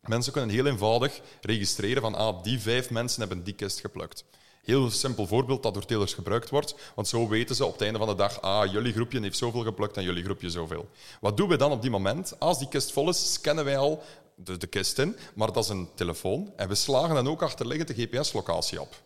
Mensen 0.00 0.32
kunnen 0.32 0.50
heel 0.50 0.66
eenvoudig 0.66 1.20
registreren 1.40 2.02
van 2.02 2.14
ah, 2.14 2.42
die 2.42 2.60
vijf 2.60 2.90
mensen 2.90 3.20
hebben 3.20 3.44
die 3.44 3.54
kist 3.54 3.80
geplukt. 3.80 4.24
Heel 4.62 4.90
simpel 4.90 5.26
voorbeeld 5.26 5.62
dat 5.62 5.74
door 5.74 5.84
telers 5.84 6.14
gebruikt 6.14 6.50
wordt, 6.50 6.74
want 6.94 7.08
zo 7.08 7.28
weten 7.28 7.56
ze 7.56 7.64
op 7.64 7.72
het 7.72 7.82
einde 7.82 7.98
van 7.98 8.08
de 8.08 8.14
dag, 8.14 8.40
ah, 8.40 8.72
jullie 8.72 8.92
groepje 8.92 9.20
heeft 9.20 9.36
zoveel 9.36 9.62
geplukt 9.62 9.96
en 9.96 10.02
jullie 10.02 10.24
groepje 10.24 10.50
zoveel. 10.50 10.88
Wat 11.20 11.36
doen 11.36 11.48
we 11.48 11.56
dan 11.56 11.72
op 11.72 11.82
die 11.82 11.90
moment? 11.90 12.34
Als 12.38 12.58
die 12.58 12.68
kist 12.68 12.92
vol 12.92 13.08
is, 13.08 13.32
scannen 13.32 13.64
wij 13.64 13.76
al 13.76 14.02
de, 14.34 14.56
de 14.56 14.66
kist 14.66 14.98
in, 14.98 15.16
maar 15.34 15.52
dat 15.52 15.64
is 15.64 15.70
een 15.70 15.88
telefoon 15.94 16.52
en 16.56 16.68
we 16.68 16.74
slagen 16.74 17.14
dan 17.14 17.28
ook 17.28 17.42
achterliggend 17.42 17.88
de 17.88 18.02
GPS-locatie 18.02 18.80
op. 18.80 19.02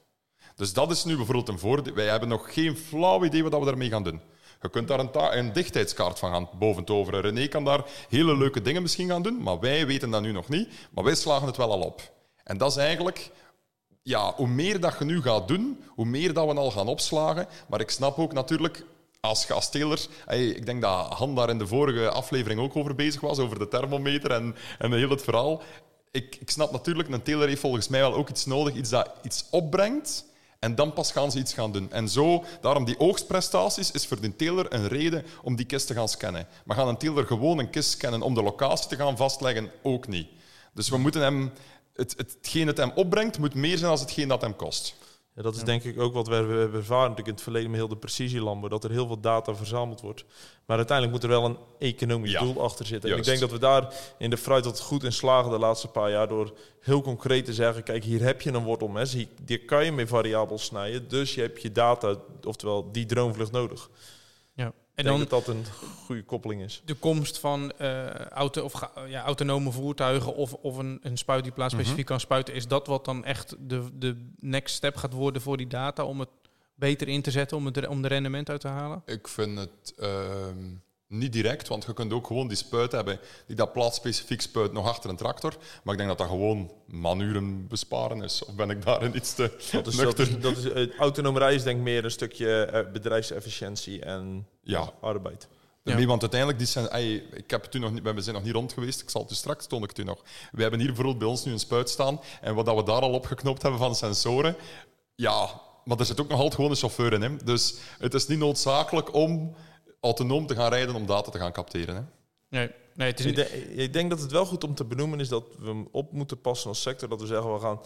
Dus 0.56 0.72
dat 0.72 0.90
is 0.90 1.04
nu 1.04 1.16
bijvoorbeeld 1.16 1.48
een 1.48 1.58
voordeel. 1.58 1.94
Wij 1.94 2.06
hebben 2.06 2.28
nog 2.28 2.54
geen 2.54 2.76
flauw 2.76 3.24
idee 3.24 3.42
wat 3.42 3.58
we 3.58 3.66
daarmee 3.66 3.88
gaan 3.88 4.04
doen. 4.04 4.20
Je 4.62 4.70
kunt 4.70 4.88
daar 4.88 5.36
een 5.36 5.52
dichtheidskaart 5.52 6.18
van 6.18 6.30
gaan 6.30 6.48
boventoveren. 6.58 7.20
René 7.20 7.46
kan 7.48 7.64
daar 7.64 7.84
hele 8.08 8.36
leuke 8.36 8.62
dingen 8.62 8.82
misschien 8.82 9.08
gaan 9.08 9.22
doen, 9.22 9.42
maar 9.42 9.60
wij 9.60 9.86
weten 9.86 10.10
dat 10.10 10.22
nu 10.22 10.32
nog 10.32 10.48
niet. 10.48 10.68
Maar 10.90 11.04
wij 11.04 11.14
slagen 11.14 11.46
het 11.46 11.56
wel 11.56 11.70
al 11.70 11.80
op. 11.80 12.12
En 12.44 12.58
dat 12.58 12.70
is 12.70 12.76
eigenlijk... 12.76 13.30
Ja, 14.06 14.32
hoe 14.36 14.46
meer 14.46 14.80
dat 14.80 14.96
je 14.98 15.04
nu 15.04 15.22
gaat 15.22 15.48
doen, 15.48 15.82
hoe 15.88 16.04
meer 16.04 16.32
dat 16.32 16.46
we 16.46 16.54
al 16.54 16.70
gaan 16.70 16.88
opslagen. 16.88 17.46
Maar 17.68 17.80
ik 17.80 17.90
snap 17.90 18.18
ook 18.18 18.32
natuurlijk, 18.32 18.84
als 19.20 19.70
teler... 19.70 20.06
hey, 20.24 20.46
ik 20.46 20.66
denk 20.66 20.82
dat 20.82 21.12
Han 21.12 21.34
daar 21.34 21.50
in 21.50 21.58
de 21.58 21.66
vorige 21.66 22.10
aflevering 22.10 22.60
ook 22.60 22.76
over 22.76 22.94
bezig 22.94 23.20
was, 23.20 23.38
over 23.38 23.58
de 23.58 23.68
thermometer 23.68 24.30
en, 24.30 24.56
en 24.78 24.92
heel 24.92 25.10
het 25.10 25.22
verhaal. 25.22 25.62
Ik, 26.10 26.36
ik 26.40 26.50
snap 26.50 26.72
natuurlijk, 26.72 27.08
een 27.08 27.22
teler 27.22 27.48
heeft 27.48 27.60
volgens 27.60 27.88
mij 27.88 28.00
wel 28.00 28.14
ook 28.14 28.28
iets 28.28 28.46
nodig, 28.46 28.74
iets 28.74 28.90
dat 28.90 29.10
iets 29.22 29.44
opbrengt... 29.50 30.24
En 30.58 30.74
dan 30.74 30.92
pas 30.92 31.12
gaan 31.12 31.30
ze 31.30 31.38
iets 31.38 31.54
gaan 31.54 31.72
doen. 31.72 31.92
En 31.92 32.08
zo, 32.08 32.44
daarom 32.60 32.84
die 32.84 33.00
oogstprestaties 33.00 33.90
is 33.90 34.06
voor 34.06 34.20
de 34.20 34.36
teler 34.36 34.74
een 34.74 34.88
reden 34.88 35.24
om 35.42 35.56
die 35.56 35.66
kist 35.66 35.86
te 35.86 35.94
gaan 35.94 36.08
scannen. 36.08 36.46
Maar 36.64 36.76
gaan 36.76 36.88
een 36.88 36.96
teler 36.96 37.26
gewoon 37.26 37.58
een 37.58 37.70
kist 37.70 37.90
scannen 37.90 38.22
om 38.22 38.34
de 38.34 38.42
locatie 38.42 38.88
te 38.88 38.96
gaan 38.96 39.16
vastleggen? 39.16 39.70
Ook 39.82 40.08
niet. 40.08 40.28
Dus 40.74 40.88
we 40.88 40.98
moeten 40.98 41.20
hem, 41.22 41.52
het, 41.94 42.14
hetgeen 42.16 42.66
het 42.66 42.76
hem 42.76 42.92
opbrengt, 42.94 43.38
moet 43.38 43.54
meer 43.54 43.78
zijn 43.78 43.90
dan 43.90 44.00
hetgeen 44.00 44.28
dat 44.28 44.40
hem 44.40 44.56
kost. 44.56 44.96
Ja, 45.36 45.42
dat 45.42 45.56
is 45.56 45.62
denk 45.62 45.82
ik 45.82 46.00
ook 46.00 46.14
wat 46.14 46.28
we 46.28 46.34
hebben 46.34 46.72
ervaren 46.72 47.08
natuurlijk 47.08 47.26
in 47.26 47.32
het 47.32 47.42
verleden 47.42 47.70
met 47.70 47.78
heel 47.78 47.88
de 47.88 47.96
precisielandbouw. 47.96 48.68
Dat 48.68 48.84
er 48.84 48.90
heel 48.90 49.06
veel 49.06 49.20
data 49.20 49.54
verzameld 49.54 50.00
wordt. 50.00 50.24
Maar 50.66 50.76
uiteindelijk 50.76 51.16
moet 51.16 51.30
er 51.30 51.40
wel 51.40 51.44
een 51.44 51.58
economisch 51.78 52.30
Ja, 52.30 52.40
doel 52.40 52.62
achter 52.62 52.86
zitten. 52.86 53.10
En 53.10 53.16
ik 53.16 53.24
denk 53.24 53.40
dat 53.40 53.50
we 53.50 53.58
daar 53.58 53.94
in 54.18 54.30
de 54.30 54.36
fruit 54.36 54.64
wat 54.64 54.80
goed 54.80 55.04
in 55.04 55.12
slagen 55.12 55.50
de 55.50 55.58
laatste 55.58 55.88
paar 55.88 56.10
jaar. 56.10 56.28
Door 56.28 56.52
heel 56.80 57.02
concreet 57.02 57.44
te 57.44 57.54
zeggen, 57.54 57.82
kijk 57.82 58.04
hier 58.04 58.22
heb 58.22 58.40
je 58.40 58.52
een 58.52 58.64
wortelmes. 58.64 59.12
Hier, 59.12 59.28
hier 59.46 59.64
kan 59.64 59.84
je 59.84 59.92
mee 59.92 60.06
variabels 60.06 60.64
snijden. 60.64 61.08
Dus 61.08 61.34
je 61.34 61.40
hebt 61.40 61.62
je 61.62 61.72
data, 61.72 62.16
oftewel 62.42 62.92
die 62.92 63.06
droomvlucht 63.06 63.52
nodig. 63.52 63.90
En 64.94 65.04
dan 65.04 65.16
denk 65.16 65.30
dat 65.30 65.44
dat 65.46 65.54
een 65.54 65.64
goede 66.04 66.22
koppeling 66.24 66.62
is. 66.62 66.82
de 66.84 66.94
komst 66.94 67.38
van 67.38 67.72
eh, 67.78 68.06
auto, 68.14 68.62
of, 68.62 68.72
ga- 68.72 68.90
ja, 69.06 69.22
autonome 69.24 69.70
voertuigen 69.72 70.34
of, 70.34 70.52
of 70.52 70.76
een, 70.76 70.98
een 71.02 71.16
spuit 71.18 71.42
die 71.44 71.52
plaatsspecifiek 71.52 72.06
kan 72.06 72.20
spuiten. 72.20 72.54
Is 72.54 72.66
dat 72.68 72.86
wat 72.86 73.04
dan 73.04 73.24
echt 73.24 73.54
de, 73.58 73.88
de 73.98 74.26
next 74.38 74.74
step 74.74 74.96
gaat 74.96 75.12
worden 75.12 75.42
voor 75.42 75.56
die 75.56 75.66
data 75.66 76.04
om 76.04 76.20
het 76.20 76.28
beter 76.74 77.08
in 77.08 77.22
te 77.22 77.30
zetten, 77.30 77.56
om, 77.56 77.66
het, 77.66 77.86
om 77.86 78.02
de 78.02 78.08
rendement 78.08 78.50
uit 78.50 78.60
te 78.60 78.68
halen? 78.68 79.02
Ik 79.06 79.28
vind 79.28 79.58
het 79.58 79.94
ehm, 79.98 80.70
niet 81.18 81.32
direct, 81.32 81.68
want 81.68 81.84
je 81.84 81.92
kunt 81.92 82.12
ook 82.12 82.26
gewoon 82.26 82.48
die 82.48 82.56
spuit 82.56 82.92
hebben 82.92 83.18
die 83.46 83.56
dat 83.56 83.72
plaatsspecifiek 83.72 84.40
spuit 84.40 84.72
nog 84.72 84.86
achter 84.88 85.10
een 85.10 85.16
tractor. 85.16 85.56
Maar 85.82 85.92
ik 85.94 85.98
denk 85.98 86.08
dat 86.08 86.18
dat 86.18 86.28
gewoon 86.28 86.70
manuren 86.86 87.66
besparen 87.68 88.22
is. 88.22 88.44
Of 88.44 88.54
ben 88.54 88.70
ik 88.70 88.84
daarin 88.84 89.16
iets 89.16 89.34
te 89.34 89.50
Dat 89.72 89.86
is, 89.86 89.96
dat 89.96 90.04
nuchter? 90.04 90.28
is, 90.28 90.38
dat 90.40 90.56
is, 90.56 90.70
eh, 90.70 90.98
autonome 90.98 91.38
rijden 91.38 91.56
is 91.58 91.64
denk 91.64 91.76
ik 91.78 91.82
meer 91.84 92.04
een 92.04 92.10
stukje 92.10 92.64
eh, 92.64 92.92
bedrijfsefficiëntie 92.92 94.00
en 94.04 94.46
Ja. 94.62 94.92
arbeid. 95.00 95.48
Ja. 95.82 95.94
Nee, 95.96 96.06
want 96.06 96.20
uiteindelijk, 96.20 96.58
die 96.60 96.68
zijn, 96.68 96.88
ey, 96.88 97.14
ik 97.14 97.50
heb 97.50 97.62
het 97.62 97.74
u 97.74 97.78
nog 97.78 97.92
niet, 97.92 98.02
we 98.02 98.20
zijn 98.20 98.34
nog 98.34 98.44
niet 98.44 98.54
rond 98.54 98.72
geweest, 98.72 99.00
ik 99.00 99.10
zal 99.10 99.22
het 99.22 99.30
u 99.30 99.34
straks 99.34 99.66
toon 99.66 99.82
ik 99.82 99.88
het 99.88 99.98
u 99.98 100.02
nog. 100.04 100.22
We 100.52 100.62
hebben 100.62 100.78
hier 100.80 100.88
bijvoorbeeld 100.88 101.18
bij 101.18 101.28
ons 101.28 101.44
nu 101.44 101.52
een 101.52 101.58
spuit 101.58 101.88
staan 101.90 102.20
en 102.40 102.54
wat 102.54 102.66
dat 102.66 102.76
we 102.76 102.82
daar 102.82 103.00
al 103.00 103.12
opgeknopt 103.12 103.62
hebben 103.62 103.80
van 103.80 103.94
sensoren, 103.94 104.56
ja, 105.14 105.60
maar 105.84 105.98
er 105.98 106.04
zit 106.06 106.20
ook 106.20 106.28
nog 106.28 106.36
altijd 106.36 106.54
gewoon 106.54 106.70
een 106.70 106.76
chauffeur 106.76 107.12
in. 107.12 107.22
Hè. 107.22 107.36
Dus 107.44 107.74
het 107.98 108.14
is 108.14 108.26
niet 108.26 108.38
noodzakelijk 108.38 109.14
om 109.14 109.54
autonoom 110.04 110.46
te 110.46 110.54
gaan 110.54 110.70
rijden 110.70 110.94
om 110.94 111.06
data 111.06 111.30
te 111.30 111.38
gaan 111.38 111.52
capteren. 111.52 111.94
Hè. 111.94 112.02
Nee, 112.48 112.70
nee 112.94 113.10
het 113.10 113.20
is 113.20 113.26
Ik 113.26 113.36
niet, 113.36 113.48
denk, 113.50 113.64
ik 113.78 113.92
denk 113.92 114.10
dat 114.10 114.20
het 114.20 114.30
wel 114.32 114.46
goed 114.46 114.64
om 114.64 114.74
te 114.74 114.84
benoemen 114.84 115.20
is 115.20 115.28
dat 115.28 115.44
we 115.58 115.66
hem 115.66 115.88
op 115.92 116.12
moeten 116.12 116.40
passen 116.40 116.68
als 116.68 116.82
sector. 116.82 117.08
Dat 117.08 117.20
we 117.20 117.26
zeggen, 117.26 117.52
we 117.52 117.60
gaan 117.60 117.80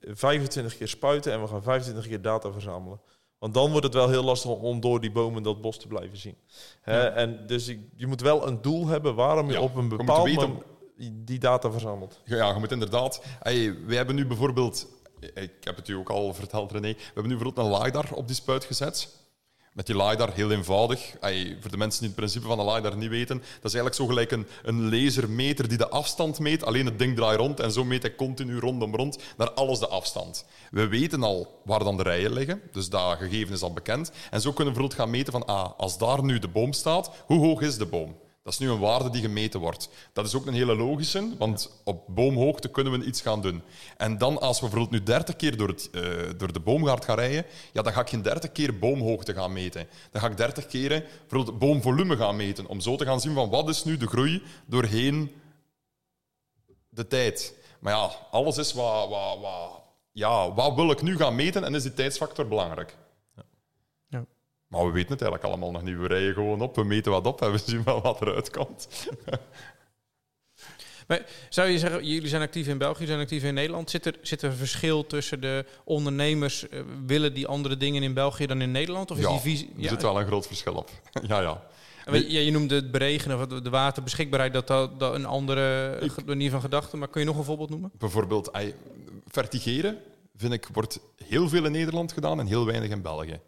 25 0.00 0.76
keer 0.76 0.88
spuiten 0.88 1.32
en 1.32 1.40
we 1.40 1.46
gaan 1.46 1.62
25 1.62 2.06
keer 2.08 2.22
data 2.22 2.52
verzamelen. 2.52 3.00
Want 3.38 3.54
dan 3.54 3.70
wordt 3.70 3.84
het 3.84 3.94
wel 3.94 4.08
heel 4.08 4.24
lastig 4.24 4.50
om 4.50 4.80
door 4.80 5.00
die 5.00 5.12
bomen 5.12 5.42
dat 5.42 5.60
bos 5.60 5.78
te 5.78 5.86
blijven 5.86 6.16
zien. 6.18 6.36
Hè? 6.80 7.02
Ja. 7.02 7.10
En 7.10 7.46
dus 7.46 7.68
ik- 7.68 7.80
je 7.96 8.06
moet 8.06 8.20
wel 8.20 8.46
een 8.46 8.62
doel 8.62 8.86
hebben 8.86 9.14
waarom 9.14 9.46
je 9.46 9.52
Ja, 9.52 9.60
op 9.60 9.74
een 9.74 9.88
bepaald 9.88 10.34
moment 10.34 10.62
die 11.12 11.38
data 11.38 11.70
verzamelt. 11.70 12.20
Ja, 12.24 12.48
je 12.52 12.58
moet 12.58 12.72
inderdaad... 12.72 13.22
Hey, 13.40 13.76
wij 13.86 13.96
hebben 13.96 14.14
nu 14.14 14.26
bijvoorbeeld... 14.26 14.86
Ik 15.34 15.52
heb 15.60 15.76
het 15.76 15.88
u 15.88 15.94
ook 15.94 16.10
al 16.10 16.34
verteld, 16.34 16.72
René. 16.72 16.92
We 16.92 17.02
hebben 17.04 17.26
nu 17.28 17.36
bijvoorbeeld 17.36 17.66
een 17.66 17.82
LiDAR 17.82 18.12
op 18.12 18.26
die 18.26 18.36
spuit 18.36 18.64
gezet. 18.64 19.08
Met 19.76 19.86
die 19.86 19.96
LiDAR, 19.96 20.32
heel 20.34 20.50
eenvoudig. 20.50 21.16
Voor 21.60 21.70
de 21.70 21.76
mensen 21.76 22.00
die 22.00 22.08
het 22.08 22.16
principe 22.16 22.46
van 22.46 22.58
een 22.58 22.72
LiDAR 22.74 22.96
niet 22.96 23.08
weten, 23.08 23.38
dat 23.38 23.72
is 23.72 23.74
eigenlijk 23.74 23.94
zo 23.94 24.06
gelijk 24.06 24.30
een, 24.30 24.46
een 24.62 24.90
lasermeter 24.90 25.68
die 25.68 25.78
de 25.78 25.88
afstand 25.88 26.38
meet. 26.38 26.64
Alleen 26.64 26.86
het 26.86 26.98
ding 26.98 27.16
draait 27.16 27.38
rond 27.38 27.60
en 27.60 27.72
zo 27.72 27.84
meet 27.84 28.02
hij 28.02 28.14
continu 28.14 28.58
rondom 28.58 28.96
rond 28.96 29.18
naar 29.36 29.50
alles 29.50 29.78
de 29.78 29.88
afstand. 29.88 30.44
We 30.70 30.88
weten 30.88 31.22
al 31.22 31.60
waar 31.64 31.84
dan 31.84 31.96
de 31.96 32.02
rijen 32.02 32.32
liggen, 32.32 32.62
dus 32.72 32.88
dat 32.88 33.16
gegeven 33.16 33.54
is 33.54 33.62
al 33.62 33.72
bekend. 33.72 34.10
En 34.30 34.40
zo 34.40 34.52
kunnen 34.52 34.74
we 34.74 34.80
bijvoorbeeld 34.80 35.00
gaan 35.00 35.10
meten 35.10 35.32
van, 35.32 35.44
ah, 35.44 35.70
als 35.76 35.98
daar 35.98 36.24
nu 36.24 36.38
de 36.38 36.48
boom 36.48 36.72
staat, 36.72 37.10
hoe 37.26 37.46
hoog 37.46 37.60
is 37.60 37.78
de 37.78 37.86
boom? 37.86 38.16
Dat 38.46 38.54
is 38.54 38.60
nu 38.60 38.70
een 38.70 38.78
waarde 38.78 39.10
die 39.10 39.22
gemeten 39.22 39.60
wordt. 39.60 39.88
Dat 40.12 40.26
is 40.26 40.34
ook 40.34 40.46
een 40.46 40.54
hele 40.54 40.76
logische, 40.76 41.36
want 41.38 41.80
op 41.84 42.04
boomhoogte 42.06 42.68
kunnen 42.68 42.98
we 42.98 43.04
iets 43.04 43.20
gaan 43.20 43.42
doen. 43.42 43.62
En 43.96 44.18
dan, 44.18 44.40
als 44.40 44.60
we 44.60 44.68
bijvoorbeeld 44.68 45.00
nu 45.00 45.06
30 45.06 45.36
keer 45.36 45.56
door, 45.56 45.68
het, 45.68 45.90
eh, 45.90 46.02
door 46.36 46.52
de 46.52 46.60
boomgaard 46.60 47.04
gaan 47.04 47.16
rijden, 47.16 47.44
ja, 47.72 47.82
dan 47.82 47.92
ga 47.92 48.00
ik 48.00 48.08
geen 48.08 48.22
30 48.22 48.52
keer 48.52 48.78
boomhoogte 48.78 49.34
gaan 49.34 49.52
meten. 49.52 49.88
Dan 50.10 50.20
ga 50.20 50.28
ik 50.28 50.36
30 50.36 50.66
keren 50.66 51.04
bijvoorbeeld 51.28 51.58
boomvolume 51.58 52.16
gaan 52.16 52.36
meten, 52.36 52.66
om 52.66 52.80
zo 52.80 52.96
te 52.96 53.04
gaan 53.04 53.20
zien 53.20 53.34
van 53.34 53.48
wat 53.50 53.68
is 53.68 53.84
nu 53.84 53.96
de 53.96 54.06
groei 54.06 54.42
doorheen 54.66 55.30
de 56.88 57.06
tijd. 57.06 57.54
Maar 57.80 57.92
ja, 57.92 58.10
alles 58.30 58.56
is 58.56 58.72
wat, 58.72 59.08
wat, 59.08 59.38
wat, 59.40 59.82
ja, 60.12 60.54
wat 60.54 60.74
wil 60.74 60.90
ik 60.90 61.02
nu 61.02 61.16
gaan 61.16 61.34
meten 61.34 61.64
en 61.64 61.74
is 61.74 61.82
die 61.82 61.94
tijdsfactor 61.94 62.48
belangrijk. 62.48 62.96
Maar 64.66 64.86
we 64.86 64.92
weten 64.92 65.12
het 65.12 65.22
eigenlijk 65.22 65.44
allemaal 65.52 65.70
nog 65.70 65.82
niet. 65.82 65.96
We 65.96 66.06
rijden 66.06 66.34
gewoon 66.34 66.60
op, 66.60 66.76
we 66.76 66.84
meten 66.84 67.12
wat 67.12 67.26
op 67.26 67.42
en 67.42 67.52
we 67.52 67.58
zien 67.58 67.84
wel 67.84 68.02
wat 68.02 68.20
eruit 68.20 68.50
komt. 68.50 68.88
Maar 71.06 71.26
zou 71.48 71.68
je 71.68 71.78
zeggen, 71.78 72.06
jullie 72.06 72.28
zijn 72.28 72.42
actief 72.42 72.66
in 72.66 72.78
België, 72.78 72.92
jullie 72.98 73.08
zijn 73.14 73.20
actief 73.20 73.42
in 73.42 73.54
Nederland. 73.54 73.90
Zit 73.90 74.06
er, 74.06 74.14
zit 74.22 74.42
er 74.42 74.50
een 74.50 74.56
verschil 74.56 75.06
tussen 75.06 75.40
de 75.40 75.64
ondernemers? 75.84 76.68
eh, 76.68 76.80
willen 77.06 77.34
die 77.34 77.46
andere 77.46 77.76
dingen 77.76 78.02
in 78.02 78.14
België 78.14 78.46
dan 78.46 78.60
in 78.60 78.70
Nederland? 78.70 79.10
Of 79.10 79.16
is 79.18 79.22
ja, 79.24 79.30
die 79.30 79.40
visie... 79.40 79.70
er 79.82 79.88
zit 79.88 80.02
wel 80.02 80.20
een 80.20 80.26
groot 80.26 80.46
verschil 80.46 80.74
op. 80.74 80.90
ja, 81.28 81.40
ja. 81.40 81.62
Je, 82.12 82.30
ja, 82.32 82.40
je 82.40 82.50
noemde 82.50 82.74
het 82.74 82.90
beregenen 82.90 83.38
of 83.38 83.46
de 83.46 83.70
waterbeschikbaarheid, 83.70 84.52
dat 84.52 84.66
dat, 84.66 84.98
dat 85.00 85.14
een 85.14 85.26
andere 85.26 85.96
Ik- 86.00 86.24
manier 86.26 86.50
van 86.50 86.60
gedachten. 86.60 86.98
Maar 86.98 87.08
kun 87.08 87.20
je 87.20 87.26
nog 87.26 87.36
een 87.36 87.44
voorbeeld 87.44 87.70
noemen? 87.70 87.90
Bijvoorbeeld, 87.98 88.50
vertigeren, 89.26 89.98
vind 90.36 90.52
ik, 90.52 90.68
wordt 90.72 91.00
heel 91.24 91.48
veel 91.48 91.64
in 91.64 91.72
Nederland 91.72 92.12
gedaan 92.12 92.40
en 92.40 92.46
heel 92.46 92.66
weinig 92.66 92.90
in 92.90 93.02
België. 93.02 93.40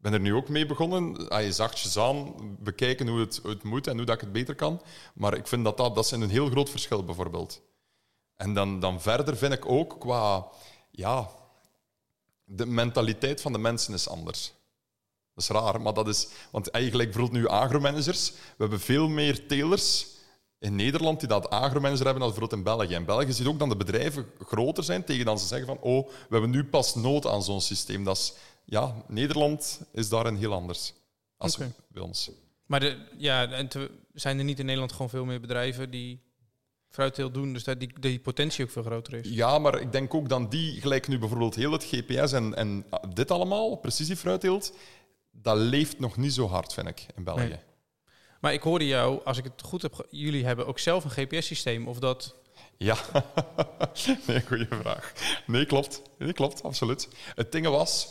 Ben 0.00 0.12
er 0.12 0.20
nu 0.20 0.34
ook 0.34 0.48
mee 0.48 0.66
begonnen. 0.66 1.28
Ey, 1.28 1.52
zachtjes 1.52 1.96
aan 1.96 2.34
bekijken 2.60 3.08
hoe 3.08 3.20
het, 3.20 3.38
hoe 3.42 3.50
het 3.50 3.62
moet 3.62 3.86
en 3.86 3.96
hoe 3.96 4.06
dat 4.06 4.14
ik 4.14 4.20
het 4.20 4.32
beter 4.32 4.54
kan. 4.54 4.82
Maar 5.14 5.34
ik 5.34 5.46
vind 5.46 5.64
dat 5.64 5.76
dat, 5.76 5.94
dat 5.94 6.04
is 6.04 6.10
een 6.10 6.30
heel 6.30 6.50
groot 6.50 6.70
verschil, 6.70 7.04
bijvoorbeeld. 7.04 7.62
En 8.36 8.54
dan, 8.54 8.80
dan 8.80 9.00
verder 9.00 9.36
vind 9.36 9.52
ik 9.52 9.66
ook 9.66 9.96
qua... 9.98 10.48
Ja, 10.90 11.30
de 12.44 12.66
mentaliteit 12.66 13.40
van 13.40 13.52
de 13.52 13.58
mensen 13.58 13.94
is 13.94 14.08
anders. 14.08 14.52
Dat 15.34 15.44
is 15.44 15.50
raar, 15.50 15.80
maar 15.80 15.94
dat 15.94 16.08
is... 16.08 16.28
Want 16.50 16.70
eigenlijk 16.70 17.10
bijvoorbeeld 17.10 17.42
nu 17.42 17.48
agromanagers. 17.48 18.30
We 18.30 18.36
hebben 18.56 18.80
veel 18.80 19.08
meer 19.08 19.46
telers 19.46 20.06
in 20.58 20.76
Nederland 20.76 21.20
die 21.20 21.28
dat 21.28 21.50
agromanager 21.50 22.04
hebben 22.04 22.22
dan 22.22 22.30
bijvoorbeeld 22.30 22.52
in 22.52 22.62
België. 22.62 22.94
In 22.94 23.04
België 23.04 23.32
zie 23.32 23.44
je 23.44 23.50
ook 23.50 23.58
dat 23.58 23.68
de 23.68 23.76
bedrijven 23.76 24.26
groter 24.46 24.84
zijn 24.84 25.04
tegen 25.04 25.24
dan 25.24 25.38
ze 25.38 25.46
zeggen 25.46 25.66
van 25.66 25.78
oh, 25.80 26.06
we 26.08 26.28
hebben 26.28 26.50
nu 26.50 26.64
pas 26.64 26.94
nood 26.94 27.26
aan 27.26 27.42
zo'n 27.42 27.60
systeem. 27.60 28.04
Dat 28.04 28.16
is, 28.16 28.32
ja, 28.70 28.94
Nederland 29.08 29.80
is 29.92 30.08
daarin 30.08 30.36
heel 30.36 30.52
anders 30.52 30.92
als 31.36 31.54
Oké. 31.54 31.72
bij 31.88 32.02
ons. 32.02 32.30
Maar 32.66 32.80
de, 32.80 32.96
ja, 33.18 33.50
en 33.50 33.68
te- 33.68 33.90
zijn 34.14 34.38
er 34.38 34.44
niet 34.44 34.58
in 34.58 34.64
Nederland 34.64 34.92
gewoon 34.92 35.10
veel 35.10 35.24
meer 35.24 35.40
bedrijven 35.40 35.90
die 35.90 36.20
fruitteelt 36.88 37.34
doen, 37.34 37.52
dus 37.52 37.64
dat 37.64 37.80
die, 37.80 37.92
die 38.00 38.18
potentie 38.20 38.64
ook 38.64 38.70
veel 38.70 38.82
groter 38.82 39.14
is? 39.14 39.28
Ja, 39.28 39.58
maar 39.58 39.80
ik 39.80 39.92
denk 39.92 40.14
ook 40.14 40.28
dat 40.28 40.50
die, 40.50 40.80
gelijk 40.80 41.08
nu 41.08 41.18
bijvoorbeeld 41.18 41.54
heel 41.54 41.72
het 41.72 41.84
GPS 41.84 42.32
en, 42.32 42.54
en 42.54 42.84
dit 43.14 43.30
allemaal, 43.30 43.76
precisiefruitteelt, 43.76 44.72
dat 45.30 45.56
leeft 45.58 45.98
nog 45.98 46.16
niet 46.16 46.32
zo 46.32 46.48
hard, 46.48 46.72
vind 46.72 46.88
ik, 46.88 47.06
in 47.16 47.24
België. 47.24 47.48
Nee. 47.48 47.58
Maar 48.40 48.52
ik 48.52 48.62
hoorde 48.62 48.86
jou, 48.86 49.24
als 49.24 49.38
ik 49.38 49.44
het 49.44 49.62
goed 49.62 49.82
heb, 49.82 50.06
jullie 50.10 50.44
hebben 50.44 50.66
ook 50.66 50.78
zelf 50.78 51.04
een 51.04 51.10
GPS-systeem, 51.10 51.88
of 51.88 51.98
dat... 51.98 52.34
Ja, 52.76 52.96
nee, 54.26 54.46
goede 54.46 54.66
vraag. 54.70 55.12
Nee, 55.46 55.66
klopt. 55.66 56.02
Nee, 56.18 56.32
klopt, 56.32 56.62
absoluut. 56.62 57.08
Het 57.34 57.52
ding 57.52 57.66
was, 57.66 58.08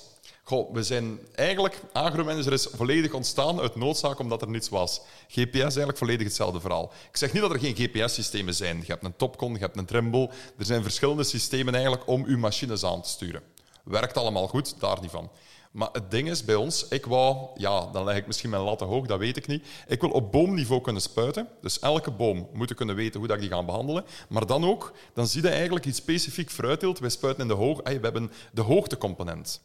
goh, 0.49 0.73
we 0.73 0.83
zijn 0.83 1.19
eigenlijk, 1.35 1.81
agromanager 1.91 2.53
is 2.53 2.67
volledig 2.71 3.13
ontstaan 3.13 3.59
uit 3.59 3.75
noodzaak 3.75 4.19
omdat 4.19 4.41
er 4.41 4.49
niets 4.49 4.69
was. 4.69 5.01
GPS 5.27 5.53
is 5.53 5.61
eigenlijk 5.61 5.97
volledig 5.97 6.27
hetzelfde 6.27 6.59
verhaal. 6.59 6.91
Ik 7.09 7.17
zeg 7.17 7.33
niet 7.33 7.41
dat 7.41 7.51
er 7.51 7.59
geen 7.59 7.75
GPS-systemen 7.75 8.53
zijn. 8.53 8.77
Je 8.77 8.91
hebt 8.91 9.03
een 9.03 9.15
Topcon, 9.15 9.53
je 9.53 9.59
hebt 9.59 9.77
een 9.77 9.85
Trimble. 9.85 10.29
Er 10.57 10.65
zijn 10.65 10.83
verschillende 10.83 11.23
systemen 11.23 11.73
eigenlijk 11.73 12.07
om 12.07 12.23
uw 12.25 12.37
machines 12.37 12.83
aan 12.83 13.01
te 13.01 13.09
sturen. 13.09 13.41
Werkt 13.83 14.17
allemaal 14.17 14.47
goed, 14.47 14.79
daar 14.79 15.01
niet 15.01 15.11
van. 15.11 15.29
Maar 15.71 15.89
het 15.91 16.11
ding 16.11 16.29
is 16.29 16.45
bij 16.45 16.55
ons, 16.55 16.87
ik 16.87 17.05
wou, 17.05 17.47
ja, 17.55 17.85
dan 17.91 18.03
leg 18.03 18.17
ik 18.17 18.27
misschien 18.27 18.49
mijn 18.49 18.61
latten 18.61 18.87
hoog, 18.87 19.05
dat 19.05 19.19
weet 19.19 19.37
ik 19.37 19.47
niet. 19.47 19.67
Ik 19.87 20.01
wil 20.01 20.09
op 20.09 20.31
boomniveau 20.31 20.81
kunnen 20.81 21.01
spuiten. 21.01 21.47
Dus 21.61 21.79
elke 21.79 22.11
boom 22.11 22.49
moet 22.53 22.73
kunnen 22.73 22.95
weten 22.95 23.19
hoe 23.19 23.27
dat 23.27 23.37
ik 23.37 23.43
die 23.43 23.51
ga 23.51 23.63
behandelen. 23.63 24.05
Maar 24.29 24.45
dan 24.45 24.65
ook, 24.65 24.93
dan 25.13 25.27
zie 25.27 25.41
je 25.41 25.49
eigenlijk 25.49 25.85
iets 25.85 25.97
specifiek 25.97 26.51
fruitteelt. 26.51 26.99
Wij 26.99 27.09
spuiten 27.09 27.41
in 27.41 27.49
de 27.49 27.53
hoog, 27.53 27.83
ay, 27.83 27.99
we 27.99 28.03
hebben 28.03 28.31
de 28.51 28.61
hoogtecomponent. 28.61 29.61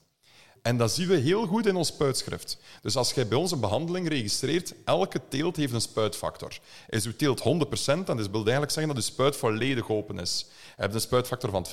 En 0.64 0.77
dat 0.77 0.92
zien 0.92 1.09
we 1.09 1.16
heel 1.16 1.46
goed 1.46 1.66
in 1.66 1.77
ons 1.77 1.88
spuitschrift. 1.88 2.59
Dus 2.83 2.96
als 2.96 3.12
jij 3.12 3.29
bij 3.29 3.38
ons 3.38 3.53
een 3.53 3.61
behandeling 3.61 4.09
registreert, 4.09 4.74
elke 4.85 5.20
teelt 5.29 5.57
heeft 5.57 5.72
een 5.72 5.81
spuitfactor. 5.81 6.59
Is 6.88 7.07
uw 7.07 7.16
teelt 7.16 7.40
100%, 7.40 7.44
dan 8.05 8.18
is 8.18 8.27
wil 8.27 8.40
eigenlijk 8.40 8.72
zeggen 8.72 8.94
dat 8.94 8.96
uw 8.96 9.11
spuit 9.11 9.37
volledig 9.37 9.90
open 9.90 10.18
is. 10.18 10.46
Je 10.48 10.83
hebt 10.83 10.94
een 10.94 11.00
spuitfactor 11.00 11.50
van 11.50 11.66
50%, 11.66 11.68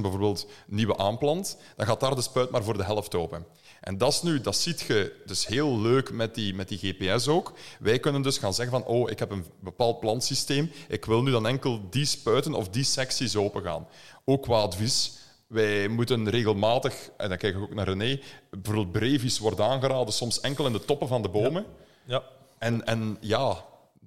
bijvoorbeeld 0.00 0.46
nieuwe 0.66 0.96
aanplant, 0.96 1.56
dan 1.76 1.86
gaat 1.86 2.00
daar 2.00 2.14
de 2.14 2.22
spuit 2.22 2.50
maar 2.50 2.62
voor 2.62 2.76
de 2.76 2.84
helft 2.84 3.14
open. 3.14 3.46
En 3.80 3.98
dat 3.98 4.12
is 4.12 4.22
nu, 4.22 4.40
dat 4.40 4.56
ziet 4.56 4.80
je 4.80 5.22
dus 5.26 5.46
heel 5.46 5.80
leuk 5.80 6.12
met 6.12 6.34
die, 6.34 6.54
met 6.54 6.68
die 6.68 6.78
GPS 6.78 7.28
ook. 7.28 7.52
Wij 7.78 7.98
kunnen 7.98 8.22
dus 8.22 8.38
gaan 8.38 8.54
zeggen 8.54 8.80
van, 8.80 8.94
oh, 8.94 9.10
ik 9.10 9.18
heb 9.18 9.30
een 9.30 9.46
bepaald 9.60 10.00
plantsysteem, 10.00 10.70
ik 10.88 11.04
wil 11.04 11.22
nu 11.22 11.30
dan 11.30 11.46
enkel 11.46 11.80
die 11.90 12.04
spuiten 12.04 12.54
of 12.54 12.68
die 12.68 12.84
secties 12.84 13.36
open 13.36 13.62
gaan. 13.62 13.86
Ook 14.24 14.42
qua 14.42 14.60
advies. 14.60 15.18
Wij 15.50 15.88
moeten 15.88 16.28
regelmatig, 16.28 17.10
en 17.16 17.28
dan 17.28 17.38
kijk 17.38 17.54
ik 17.54 17.62
ook 17.62 17.74
naar 17.74 17.88
René, 17.88 18.20
bijvoorbeeld 18.50 18.92
brevis 18.92 19.38
wordt 19.38 19.60
aangeraden, 19.60 20.12
soms 20.12 20.40
enkel 20.40 20.66
in 20.66 20.72
de 20.72 20.84
toppen 20.84 21.08
van 21.08 21.22
de 21.22 21.28
bomen. 21.28 21.66
Ja. 22.04 22.22
En, 22.58 22.86
en 22.86 23.16
ja, 23.20 23.64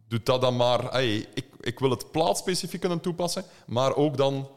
doe 0.08 0.24
dat 0.24 0.42
dan 0.42 0.56
maar. 0.56 0.92
Hey, 0.92 1.28
ik, 1.34 1.46
ik 1.60 1.80
wil 1.80 1.90
het 1.90 2.12
plaatsspecifiek 2.12 2.80
kunnen 2.80 3.00
toepassen, 3.00 3.44
maar 3.66 3.96
ook 3.96 4.18
dan 4.18 4.50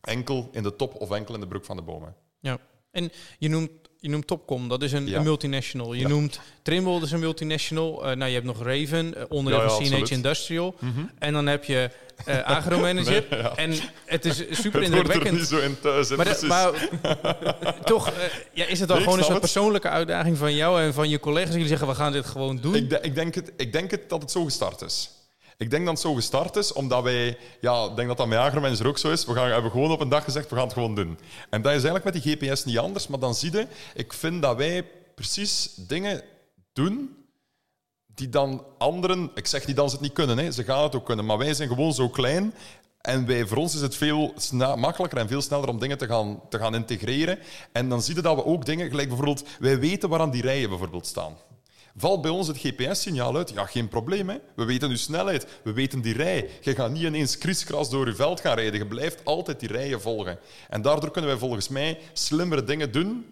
enkel 0.00 0.48
in 0.52 0.62
de 0.62 0.76
top 0.76 0.94
of 0.94 1.10
enkel 1.10 1.34
in 1.34 1.40
de 1.40 1.46
broek 1.46 1.64
van 1.64 1.76
de 1.76 1.82
bomen. 1.82 2.14
Ja. 2.40 2.58
En 2.90 3.10
je 3.38 3.48
noemt, 3.48 3.70
je 4.00 4.08
noemt 4.08 4.26
Topcom, 4.26 4.68
dat 4.68 4.82
is 4.82 4.92
een, 4.92 5.06
Ja. 5.06 5.16
een 5.16 5.22
multinational. 5.22 5.92
Je 5.94 6.00
Ja. 6.00 6.08
noemt 6.08 6.40
Trimble, 6.62 6.92
dat 6.92 7.02
is 7.02 7.10
een 7.10 7.20
multinational. 7.20 8.04
Eh, 8.06 8.16
nou, 8.16 8.26
je 8.28 8.34
hebt 8.34 8.46
nog 8.46 8.62
Raven, 8.62 9.14
eh, 9.16 9.24
onderdeel 9.28 9.60
Ja, 9.62 9.66
ja, 9.68 9.74
van 9.74 9.84
CNH. 10.00 10.10
Industrial. 10.10 10.74
En 11.18 11.32
dan 11.32 11.46
heb 11.46 11.64
je 11.64 11.90
eh 12.24 12.42
agromanager. 12.56 13.28
En 13.56 13.72
het 14.06 14.24
is 14.24 14.36
super 14.62 14.62
Het 14.64 14.74
er 14.74 14.82
indrukwekkend. 14.82 15.38
niet 15.38 15.46
zo 15.46 15.58
in 15.58 15.76
thuis, 15.80 16.08
hè, 16.08 16.16
Maar, 16.16 16.24
de- 16.40 16.46
maar 16.46 16.72
toch, 17.84 18.12
ja, 18.52 18.66
is 18.66 18.78
het 18.78 18.88
dan 18.88 18.96
Nee, 19.02 19.06
gewoon 19.08 19.32
een 19.34 19.40
persoonlijke 19.40 19.88
uitdaging 19.88 20.38
van 20.38 20.54
jou 20.54 20.80
en 20.82 20.94
van 20.94 21.08
je 21.08 21.20
collega's? 21.20 21.52
Jullie 21.52 21.68
zeggen, 21.68 21.86
we 21.88 21.94
gaan 21.94 22.12
dit 22.12 22.26
gewoon 22.26 22.56
doen. 22.56 22.74
Ik, 22.74 22.90
de- 22.90 22.98
ik, 23.02 23.14
denk 23.14 23.34
het, 23.34 23.52
ik 23.56 23.72
denk 23.72 23.90
het 23.90 24.08
dat 24.08 24.22
het 24.22 24.30
zo 24.30 24.44
gestart 24.44 24.82
is. 24.82 25.10
Ik 25.58 25.70
denk 25.70 25.84
dat 25.84 25.94
het 25.94 26.02
zo 26.02 26.14
gestart 26.14 26.56
is, 26.56 26.72
omdat 26.72 27.02
wij... 27.02 27.38
Ja, 27.60 27.84
ik 27.84 27.96
denk 27.96 28.08
dat 28.08 28.16
dat 28.16 28.26
met 28.26 28.38
agromanager 28.38 28.86
ook 28.86 28.98
zo 28.98 29.10
is. 29.10 29.24
We 29.24 29.32
gaan, 29.32 29.50
hebben 29.50 29.70
gewoon 29.70 29.90
op 29.90 30.00
een 30.00 30.08
dag 30.08 30.24
gezegd, 30.24 30.50
we 30.50 30.56
gaan 30.56 30.64
het 30.64 30.72
gewoon 30.72 30.94
doen. 30.94 31.18
En 31.50 31.62
dat 31.62 31.72
is 31.74 31.84
eigenlijk 31.84 32.04
met 32.04 32.22
die 32.22 32.36
GPS 32.36 32.64
niet 32.64 32.78
anders. 32.78 33.06
Maar 33.06 33.18
dan 33.18 33.34
zie 33.34 33.52
je, 33.52 33.66
ik 33.94 34.12
vind 34.12 34.42
dat 34.42 34.56
wij 34.56 34.86
precies 35.14 35.74
dingen 35.76 36.22
doen 36.72 37.16
die 38.06 38.28
dan 38.28 38.64
anderen... 38.78 39.30
Ik 39.34 39.46
zeg 39.46 39.66
niet 39.66 39.76
dat 39.76 39.88
ze 39.88 39.94
het 39.94 40.04
niet 40.04 40.12
kunnen, 40.12 40.38
hè. 40.38 40.50
ze 40.50 40.64
gaan 40.64 40.82
het 40.82 40.94
ook 40.94 41.04
kunnen. 41.04 41.24
Maar 41.24 41.38
wij 41.38 41.54
zijn 41.54 41.68
gewoon 41.68 41.92
zo 41.92 42.08
klein... 42.08 42.54
En 42.98 43.26
wij, 43.26 43.46
voor 43.46 43.56
ons 43.56 43.74
is 43.74 43.80
het 43.80 43.96
veel 43.96 44.34
makkelijker 44.76 45.18
en 45.18 45.28
veel 45.28 45.42
sneller 45.42 45.68
om 45.68 45.78
dingen 45.78 45.98
te 45.98 46.06
gaan, 46.06 46.40
te 46.48 46.58
gaan 46.58 46.74
integreren. 46.74 47.38
En 47.72 47.88
dan 47.88 48.02
zie 48.02 48.14
je 48.14 48.22
dat 48.22 48.36
we 48.36 48.44
ook 48.44 48.64
dingen, 48.64 48.88
gelijk 48.88 49.08
bijvoorbeeld, 49.08 49.44
wij 49.58 49.78
weten 49.78 50.08
waar 50.08 50.20
aan 50.20 50.30
die 50.30 50.42
rijen 50.42 50.68
bijvoorbeeld 50.68 51.06
staan. 51.06 51.36
Valt 52.00 52.22
bij 52.22 52.30
ons 52.30 52.46
het 52.48 52.58
GPS-signaal 52.58 53.36
uit? 53.36 53.50
Ja, 53.50 53.66
geen 53.66 53.88
probleem. 53.88 54.28
Hè. 54.28 54.36
We 54.56 54.64
weten 54.64 54.90
uw 54.90 54.96
snelheid, 54.96 55.46
we 55.62 55.72
weten 55.72 56.00
die 56.00 56.14
rij. 56.14 56.50
Je 56.60 56.74
gaat 56.74 56.90
niet 56.90 57.02
ineens 57.02 57.38
kriskras 57.38 57.90
door 57.90 58.06
je 58.06 58.14
veld 58.14 58.40
gaan 58.40 58.54
rijden. 58.56 58.78
Je 58.78 58.86
blijft 58.86 59.24
altijd 59.24 59.60
die 59.60 59.68
rijen 59.68 60.00
volgen. 60.00 60.38
En 60.68 60.82
daardoor 60.82 61.10
kunnen 61.10 61.30
wij 61.30 61.38
volgens 61.38 61.68
mij 61.68 61.98
slimmere 62.12 62.64
dingen 62.64 62.92
doen 62.92 63.26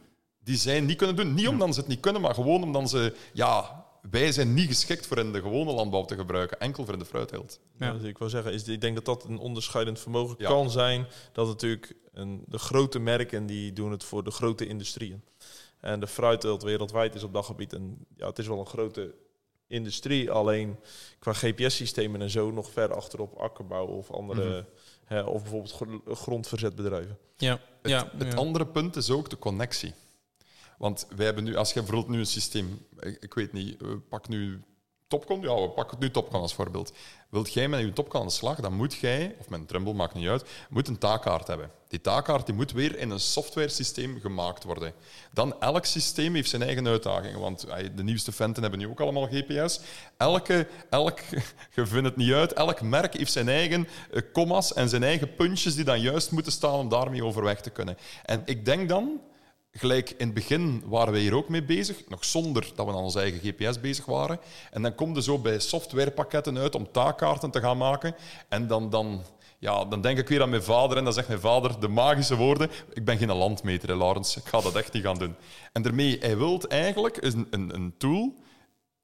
die 0.44 0.56
zij 0.56 0.80
niet 0.80 0.96
kunnen 0.96 1.16
doen. 1.16 1.34
Niet 1.34 1.48
omdat 1.48 1.74
ze 1.74 1.80
het 1.80 1.88
niet 1.88 2.00
kunnen, 2.00 2.22
maar 2.22 2.34
gewoon 2.34 2.62
omdat 2.62 2.90
ze... 2.90 3.14
Ja, 3.32 3.84
wij 4.10 4.32
zijn 4.32 4.54
niet 4.54 4.68
geschikt 4.68 5.06
voor 5.06 5.18
in 5.18 5.32
de 5.32 5.40
gewone 5.40 5.72
landbouw 5.72 6.04
te 6.04 6.14
gebruiken. 6.14 6.60
Enkel 6.60 6.84
voor 6.84 6.92
in 6.92 6.98
de 6.98 7.04
fruitteelt. 7.04 7.60
Ja. 7.78 7.86
Ja. 7.86 7.92
Dus 7.92 8.02
ik 8.02 8.18
wil 8.18 8.28
zeggen, 8.28 8.52
is, 8.52 8.68
ik 8.68 8.80
denk 8.80 8.94
dat 8.94 9.04
dat 9.04 9.24
een 9.24 9.38
onderscheidend 9.38 10.00
vermogen 10.00 10.34
Ja. 10.38 10.48
kan 10.48 10.70
zijn. 10.70 11.06
Dat 11.32 11.46
natuurlijk 11.46 11.94
een, 12.12 12.44
de 12.46 12.58
grote 12.58 12.98
merken 12.98 13.46
die 13.46 13.72
doen 13.72 13.90
het 13.90 14.04
voor 14.04 14.24
de 14.24 14.30
grote 14.30 14.66
industrieën. 14.66 15.22
En 15.86 16.00
de 16.00 16.06
fruitteelt 16.06 16.62
wereldwijd 16.62 17.14
is 17.14 17.22
op 17.22 17.32
dat 17.32 17.44
gebied 17.44 17.72
een, 17.72 18.06
ja, 18.16 18.26
het 18.26 18.38
is 18.38 18.46
wel 18.46 18.58
een 18.60 18.66
grote 18.66 19.14
industrie. 19.66 20.30
Alleen 20.30 20.76
qua 21.18 21.32
GPS-systemen 21.32 22.20
en 22.22 22.30
zo 22.30 22.50
nog 22.50 22.70
ver 22.70 22.94
achterop 22.94 23.34
akkerbouw 23.34 23.86
of 23.86 24.10
andere, 24.10 24.48
Mhm. 24.48 24.64
hè, 25.04 25.22
of 25.22 25.42
bijvoorbeeld 25.42 25.72
gr- 25.72 26.12
grondverzetbedrijven. 26.14 27.18
Ja, 27.36 27.60
Het, 27.82 27.90
ja, 27.90 28.10
het 28.18 28.32
ja. 28.32 28.38
andere 28.38 28.66
punt 28.66 28.96
is 28.96 29.10
ook 29.10 29.30
de 29.30 29.38
connectie. 29.38 29.92
Want 30.78 31.06
wij 31.16 31.24
hebben 31.26 31.44
nu, 31.44 31.56
als 31.56 31.72
je 31.72 31.80
bijvoorbeeld 31.80 32.08
nu 32.12 32.18
een 32.18 32.26
systeem, 32.26 32.86
ik, 32.98 33.22
ik 33.22 33.34
weet 33.34 33.52
niet, 33.52 33.80
we 33.80 33.98
pakken 33.98 34.30
nu 34.30 34.62
Topcon, 35.08 35.40
ja, 35.40 35.54
we 35.54 35.68
pakken 35.68 35.98
nu 36.00 36.10
Topcon 36.10 36.40
als 36.40 36.54
voorbeeld. 36.54 36.92
Wilt 37.28 37.52
jij 37.52 37.68
met 37.68 37.80
je 37.80 37.92
Topcon 37.92 38.20
aan 38.20 38.26
de 38.26 38.32
slag, 38.32 38.60
dan 38.60 38.72
moet 38.72 38.94
jij, 38.94 39.36
of 39.38 39.48
met 39.48 39.60
een 39.60 39.66
Trumbull, 39.66 39.92
maakt 39.92 40.14
niet 40.14 40.28
uit, 40.28 40.44
moet 40.68 40.88
een 40.88 40.98
taakkaart 40.98 41.46
hebben. 41.46 41.70
Die 41.88 42.00
taakkaart 42.00 42.46
die 42.46 42.54
moet 42.54 42.72
weer 42.72 42.98
in 42.98 43.10
een 43.10 43.20
software-systeem 43.20 44.20
gemaakt 44.20 44.64
worden. 44.64 44.92
Dan 45.32 45.60
elk 45.60 45.84
systeem 45.84 46.34
heeft 46.34 46.50
zijn 46.50 46.62
eigen 46.62 46.86
uitdagingen, 46.86 47.40
want 47.40 47.66
de 47.94 48.02
nieuwste 48.02 48.32
Fenten 48.32 48.62
hebben 48.62 48.80
nu 48.80 48.88
ook 48.88 49.00
allemaal 49.00 49.28
GPS. 49.30 49.80
Elke, 50.16 50.68
elk, 50.90 51.20
je 51.76 51.86
vindt 51.86 52.06
het 52.06 52.16
niet 52.16 52.32
uit, 52.32 52.52
elk 52.52 52.80
merk 52.80 53.16
heeft 53.16 53.32
zijn 53.32 53.48
eigen 53.48 53.88
eh, 54.10 54.22
commas 54.32 54.72
en 54.72 54.88
zijn 54.88 55.02
eigen 55.02 55.34
puntjes 55.34 55.74
die 55.74 55.84
dan 55.84 56.00
juist 56.00 56.30
moeten 56.30 56.52
staan 56.52 56.78
om 56.78 56.88
daarmee 56.88 57.24
overweg 57.24 57.60
te 57.60 57.70
kunnen. 57.70 57.98
En 58.24 58.42
ik 58.44 58.64
denk 58.64 58.88
dan, 58.88 59.20
Gelijk 59.78 60.10
in 60.10 60.26
het 60.26 60.34
begin 60.34 60.82
waren 60.86 61.12
wij 61.12 61.20
hier 61.20 61.34
ook 61.34 61.48
mee 61.48 61.62
bezig, 61.62 61.96
nog 62.08 62.24
zonder 62.24 62.70
dat 62.74 62.86
we 62.86 62.92
aan 62.92 62.98
onze 62.98 63.20
eigen 63.20 63.40
GPS 63.40 63.80
bezig 63.80 64.04
waren. 64.04 64.38
En 64.70 64.82
dan 64.82 64.94
kom 64.94 65.14
je 65.14 65.22
zo 65.22 65.38
bij 65.38 65.58
softwarepakketten 65.58 66.58
uit 66.58 66.74
om 66.74 66.92
taakkaarten 66.92 67.50
te 67.50 67.60
gaan 67.60 67.76
maken. 67.76 68.14
En 68.48 68.66
dan, 68.66 68.90
dan, 68.90 69.22
ja, 69.58 69.84
dan 69.84 70.00
denk 70.00 70.18
ik 70.18 70.28
weer 70.28 70.42
aan 70.42 70.50
mijn 70.50 70.62
vader 70.62 70.96
en 70.96 71.04
dan 71.04 71.12
zegt 71.12 71.28
mijn 71.28 71.40
vader 71.40 71.80
de 71.80 71.88
magische 71.88 72.36
woorden. 72.36 72.70
Ik 72.92 73.04
ben 73.04 73.18
geen 73.18 73.32
landmeter, 73.32 73.88
hè. 73.88 73.94
Ik 74.36 74.48
ga 74.48 74.60
dat 74.60 74.74
echt 74.74 74.92
niet 74.92 75.04
gaan 75.04 75.18
doen. 75.18 75.34
En 75.72 75.82
daarmee, 75.82 76.18
hij 76.20 76.36
eigenlijk 76.68 77.22
een, 77.22 77.46
een, 77.50 77.74
een 77.74 77.94
tool... 77.98 78.34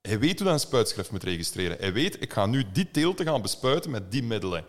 Hij 0.01 0.19
weet 0.19 0.39
hoe 0.39 0.47
hij 0.47 0.53
een 0.55 0.61
spuitschrift 0.61 1.11
moet 1.11 1.23
registreren. 1.23 1.77
Hij 1.81 1.93
weet, 1.93 2.23
ik 2.23 2.33
ga 2.33 2.47
nu 2.47 2.65
die 2.73 2.91
teelten 2.91 3.27
gaan 3.27 3.43
bespuiten 3.43 3.91
met 3.91 4.13
die 4.13 4.23
middelen 4.23 4.65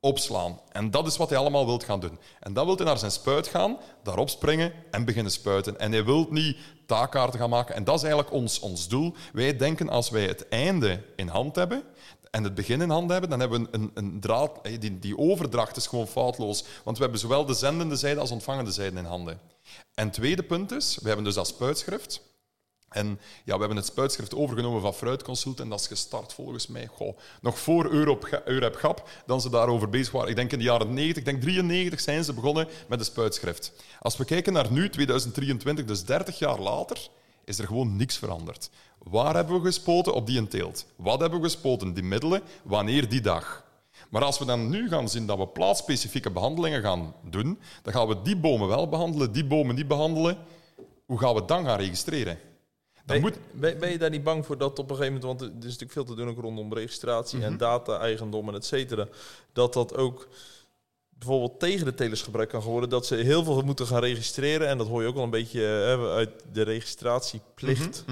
opslaan. 0.00 0.60
En 0.72 0.90
dat 0.90 1.06
is 1.06 1.16
wat 1.16 1.28
hij 1.28 1.38
allemaal 1.38 1.66
wilt 1.66 1.84
gaan 1.84 2.00
doen. 2.00 2.18
En 2.40 2.52
dan 2.52 2.66
wil 2.66 2.76
hij 2.76 2.84
naar 2.84 2.98
zijn 2.98 3.10
spuit 3.10 3.46
gaan, 3.46 3.78
daarop 4.02 4.30
springen 4.30 4.72
en 4.90 5.04
beginnen 5.04 5.32
spuiten. 5.32 5.78
En 5.78 5.92
hij 5.92 6.04
wil 6.04 6.26
niet 6.30 6.56
taakkaarten 6.86 7.40
gaan 7.40 7.50
maken. 7.50 7.74
En 7.74 7.84
dat 7.84 7.96
is 7.96 8.02
eigenlijk 8.02 8.32
ons, 8.32 8.60
ons 8.60 8.88
doel. 8.88 9.14
Wij 9.32 9.56
denken 9.56 9.88
als 9.88 10.10
wij 10.10 10.24
het 10.24 10.48
einde 10.48 11.04
in 11.16 11.28
hand 11.28 11.56
hebben 11.56 11.82
en 12.30 12.44
het 12.44 12.54
begin 12.54 12.80
in 12.80 12.90
hand 12.90 13.10
hebben, 13.10 13.30
dan 13.30 13.40
hebben 13.40 13.62
we 13.62 13.68
een, 13.70 13.90
een 13.94 14.20
draad... 14.20 14.60
Die, 14.62 14.98
die 14.98 15.18
overdracht 15.18 15.76
is 15.76 15.86
gewoon 15.86 16.08
foutloos. 16.08 16.64
Want 16.84 16.96
we 16.96 17.02
hebben 17.02 17.20
zowel 17.20 17.44
de 17.44 17.54
zendende 17.54 17.96
zijde 17.96 18.20
als 18.20 18.30
ontvangende 18.30 18.72
zijde 18.72 18.98
in 18.98 19.04
handen. 19.04 19.40
En 19.94 20.04
het 20.04 20.12
tweede 20.12 20.42
punt 20.42 20.72
is, 20.72 20.98
we 21.00 21.06
hebben 21.06 21.24
dus 21.24 21.34
dat 21.34 21.46
spuitschrift... 21.46 22.28
En 22.90 23.20
ja, 23.44 23.54
we 23.54 23.58
hebben 23.58 23.76
het 23.76 23.86
spuitschrift 23.86 24.34
overgenomen 24.34 24.80
van 24.80 24.94
Fruitconsult 24.94 25.60
en 25.60 25.68
dat 25.68 25.80
is 25.80 25.86
gestart 25.86 26.32
volgens 26.32 26.66
mij 26.66 26.86
goh, 26.86 27.18
nog 27.40 27.58
voor 27.58 27.90
Eurep 28.44 28.74
Gap, 28.74 29.08
dan 29.26 29.40
ze 29.40 29.50
daarover 29.50 29.88
bezig 29.88 30.12
waren. 30.12 30.28
Ik 30.30 30.36
denk 30.36 30.52
in 30.52 30.58
de 30.58 30.64
jaren 30.64 30.94
90, 30.94 31.16
ik 31.16 31.24
denk 31.24 31.42
93 31.42 32.00
zijn 32.00 32.24
ze 32.24 32.32
begonnen 32.32 32.68
met 32.88 32.98
de 32.98 33.04
spuitschrift. 33.04 33.72
Als 34.00 34.16
we 34.16 34.24
kijken 34.24 34.52
naar 34.52 34.72
nu, 34.72 34.90
2023, 34.90 35.84
dus 35.84 36.04
30 36.04 36.38
jaar 36.38 36.58
later, 36.58 37.08
is 37.44 37.58
er 37.58 37.66
gewoon 37.66 37.96
niks 37.96 38.16
veranderd. 38.16 38.70
Waar 38.98 39.34
hebben 39.34 39.60
we 39.60 39.66
gespoten 39.66 40.14
op 40.14 40.26
die 40.26 40.38
een 40.38 40.48
teelt? 40.48 40.86
Wat 40.96 41.20
hebben 41.20 41.40
we 41.40 41.44
gespoten? 41.44 41.94
Die 41.94 42.02
middelen, 42.02 42.42
wanneer 42.62 43.08
die 43.08 43.20
dag? 43.20 43.64
Maar 44.10 44.24
als 44.24 44.38
we 44.38 44.44
dan 44.44 44.68
nu 44.68 44.88
gaan 44.88 45.08
zien 45.08 45.26
dat 45.26 45.38
we 45.38 45.46
plaatsspecifieke 45.46 46.30
behandelingen 46.30 46.82
gaan 46.82 47.14
doen, 47.22 47.58
dan 47.82 47.92
gaan 47.92 48.08
we 48.08 48.22
die 48.22 48.36
bomen 48.36 48.68
wel 48.68 48.88
behandelen, 48.88 49.32
die 49.32 49.44
bomen 49.44 49.74
niet 49.74 49.88
behandelen. 49.88 50.38
Hoe 51.06 51.18
gaan 51.18 51.32
we 51.32 51.38
het 51.38 51.48
dan 51.48 51.64
gaan 51.64 51.78
registreren? 51.78 52.38
Dan 53.06 53.20
Ben, 53.20 53.20
moet, 53.20 53.78
ben, 53.78 53.90
je 53.90 53.98
daar 53.98 54.10
niet 54.10 54.24
bang 54.24 54.46
voor 54.46 54.58
dat 54.58 54.78
op 54.78 54.90
een 54.90 54.96
gegeven 54.96 55.20
moment, 55.20 55.40
want 55.40 55.50
er 55.50 55.58
is 55.58 55.64
natuurlijk 55.64 55.92
veel 55.92 56.04
te 56.04 56.14
doen 56.14 56.28
ook 56.28 56.40
rondom 56.40 56.74
registratie 56.74 57.44
en 57.44 57.56
data-eigendom 57.56 58.48
en 58.48 58.54
et 58.54 58.64
cetera, 58.64 59.08
dat 59.52 59.72
dat 59.72 59.96
ook 59.96 60.28
bijvoorbeeld 61.20 61.60
tegen 61.60 61.84
de 61.84 61.94
telers 61.94 62.22
gebruikt 62.22 62.52
kan 62.52 62.60
worden, 62.60 62.88
dat 62.88 63.06
ze 63.06 63.14
heel 63.14 63.44
veel 63.44 63.62
moeten 63.62 63.86
gaan 63.86 64.00
registreren 64.00 64.68
en 64.68 64.78
dat 64.78 64.86
hoor 64.86 65.02
je 65.02 65.08
ook 65.08 65.16
al 65.16 65.22
een 65.22 65.30
beetje 65.30 65.62
eh, 65.62 66.12
uit 66.12 66.30
de 66.52 66.62
registratieplicht 66.62 68.04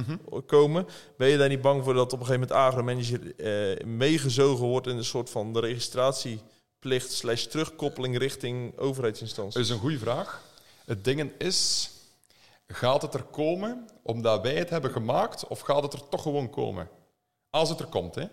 komen. 0.46 0.86
Ben 1.16 1.28
je 1.28 1.36
daar 1.36 1.48
niet 1.48 1.60
bang 1.60 1.84
voor 1.84 1.94
dat 1.94 2.12
op 2.12 2.20
een 2.20 2.26
gegeven 2.26 2.48
moment 2.48 2.66
agromanager 2.66 3.34
eh, 3.36 3.86
meegezogen 3.86 4.66
wordt 4.66 4.86
in 4.86 4.96
een 4.96 5.04
soort 5.04 5.30
van 5.30 5.52
de 5.52 5.60
registratieplicht 5.60 7.12
slash 7.12 7.44
terugkoppeling 7.44 8.18
richting 8.18 8.78
overheidsinstanties? 8.78 9.54
Dat 9.54 9.64
is 9.64 9.70
een 9.70 9.78
goede 9.78 9.98
vraag. 9.98 10.42
Het 10.84 11.04
ding 11.04 11.30
is, 11.38 11.90
gaat 12.74 13.02
het 13.02 13.14
er 13.14 13.22
komen 13.22 13.88
omdat 14.02 14.42
wij 14.42 14.54
het 14.54 14.70
hebben 14.70 14.90
gemaakt 14.90 15.46
of 15.46 15.60
gaat 15.60 15.82
het 15.82 15.92
er 15.92 16.08
toch 16.08 16.22
gewoon 16.22 16.50
komen? 16.50 16.88
Als 17.50 17.68
het 17.68 17.80
er 17.80 17.86
komt, 17.86 18.14
hè. 18.14 18.26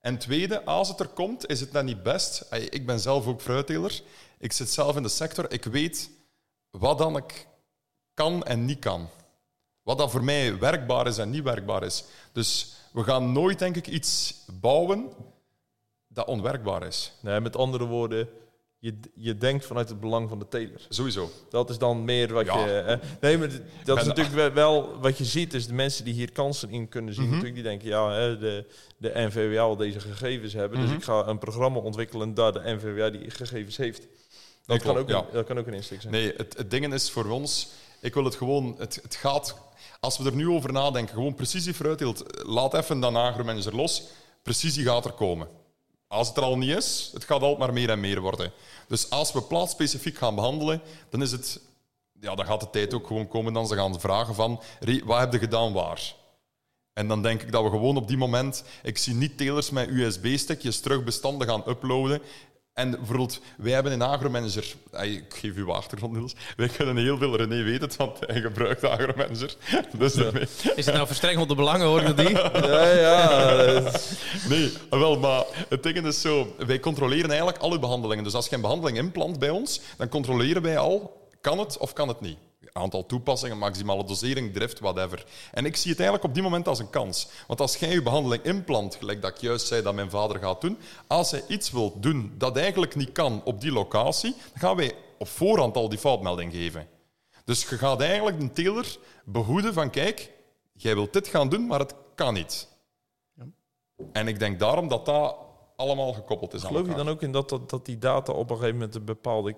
En 0.00 0.18
tweede, 0.18 0.64
als 0.64 0.88
het 0.88 1.00
er 1.00 1.08
komt, 1.08 1.46
is 1.46 1.60
het 1.60 1.72
dan 1.72 1.84
niet 1.84 2.02
best... 2.02 2.46
Ik 2.50 2.86
ben 2.86 3.00
zelf 3.00 3.26
ook 3.26 3.40
fruitteler. 3.40 4.02
Ik 4.38 4.52
zit 4.52 4.70
zelf 4.70 4.96
in 4.96 5.02
de 5.02 5.08
sector. 5.08 5.52
Ik 5.52 5.64
weet 5.64 6.10
wat 6.70 6.98
dan 6.98 7.16
ik 7.16 7.46
kan 8.14 8.42
en 8.42 8.64
niet 8.64 8.78
kan. 8.78 9.08
Wat 9.82 9.98
dan 9.98 10.10
voor 10.10 10.24
mij 10.24 10.58
werkbaar 10.58 11.06
is 11.06 11.18
en 11.18 11.30
niet 11.30 11.42
werkbaar 11.42 11.82
is. 11.82 12.04
Dus 12.32 12.74
we 12.92 13.02
gaan 13.02 13.32
nooit, 13.32 13.58
denk 13.58 13.76
ik, 13.76 13.86
iets 13.86 14.44
bouwen 14.60 15.12
dat 16.08 16.26
onwerkbaar 16.26 16.82
is. 16.82 17.12
Nee, 17.20 17.40
met 17.40 17.56
andere 17.56 17.84
woorden, 17.84 18.28
je, 18.84 18.94
je 19.14 19.36
denkt 19.36 19.66
vanuit 19.66 19.88
het 19.88 20.00
belang 20.00 20.28
van 20.28 20.38
de 20.38 20.48
teler. 20.48 20.86
Sowieso. 20.88 21.30
Dat 21.50 21.70
is 21.70 21.78
dan 21.78 22.04
meer 22.04 22.32
wat 22.32 22.44
Ja. 22.46 22.66
je. 22.66 22.72
eh, 22.78 22.96
nee, 23.20 23.38
maar 23.38 23.48
dat 23.84 23.98
is 23.98 24.04
natuurlijk 24.04 24.34
wel, 24.34 24.52
wel 24.52 24.98
wat 25.00 25.18
je 25.18 25.24
ziet. 25.24 25.50
Dus 25.50 25.66
de 25.66 25.72
mensen 25.74 26.04
die 26.04 26.14
hier 26.14 26.32
kansen 26.32 26.70
in 26.70 26.88
kunnen 26.88 27.14
zien, 27.14 27.22
Mhm. 27.24 27.32
natuurlijk, 27.34 27.62
die 27.62 27.70
denken: 27.70 27.88
ja, 27.88 28.12
hè, 28.12 28.38
de, 28.38 28.64
de 28.96 29.10
NVWA 29.14 29.66
wil 29.66 29.76
deze 29.76 30.00
gegevens 30.00 30.52
hebben. 30.52 30.78
Mhm. 30.78 30.88
Dus 30.88 30.96
ik 30.96 31.04
ga 31.04 31.26
een 31.26 31.38
programma 31.38 31.78
ontwikkelen 31.78 32.34
daar 32.34 32.52
de 32.52 32.60
NVWA 32.64 33.10
die 33.10 33.30
gegevens 33.30 33.76
heeft. 33.76 34.06
Dat, 34.66 34.82
kan, 34.82 34.96
ook, 34.96 35.08
een- 35.08 35.24
dat 35.32 35.44
kan 35.46 35.58
ook 35.58 35.66
een 35.66 35.74
insteek 35.74 36.00
zijn. 36.00 36.12
Nee, 36.12 36.32
het, 36.36 36.56
het 36.56 36.70
ding 36.70 36.92
is 36.94 37.10
voor 37.10 37.26
ons, 37.30 37.68
ik 38.00 38.14
wil 38.14 38.24
het 38.24 38.34
gewoon, 38.34 38.74
het, 38.78 38.98
het 39.02 39.14
gaat, 39.14 39.56
als 40.00 40.18
we 40.18 40.24
er 40.24 40.36
nu 40.36 40.48
over 40.48 40.72
nadenken, 40.72 41.14
gewoon 41.14 41.34
precisie 41.34 41.74
vooruitdeelt, 41.74 42.24
laat 42.46 42.74
even 42.74 43.00
dan 43.00 43.16
agromanager 43.16 43.74
los, 43.76 44.02
precisie 44.42 44.84
gaat 44.84 45.04
er 45.04 45.12
komen. 45.12 45.48
Als 46.14 46.28
het 46.28 46.36
er 46.36 46.42
al 46.42 46.58
niet 46.58 46.76
is, 46.76 47.10
het 47.12 47.24
gaat 47.24 47.40
altijd 47.40 47.58
maar 47.58 47.72
meer 47.72 47.90
en 47.90 48.00
meer 48.00 48.20
worden. 48.20 48.52
Dus 48.88 49.10
als 49.10 49.32
we 49.32 49.42
plaatsspecifiek 49.42 50.16
gaan 50.18 50.34
behandelen, 50.34 50.82
dan 51.10 51.22
is 51.22 51.32
het, 51.32 51.60
ja, 52.20 52.34
dan 52.34 52.46
gaat 52.46 52.60
de 52.60 52.70
tijd 52.70 52.94
ook 52.94 53.06
gewoon 53.06 53.28
komen 53.28 53.52
dan 53.52 53.66
ze 53.66 53.74
gaan 53.74 54.00
vragen 54.00 54.34
van, 54.34 54.60
"Rie, 54.80 55.04
wat 55.04 55.18
heb 55.18 55.32
je 55.32 55.38
gedaan 55.38 55.72
waar? 55.72 56.14
En 56.92 57.08
dan 57.08 57.22
denk 57.22 57.42
ik 57.42 57.52
dat 57.52 57.62
we 57.62 57.70
gewoon 57.70 57.96
op 57.96 58.08
die 58.08 58.16
moment... 58.16 58.64
Ik 58.82 58.98
zie 58.98 59.14
niet 59.14 59.38
telers 59.38 59.70
met 59.70 59.88
USB-stickjes 59.88 60.80
terug 60.80 61.04
bestanden 61.04 61.48
gaan 61.48 61.62
uploaden. 61.68 62.22
En 62.74 62.90
bijvoorbeeld, 62.90 63.40
wij 63.56 63.72
hebben 63.72 63.92
een 63.92 64.02
agromanager... 64.02 64.74
Ik 65.02 65.34
geef 65.34 65.56
u 65.56 65.68
achtergrond, 65.68 66.12
Niels. 66.12 66.34
Wij 66.56 66.68
kunnen 66.68 66.96
heel 66.96 67.18
veel... 67.18 67.36
René 67.36 67.62
weet 67.62 67.80
het, 67.80 67.96
want 67.96 68.18
hij 68.26 68.40
gebruikt 68.40 68.84
agromanager. 68.84 69.54
Dus 69.98 70.14
Is 70.74 70.86
het 70.86 70.94
nou 70.94 71.06
verstrengelde 71.06 71.54
belangen, 71.54 71.86
hoor 71.86 72.02
ik 72.02 72.16
die? 72.16 72.30
Ja, 72.66 72.90
ja. 72.90 73.90
Nee, 74.48 74.72
wel, 74.90 75.18
maar 75.18 75.44
het 75.68 75.82
ding 75.82 76.06
is 76.06 76.20
zo... 76.20 76.54
Wij 76.66 76.80
controleren 76.80 77.28
eigenlijk 77.28 77.58
al 77.58 77.72
uw 77.72 77.78
behandelingen. 77.78 78.24
Dus 78.24 78.34
als 78.34 78.48
je 78.48 78.54
een 78.54 78.60
behandeling 78.60 78.98
inplant 78.98 79.38
bij 79.38 79.50
ons, 79.50 79.80
dan 79.96 80.08
controleren 80.08 80.62
wij 80.62 80.78
al... 80.78 81.22
Kan 81.40 81.58
het 81.58 81.78
of 81.78 81.92
kan 81.92 82.08
het 82.08 82.20
niet? 82.20 82.38
Aantal 82.78 83.06
toepassingen, 83.06 83.58
maximale 83.58 84.04
dosering, 84.04 84.52
drift, 84.52 84.80
whatever. 84.80 85.26
En 85.52 85.64
ik 85.64 85.76
zie 85.76 85.90
het 85.90 86.00
eigenlijk 86.00 86.28
op 86.28 86.34
die 86.34 86.42
moment 86.42 86.68
als 86.68 86.78
een 86.78 86.90
kans. 86.90 87.28
Want 87.46 87.60
als 87.60 87.76
jij 87.76 87.90
je 87.90 88.02
behandeling 88.02 88.42
inplant, 88.42 88.94
gelijk 88.94 89.22
dat 89.22 89.30
ik 89.30 89.36
juist 89.36 89.66
zei 89.66 89.82
dat 89.82 89.94
mijn 89.94 90.10
vader 90.10 90.38
gaat 90.38 90.60
doen, 90.60 90.78
als 91.06 91.30
hij 91.30 91.44
iets 91.48 91.70
wil 91.70 92.00
doen 92.00 92.34
dat 92.38 92.56
eigenlijk 92.56 92.94
niet 92.94 93.12
kan 93.12 93.42
op 93.44 93.60
die 93.60 93.72
locatie, 93.72 94.30
dan 94.30 94.60
gaan 94.60 94.76
wij 94.76 94.92
op 95.18 95.28
voorhand 95.28 95.76
al 95.76 95.88
die 95.88 95.98
foutmelding 95.98 96.52
geven. 96.52 96.88
Dus 97.44 97.68
je 97.68 97.78
gaat 97.78 98.00
eigenlijk 98.00 98.40
een 98.40 98.52
teler 98.52 98.98
behoeden 99.24 99.74
van, 99.74 99.90
kijk, 99.90 100.30
jij 100.72 100.94
wilt 100.94 101.12
dit 101.12 101.28
gaan 101.28 101.48
doen, 101.48 101.66
maar 101.66 101.78
het 101.78 101.94
kan 102.14 102.34
niet. 102.34 102.68
En 104.12 104.28
ik 104.28 104.38
denk 104.38 104.58
daarom 104.58 104.88
dat 104.88 105.06
dat 105.06 105.36
allemaal 105.76 106.12
gekoppeld 106.12 106.54
is 106.54 106.62
aan 106.62 106.68
Geloof 106.68 106.86
je 106.86 106.94
dan 106.94 107.08
ook 107.08 107.22
in 107.22 107.32
dat, 107.32 107.48
dat, 107.48 107.70
dat 107.70 107.86
die 107.86 107.98
data 107.98 108.32
op 108.32 108.50
een 108.50 108.56
gegeven 108.56 108.76
moment 108.76 108.94
een 108.94 109.04
bepaalde 109.04 109.56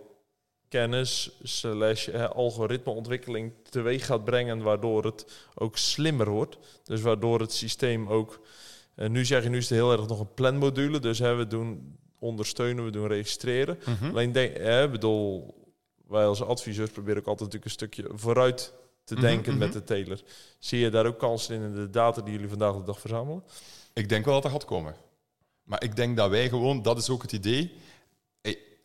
kennis 0.68 1.30
slash 1.42 2.08
eh, 2.08 2.28
algoritmeontwikkeling 2.30 3.52
teweeg 3.70 4.06
gaat 4.06 4.24
brengen, 4.24 4.62
waardoor 4.62 5.04
het 5.04 5.26
ook 5.54 5.76
slimmer 5.76 6.30
wordt. 6.30 6.58
Dus 6.84 7.00
waardoor 7.00 7.40
het 7.40 7.52
systeem 7.52 8.08
ook... 8.08 8.40
eh, 8.94 9.08
nu 9.08 9.24
zeg 9.24 9.42
je, 9.42 9.48
nu 9.48 9.56
is 9.56 9.68
het 9.68 9.78
heel 9.78 9.92
erg 9.92 10.08
nog 10.08 10.20
een 10.20 10.34
planmodule, 10.34 10.98
dus 10.98 11.18
hè, 11.18 11.34
we 11.34 11.46
doen 11.46 11.98
ondersteunen, 12.18 12.84
we 12.84 12.90
doen 12.90 13.06
registreren. 13.06 13.78
Mhm. 13.86 14.08
Alleen 14.10 14.32
denk, 14.32 14.56
hè, 14.56 14.88
bedoel, 14.88 15.54
wij 16.08 16.26
als 16.26 16.42
adviseurs 16.42 16.90
proberen 16.90 17.20
ook 17.20 17.26
altijd 17.26 17.52
natuurlijk 17.52 17.64
een 17.64 17.88
stukje 17.88 18.18
vooruit 18.18 18.72
te 19.04 19.14
Mhm, 19.14 19.22
denken 19.22 19.50
mhm. 19.50 19.58
met 19.60 19.72
de 19.72 19.84
teler. 19.84 20.22
Zie 20.58 20.78
je 20.78 20.90
daar 20.90 21.06
ook 21.06 21.18
kansen 21.18 21.54
in 21.54 21.62
in 21.62 21.74
de 21.74 21.90
data 21.90 22.20
die 22.22 22.32
jullie 22.32 22.48
vandaag 22.48 22.76
de 22.76 22.82
dag 22.82 23.00
verzamelen? 23.00 23.42
Ik 23.92 24.08
denk 24.08 24.24
wel 24.24 24.34
dat 24.34 24.42
dat 24.42 24.52
gaat 24.52 24.64
komen. 24.64 24.94
Maar 25.62 25.82
ik 25.82 25.96
denk 25.96 26.16
dat 26.16 26.30
wij 26.30 26.48
gewoon, 26.48 26.82
dat 26.82 26.98
is 26.98 27.10
ook 27.10 27.22
het 27.22 27.32
idee. 27.32 27.72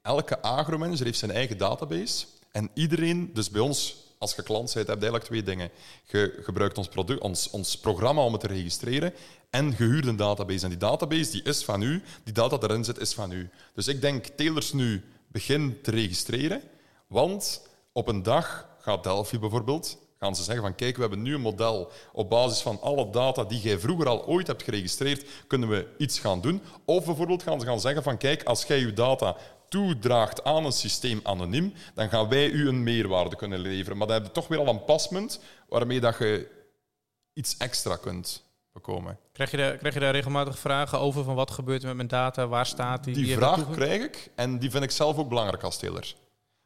Elke 0.01 0.41
agromanager 0.41 1.05
heeft 1.05 1.19
zijn 1.19 1.31
eigen 1.31 1.57
database. 1.57 2.25
En 2.51 2.69
iedereen, 2.73 3.29
dus 3.33 3.49
bij 3.49 3.61
ons 3.61 3.95
als 4.17 4.35
je 4.35 4.43
klant 4.43 4.73
bent, 4.73 4.87
heb 4.87 5.01
je 5.01 5.09
eigenlijk 5.09 5.23
twee 5.23 5.43
dingen. 5.43 5.69
Je 6.07 6.39
gebruikt 6.41 6.77
ons, 6.77 6.87
product, 6.87 7.21
ons, 7.21 7.49
ons 7.49 7.77
programma 7.77 8.23
om 8.23 8.31
het 8.31 8.41
te 8.41 8.47
registreren 8.47 9.13
en 9.49 9.65
je 9.65 9.75
huurt 9.75 10.05
een 10.05 10.15
database. 10.15 10.63
En 10.63 10.69
die 10.69 10.77
database 10.77 11.31
die 11.31 11.43
is 11.43 11.63
van 11.63 11.81
u, 11.81 12.03
die 12.23 12.33
data 12.33 12.57
erin 12.61 12.83
zit, 12.83 12.99
is 12.99 13.13
van 13.13 13.31
u. 13.31 13.49
Dus 13.73 13.87
ik 13.87 14.01
denk, 14.01 14.25
telers 14.25 14.73
nu 14.73 15.03
begin 15.27 15.79
te 15.81 15.91
registreren, 15.91 16.61
want 17.07 17.61
op 17.91 18.07
een 18.07 18.23
dag 18.23 18.69
gaat 18.79 19.03
Delphi 19.03 19.39
bijvoorbeeld 19.39 19.97
gaan 20.19 20.35
ze 20.35 20.43
zeggen 20.43 20.63
van 20.63 20.75
kijk, 20.75 20.95
we 20.95 21.01
hebben 21.01 21.21
nu 21.21 21.33
een 21.33 21.41
model 21.41 21.91
op 22.13 22.29
basis 22.29 22.61
van 22.61 22.81
alle 22.81 23.09
data 23.09 23.43
die 23.43 23.61
jij 23.61 23.79
vroeger 23.79 24.07
al 24.07 24.25
ooit 24.25 24.47
hebt 24.47 24.63
geregistreerd, 24.63 25.25
kunnen 25.47 25.69
we 25.69 25.87
iets 25.97 26.19
gaan 26.19 26.41
doen. 26.41 26.61
Of 26.85 27.05
bijvoorbeeld 27.05 27.43
gaan 27.43 27.59
ze 27.59 27.65
gaan 27.65 27.79
zeggen 27.79 28.03
van 28.03 28.17
kijk, 28.17 28.43
als 28.43 28.63
jij 28.63 28.79
je 28.79 28.93
data 28.93 29.37
toedraagt 29.71 30.43
aan 30.43 30.65
een 30.65 30.71
systeem 30.71 31.19
anoniem, 31.23 31.73
dan 31.93 32.09
gaan 32.09 32.29
wij 32.29 32.49
u 32.49 32.67
een 32.67 32.83
meerwaarde 32.83 33.35
kunnen 33.35 33.59
leveren. 33.59 33.97
Maar 33.97 34.07
dan 34.07 34.15
heb 34.15 34.25
je 34.25 34.31
toch 34.31 34.47
weer 34.47 34.59
al 34.59 34.67
een 34.67 34.83
pasmunt 34.83 35.39
waarmee 35.69 35.99
dat 35.99 36.17
je 36.17 36.47
iets 37.33 37.57
extra 37.57 37.95
kunt 37.95 38.43
bekomen. 38.73 39.19
Krijg 39.33 39.51
je, 39.51 39.57
daar, 39.57 39.77
krijg 39.77 39.93
je 39.93 39.99
daar 39.99 40.11
regelmatig 40.11 40.59
vragen 40.59 40.99
over 40.99 41.23
van 41.23 41.35
wat 41.35 41.51
gebeurt 41.51 41.81
er 41.81 41.87
met 41.87 41.95
mijn 41.95 42.07
data, 42.07 42.47
waar 42.47 42.65
staat 42.65 43.03
die? 43.03 43.13
Die 43.13 43.35
vraag 43.35 43.71
krijg 43.71 44.03
ik 44.03 44.31
en 44.35 44.59
die 44.59 44.71
vind 44.71 44.83
ik 44.83 44.91
zelf 44.91 45.17
ook 45.17 45.29
belangrijk 45.29 45.63
als 45.63 45.77
teler. 45.77 46.15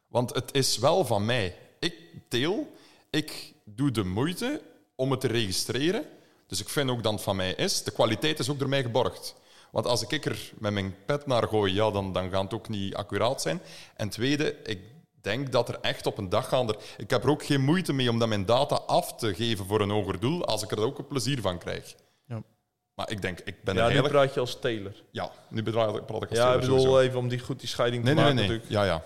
Want 0.06 0.34
het 0.34 0.54
is 0.54 0.78
wel 0.78 1.04
van 1.04 1.24
mij. 1.24 1.56
Ik 1.78 1.94
teel, 2.28 2.72
ik 3.10 3.52
doe 3.64 3.90
de 3.90 4.04
moeite 4.04 4.62
om 4.94 5.10
het 5.10 5.20
te 5.20 5.28
registreren. 5.28 6.04
Dus 6.46 6.60
ik 6.60 6.68
vind 6.68 6.90
ook 6.90 7.02
dat 7.02 7.12
het 7.12 7.22
van 7.22 7.36
mij 7.36 7.52
is. 7.52 7.82
De 7.82 7.90
kwaliteit 7.90 8.38
is 8.38 8.50
ook 8.50 8.58
door 8.58 8.68
mij 8.68 8.82
geborgd. 8.82 9.34
Want 9.70 9.86
als 9.86 10.06
ik 10.06 10.24
er 10.26 10.52
met 10.58 10.72
mijn 10.72 10.94
pet 11.06 11.26
naar 11.26 11.48
gooi, 11.48 11.74
ja, 11.74 11.90
dan, 11.90 12.12
dan 12.12 12.30
gaat 12.30 12.42
het 12.42 12.54
ook 12.54 12.68
niet 12.68 12.94
accuraat 12.94 13.42
zijn. 13.42 13.60
En 13.96 14.08
tweede, 14.08 14.56
ik 14.62 14.80
denk 15.20 15.52
dat 15.52 15.68
er 15.68 15.78
echt 15.80 16.06
op 16.06 16.18
een 16.18 16.28
dag 16.28 16.48
gaan 16.48 16.68
er... 16.68 16.76
Ik 16.96 17.10
heb 17.10 17.22
er 17.24 17.30
ook 17.30 17.44
geen 17.44 17.60
moeite 17.64 17.92
mee 17.92 18.10
om 18.10 18.18
dat 18.18 18.28
mijn 18.28 18.44
data 18.44 18.74
af 18.74 19.14
te 19.14 19.34
geven 19.34 19.66
voor 19.66 19.80
een 19.80 19.90
hoger 19.90 20.20
doel, 20.20 20.44
als 20.44 20.62
ik 20.62 20.70
er 20.70 20.80
ook 20.80 20.98
een 20.98 21.06
plezier 21.06 21.40
van 21.40 21.58
krijg. 21.58 21.94
Ja. 22.26 22.42
Maar 22.94 23.10
ik 23.10 23.22
denk, 23.22 23.38
ik 23.40 23.62
ben 23.64 23.74
Ja, 23.74 23.80
er 23.80 23.86
nu 23.86 23.94
eigenlijk... 23.94 24.14
praat 24.14 24.34
je 24.34 24.40
als 24.40 24.58
teler. 24.60 25.02
Ja, 25.10 25.30
nu 25.48 25.62
praat 25.62 25.96
ik 25.96 26.06
praat 26.06 26.22
ik 26.22 26.30
als 26.30 26.38
Ja, 26.38 26.44
ik 26.44 26.50
teler 26.52 26.60
bedoel 26.60 26.80
sowieso. 26.80 27.00
even 27.06 27.18
om 27.18 27.28
die 27.28 27.38
goed 27.38 27.60
die 27.60 27.68
scheiding 27.68 28.04
te 28.04 28.08
nee, 28.12 28.18
maken 28.18 28.34
nee. 28.36 28.48
nee. 28.48 28.56
natuurlijk. 28.58 28.86
Ja, 28.88 28.94
ja. 28.94 29.04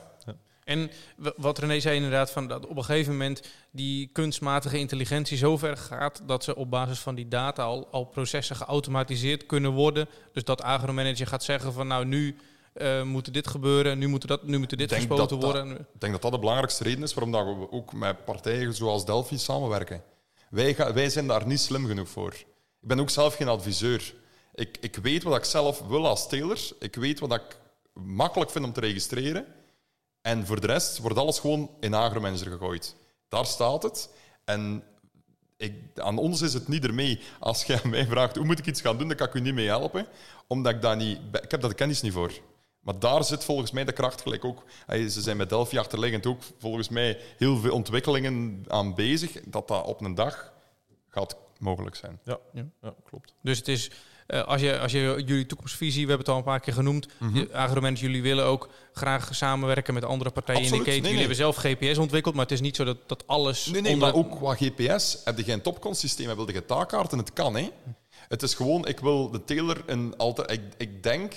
En 0.70 0.90
wat 1.36 1.58
René 1.58 1.80
zei 1.80 1.96
inderdaad, 1.96 2.30
van 2.30 2.48
dat 2.48 2.66
op 2.66 2.76
een 2.76 2.84
gegeven 2.84 3.12
moment 3.12 3.42
die 3.70 4.06
kunstmatige 4.12 4.78
intelligentie 4.78 5.36
zo 5.36 5.56
ver 5.56 5.76
gaat 5.76 6.22
dat 6.26 6.44
ze 6.44 6.54
op 6.56 6.70
basis 6.70 6.98
van 6.98 7.14
die 7.14 7.28
data 7.28 7.62
al, 7.62 7.88
al 7.90 8.04
processen 8.04 8.56
geautomatiseerd 8.56 9.46
kunnen 9.46 9.70
worden. 9.72 10.08
Dus 10.32 10.44
dat 10.44 10.62
agromanager 10.62 11.26
gaat 11.26 11.44
zeggen 11.44 11.72
van 11.72 11.86
nou 11.86 12.04
nu 12.04 12.36
eh, 12.72 13.02
moet 13.02 13.32
dit 13.32 13.46
gebeuren, 13.48 13.98
nu 13.98 14.06
moet, 14.08 14.26
dat, 14.26 14.42
nu 14.46 14.58
moet 14.58 14.68
dit 14.70 14.78
Denk 14.78 14.90
gespoten 14.92 15.28
dat 15.28 15.40
dat- 15.40 15.52
worden. 15.52 15.70
Ik 15.78 16.00
denk 16.00 16.12
dat 16.12 16.22
dat 16.22 16.32
de 16.32 16.38
belangrijkste 16.38 16.84
reden 16.84 17.02
is 17.02 17.14
waarom 17.14 17.32
dat 17.32 17.44
we 17.44 17.70
ook 17.72 17.92
met 17.92 18.24
partijen 18.24 18.74
zoals 18.74 19.04
Delphi 19.06 19.38
samenwerken. 19.38 20.02
Wij, 20.50 20.74
ga- 20.74 20.92
wij 20.92 21.08
zijn 21.10 21.26
daar 21.26 21.46
niet 21.46 21.60
slim 21.60 21.86
genoeg 21.86 22.08
voor. 22.08 22.32
Ik 22.80 22.88
ben 22.88 23.00
ook 23.00 23.10
zelf 23.10 23.34
geen 23.34 23.48
adviseur. 23.48 24.14
Ik, 24.54 24.76
ik 24.80 24.96
weet 24.96 25.22
wat 25.22 25.36
ik 25.36 25.44
zelf 25.44 25.80
wil 25.88 26.06
als 26.06 26.28
teler. 26.28 26.60
Ik 26.78 26.94
weet 26.94 27.20
wat 27.20 27.32
ik 27.34 27.58
makkelijk 27.92 28.50
vind 28.50 28.64
om 28.64 28.72
te 28.72 28.80
registreren. 28.80 29.44
En 30.22 30.46
voor 30.46 30.60
de 30.60 30.66
rest 30.66 30.98
wordt 30.98 31.18
alles 31.18 31.38
gewoon 31.38 31.70
in 31.80 31.94
Agromanager 31.94 32.50
gegooid. 32.50 32.96
Daar 33.28 33.46
staat 33.46 33.82
het. 33.82 34.10
En 34.44 34.84
ik, 35.56 35.74
aan 35.94 36.18
ons 36.18 36.40
is 36.40 36.52
het 36.54 36.68
niet 36.68 36.84
ermee. 36.84 37.20
Als 37.38 37.70
aan 37.70 37.90
mij 37.90 38.06
vraagt 38.06 38.36
hoe 38.36 38.44
moet 38.44 38.58
ik 38.58 38.66
iets 38.66 38.80
gaan 38.80 38.98
doen, 38.98 39.08
dan 39.08 39.16
kan 39.16 39.26
ik 39.26 39.34
u 39.34 39.40
niet 39.40 39.54
mee 39.54 39.66
helpen. 39.66 40.06
Omdat 40.46 40.74
ik 40.74 40.82
daar 40.82 40.96
niet... 40.96 41.18
Ik 41.42 41.50
heb 41.50 41.60
de 41.60 41.74
kennis 41.74 42.02
niet 42.02 42.12
voor. 42.12 42.32
Maar 42.80 42.98
daar 42.98 43.24
zit 43.24 43.44
volgens 43.44 43.70
mij 43.70 43.84
de 43.84 43.92
kracht 43.92 44.20
gelijk 44.20 44.44
ook. 44.44 44.64
Ze 44.88 45.20
zijn 45.20 45.36
met 45.36 45.48
Delphi 45.48 45.78
achterliggend 45.78 46.26
ook 46.26 46.42
volgens 46.58 46.88
mij 46.88 47.18
heel 47.38 47.56
veel 47.56 47.74
ontwikkelingen 47.74 48.64
aan 48.68 48.94
bezig. 48.94 49.32
Dat 49.46 49.68
dat 49.68 49.84
op 49.84 50.00
een 50.00 50.14
dag 50.14 50.52
gaat 51.08 51.36
mogelijk 51.58 51.96
zijn. 51.96 52.20
Ja, 52.24 52.38
Ja. 52.52 52.64
ja. 52.82 52.94
klopt. 53.04 53.34
Dus 53.42 53.58
het 53.58 53.68
is, 53.68 53.90
eh, 54.30 54.44
als, 54.44 54.60
je, 54.60 54.78
als 54.78 54.92
je 54.92 55.22
jullie 55.26 55.46
toekomstvisie, 55.46 56.02
we 56.02 56.08
hebben 56.08 56.26
het 56.26 56.28
al 56.28 56.36
een 56.36 56.50
paar 56.50 56.60
keer 56.60 56.72
genoemd, 56.74 57.08
mm 57.18 57.48
jullie 57.94 58.22
willen 58.22 58.44
ook 58.44 58.68
graag 58.92 59.28
samenwerken 59.34 59.94
met 59.94 60.04
andere 60.04 60.30
partijen 60.30 60.60
Absoluut. 60.60 60.86
in 60.86 60.92
de 60.92 60.96
keten. 60.96 61.10
Nee, 61.10 61.20
jullie 61.20 61.36
nee. 61.36 61.44
hebben 61.44 61.62
zelf 61.72 61.88
GPS 61.90 61.98
ontwikkeld, 61.98 62.34
maar 62.34 62.44
het 62.44 62.52
is 62.52 62.60
niet 62.60 62.76
zo 62.76 62.84
dat, 62.84 63.08
dat 63.08 63.26
alles 63.26 63.66
Nee, 63.66 63.82
nee, 63.82 63.92
onder- 63.92 64.08
maar 64.08 64.16
ook 64.16 64.36
qua 64.36 64.54
GPS 64.54 65.18
heb 65.24 65.36
je 65.36 65.44
geen 65.44 65.60
topconsysteem, 65.60 66.28
heb 66.28 66.38
je 66.46 66.52
geen 66.52 66.66
taakkaarten. 66.66 67.18
Het 67.18 67.32
kan, 67.32 67.56
hè. 67.56 67.68
Het 68.28 68.42
is 68.42 68.54
gewoon, 68.54 68.86
ik 68.86 69.00
wil 69.00 69.30
de 69.30 69.44
teler 69.44 69.82
een 69.86 70.14
alter... 70.16 70.50
Ik, 70.50 70.60
ik 70.76 71.02
denk 71.02 71.34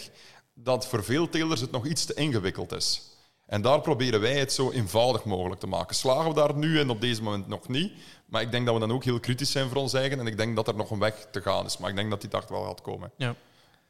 dat 0.54 0.88
voor 0.88 1.04
veel 1.04 1.30
telers 1.30 1.62
het 1.62 1.72
nog 1.72 1.86
iets 1.86 2.06
te 2.06 2.14
ingewikkeld 2.14 2.72
is. 2.72 3.02
En 3.46 3.62
daar 3.62 3.82
proberen 3.82 4.20
wij 4.22 4.38
het 4.40 4.54
zo 4.54 4.72
eenvoudig 4.72 5.24
mogelijk 5.24 5.60
te 5.60 5.68
maken. 5.68 5.96
Slagen 5.96 6.28
we 6.28 6.34
daar 6.34 6.56
nu 6.56 6.80
en 6.80 6.90
op 6.90 7.02
deze 7.02 7.24
moment 7.24 7.48
nog 7.48 7.68
niet. 7.68 7.94
Maar 8.34 8.42
ik 8.42 8.52
denk 8.52 8.66
dat 8.66 8.74
we 8.74 8.80
dan 8.80 8.92
ook 8.92 9.04
heel 9.04 9.20
kritisch 9.20 9.52
zijn 9.52 9.68
voor 9.70 9.78
ons 9.78 9.94
eigen. 9.94 10.20
En 10.20 10.28
ik 10.28 10.38
denk 10.38 10.56
dat 10.56 10.68
er 10.68 10.76
nog 10.76 10.92
een 10.92 11.00
weg 11.00 11.28
te 11.32 11.42
gaan 11.42 11.66
is. 11.66 11.78
Maar 11.78 11.90
ik 11.90 11.96
denk 11.96 12.10
dat 12.10 12.22
die 12.22 12.30
dag 12.30 12.48
wel 12.48 12.64
gaat 12.64 12.82
komen. 12.82 13.12
Ja. 13.18 13.36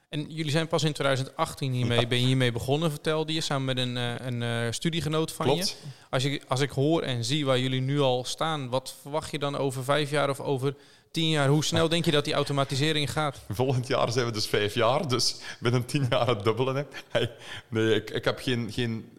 En 0.09 0.25
jullie 0.29 0.51
zijn 0.51 0.67
pas 0.67 0.83
in 0.83 0.93
2018 0.93 1.71
hiermee, 1.71 2.07
ben 2.07 2.19
je 2.19 2.25
hiermee 2.25 2.51
begonnen, 2.51 2.89
vertelde 2.89 3.33
je, 3.33 3.41
samen 3.41 3.65
met 3.65 3.77
een, 3.77 3.97
eh, 3.97 4.27
een 4.27 4.43
eh, 4.43 4.71
studiegenoot 4.71 5.31
van 5.31 5.55
je. 5.55 5.73
Als, 6.09 6.23
je. 6.23 6.41
als 6.47 6.59
ik 6.59 6.69
hoor 6.69 7.01
en 7.01 7.23
zie 7.23 7.45
waar 7.45 7.59
jullie 7.59 7.81
nu 7.81 7.99
al 7.99 8.23
staan, 8.23 8.69
wat 8.69 8.95
verwacht 9.01 9.31
je 9.31 9.39
dan 9.39 9.57
over 9.57 9.83
vijf 9.83 10.09
jaar 10.09 10.29
of 10.29 10.39
over 10.39 10.75
tien 11.11 11.29
jaar? 11.29 11.47
Hoe 11.47 11.63
snel 11.63 11.89
denk 11.89 12.05
je 12.05 12.11
dat 12.11 12.25
die 12.25 12.33
automatisering 12.33 13.11
gaat? 13.11 13.39
Volgend 13.49 13.87
jaar 13.87 14.11
zijn 14.11 14.25
we 14.25 14.31
dus 14.31 14.47
vijf 14.47 14.73
jaar, 14.73 15.07
dus 15.07 15.35
binnen 15.59 15.85
tien 15.85 16.05
jaar 16.09 16.27
het 16.27 16.43
dubbele. 16.43 16.85
Hè. 17.11 17.25
Nee, 17.67 17.95
ik, 17.95 18.09
ik 18.09 18.25
heb 18.25 18.39
geen, 18.39 18.71
geen, 18.71 19.09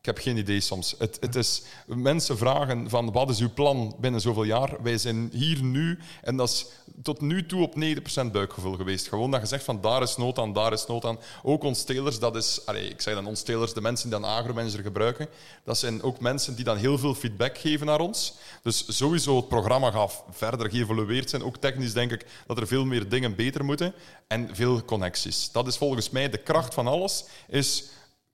ik 0.00 0.06
heb 0.06 0.18
geen 0.18 0.36
idee 0.36 0.60
soms. 0.60 0.94
Het, 0.98 1.16
het 1.20 1.34
is, 1.34 1.62
mensen 1.86 2.38
vragen 2.38 2.90
van 2.90 3.12
wat 3.12 3.30
is 3.30 3.40
uw 3.40 3.52
plan 3.52 3.96
binnen 3.98 4.20
zoveel 4.20 4.44
jaar? 4.44 4.82
Wij 4.82 4.98
zijn 4.98 5.28
hier 5.32 5.62
nu 5.62 5.98
en 6.22 6.36
dat 6.36 6.48
is 6.48 6.66
tot 7.02 7.20
nu 7.20 7.46
toe 7.46 7.62
op 7.62 7.74
90% 7.74 8.30
buikgevoel 8.32 8.76
geweest. 8.76 9.08
Gewoon 9.08 9.30
dat 9.30 9.40
je 9.40 9.46
zegt 9.46 9.64
van 9.64 9.80
daar 9.80 10.02
is 10.02 10.16
nood 10.16 10.38
aan, 10.38 10.52
daar 10.52 10.72
is 10.72 10.86
nood 10.86 11.04
aan. 11.04 11.18
Ook 11.42 11.62
ons 11.62 11.84
telers, 11.84 12.18
dat 12.18 12.36
is, 12.36 12.60
ik 12.90 13.00
zeg 13.00 13.14
dan 13.14 13.26
ons 13.26 13.42
telers, 13.42 13.74
de 13.74 13.80
mensen 13.80 14.10
die 14.10 14.20
dan 14.20 14.30
agromanager 14.30 14.82
gebruiken, 14.82 15.28
dat 15.64 15.78
zijn 15.78 16.02
ook 16.02 16.20
mensen 16.20 16.54
die 16.54 16.64
dan 16.64 16.76
heel 16.76 16.98
veel 16.98 17.14
feedback 17.14 17.58
geven 17.58 17.86
naar 17.86 18.00
ons. 18.00 18.34
Dus 18.62 18.96
sowieso 18.96 19.36
het 19.36 19.48
programma 19.48 19.90
gaat 19.90 20.24
verder 20.30 20.70
geëvolueerd 20.70 21.30
zijn. 21.30 21.44
Ook 21.44 21.56
technisch 21.56 21.92
denk 21.92 22.12
ik 22.12 22.26
dat 22.46 22.58
er 22.58 22.66
veel 22.66 22.84
meer 22.84 23.08
dingen 23.08 23.34
beter 23.34 23.64
moeten 23.64 23.94
en 24.26 24.48
veel 24.52 24.84
connecties. 24.84 25.52
Dat 25.52 25.66
is 25.66 25.76
volgens 25.76 26.10
mij 26.10 26.28
de 26.30 26.38
kracht 26.38 26.74
van 26.74 26.86
alles, 26.86 27.24
is 27.48 27.84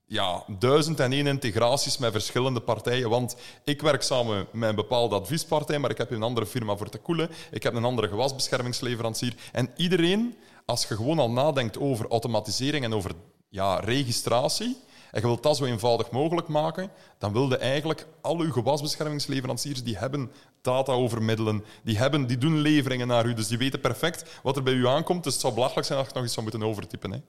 ja, 0.09 0.43
duizend 0.59 0.99
en 0.99 1.11
één 1.11 1.27
integraties 1.27 1.97
met 1.97 2.11
verschillende 2.11 2.59
partijen. 2.59 3.09
Want 3.09 3.35
ik 3.63 3.81
werk 3.81 4.01
samen 4.01 4.47
met 4.51 4.69
een 4.69 4.75
bepaalde 4.75 5.15
adviespartij, 5.15 5.79
maar 5.79 5.89
ik 5.89 5.97
heb 5.97 6.11
een 6.11 6.23
andere 6.23 6.45
firma 6.45 6.75
voor 6.75 6.89
te 6.89 6.97
koelen. 6.97 7.29
Ik 7.51 7.63
heb 7.63 7.73
een 7.73 7.83
andere 7.83 8.07
gewasbeschermingsleverancier. 8.07 9.35
En 9.51 9.69
iedereen, 9.75 10.37
als 10.65 10.85
je 10.87 10.95
gewoon 10.95 11.19
al 11.19 11.31
nadenkt 11.31 11.79
over 11.79 12.07
automatisering 12.07 12.85
en 12.85 12.93
over 12.93 13.11
ja, 13.49 13.79
registratie, 13.79 14.77
en 15.11 15.21
je 15.21 15.27
wilt 15.27 15.43
dat 15.43 15.57
zo 15.57 15.65
eenvoudig 15.65 16.11
mogelijk 16.11 16.47
maken, 16.47 16.89
dan 17.17 17.33
wil 17.33 17.49
je 17.49 17.57
eigenlijk 17.57 18.07
al 18.21 18.39
uw 18.39 18.51
gewasbeschermingsleveranciers, 18.51 19.83
die 19.83 19.97
hebben 19.97 20.31
data 20.61 20.91
over 20.91 21.23
middelen, 21.23 21.63
die, 21.83 21.97
hebben, 21.97 22.27
die 22.27 22.37
doen 22.37 22.57
leveringen 22.57 23.07
naar 23.07 23.25
u, 23.25 23.33
dus 23.33 23.47
die 23.47 23.57
weten 23.57 23.79
perfect 23.79 24.39
wat 24.43 24.55
er 24.55 24.63
bij 24.63 24.73
u 24.73 24.87
aankomt. 24.87 25.23
Dus 25.23 25.33
het 25.33 25.41
zou 25.41 25.53
belachelijk 25.53 25.87
zijn 25.87 25.99
als 25.99 26.07
je 26.07 26.13
nog 26.13 26.23
iets 26.23 26.33
zou 26.33 26.45
moeten 26.49 26.67
overtypen. 26.67 27.11
Hè 27.11 27.19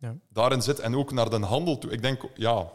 Ja. 0.00 0.16
daarin 0.28 0.62
zit 0.62 0.78
en 0.78 0.96
ook 0.96 1.12
naar 1.12 1.30
de 1.30 1.38
handel 1.38 1.78
toe. 1.78 1.90
Ik 1.90 2.02
denk, 2.02 2.22
ja, 2.34 2.70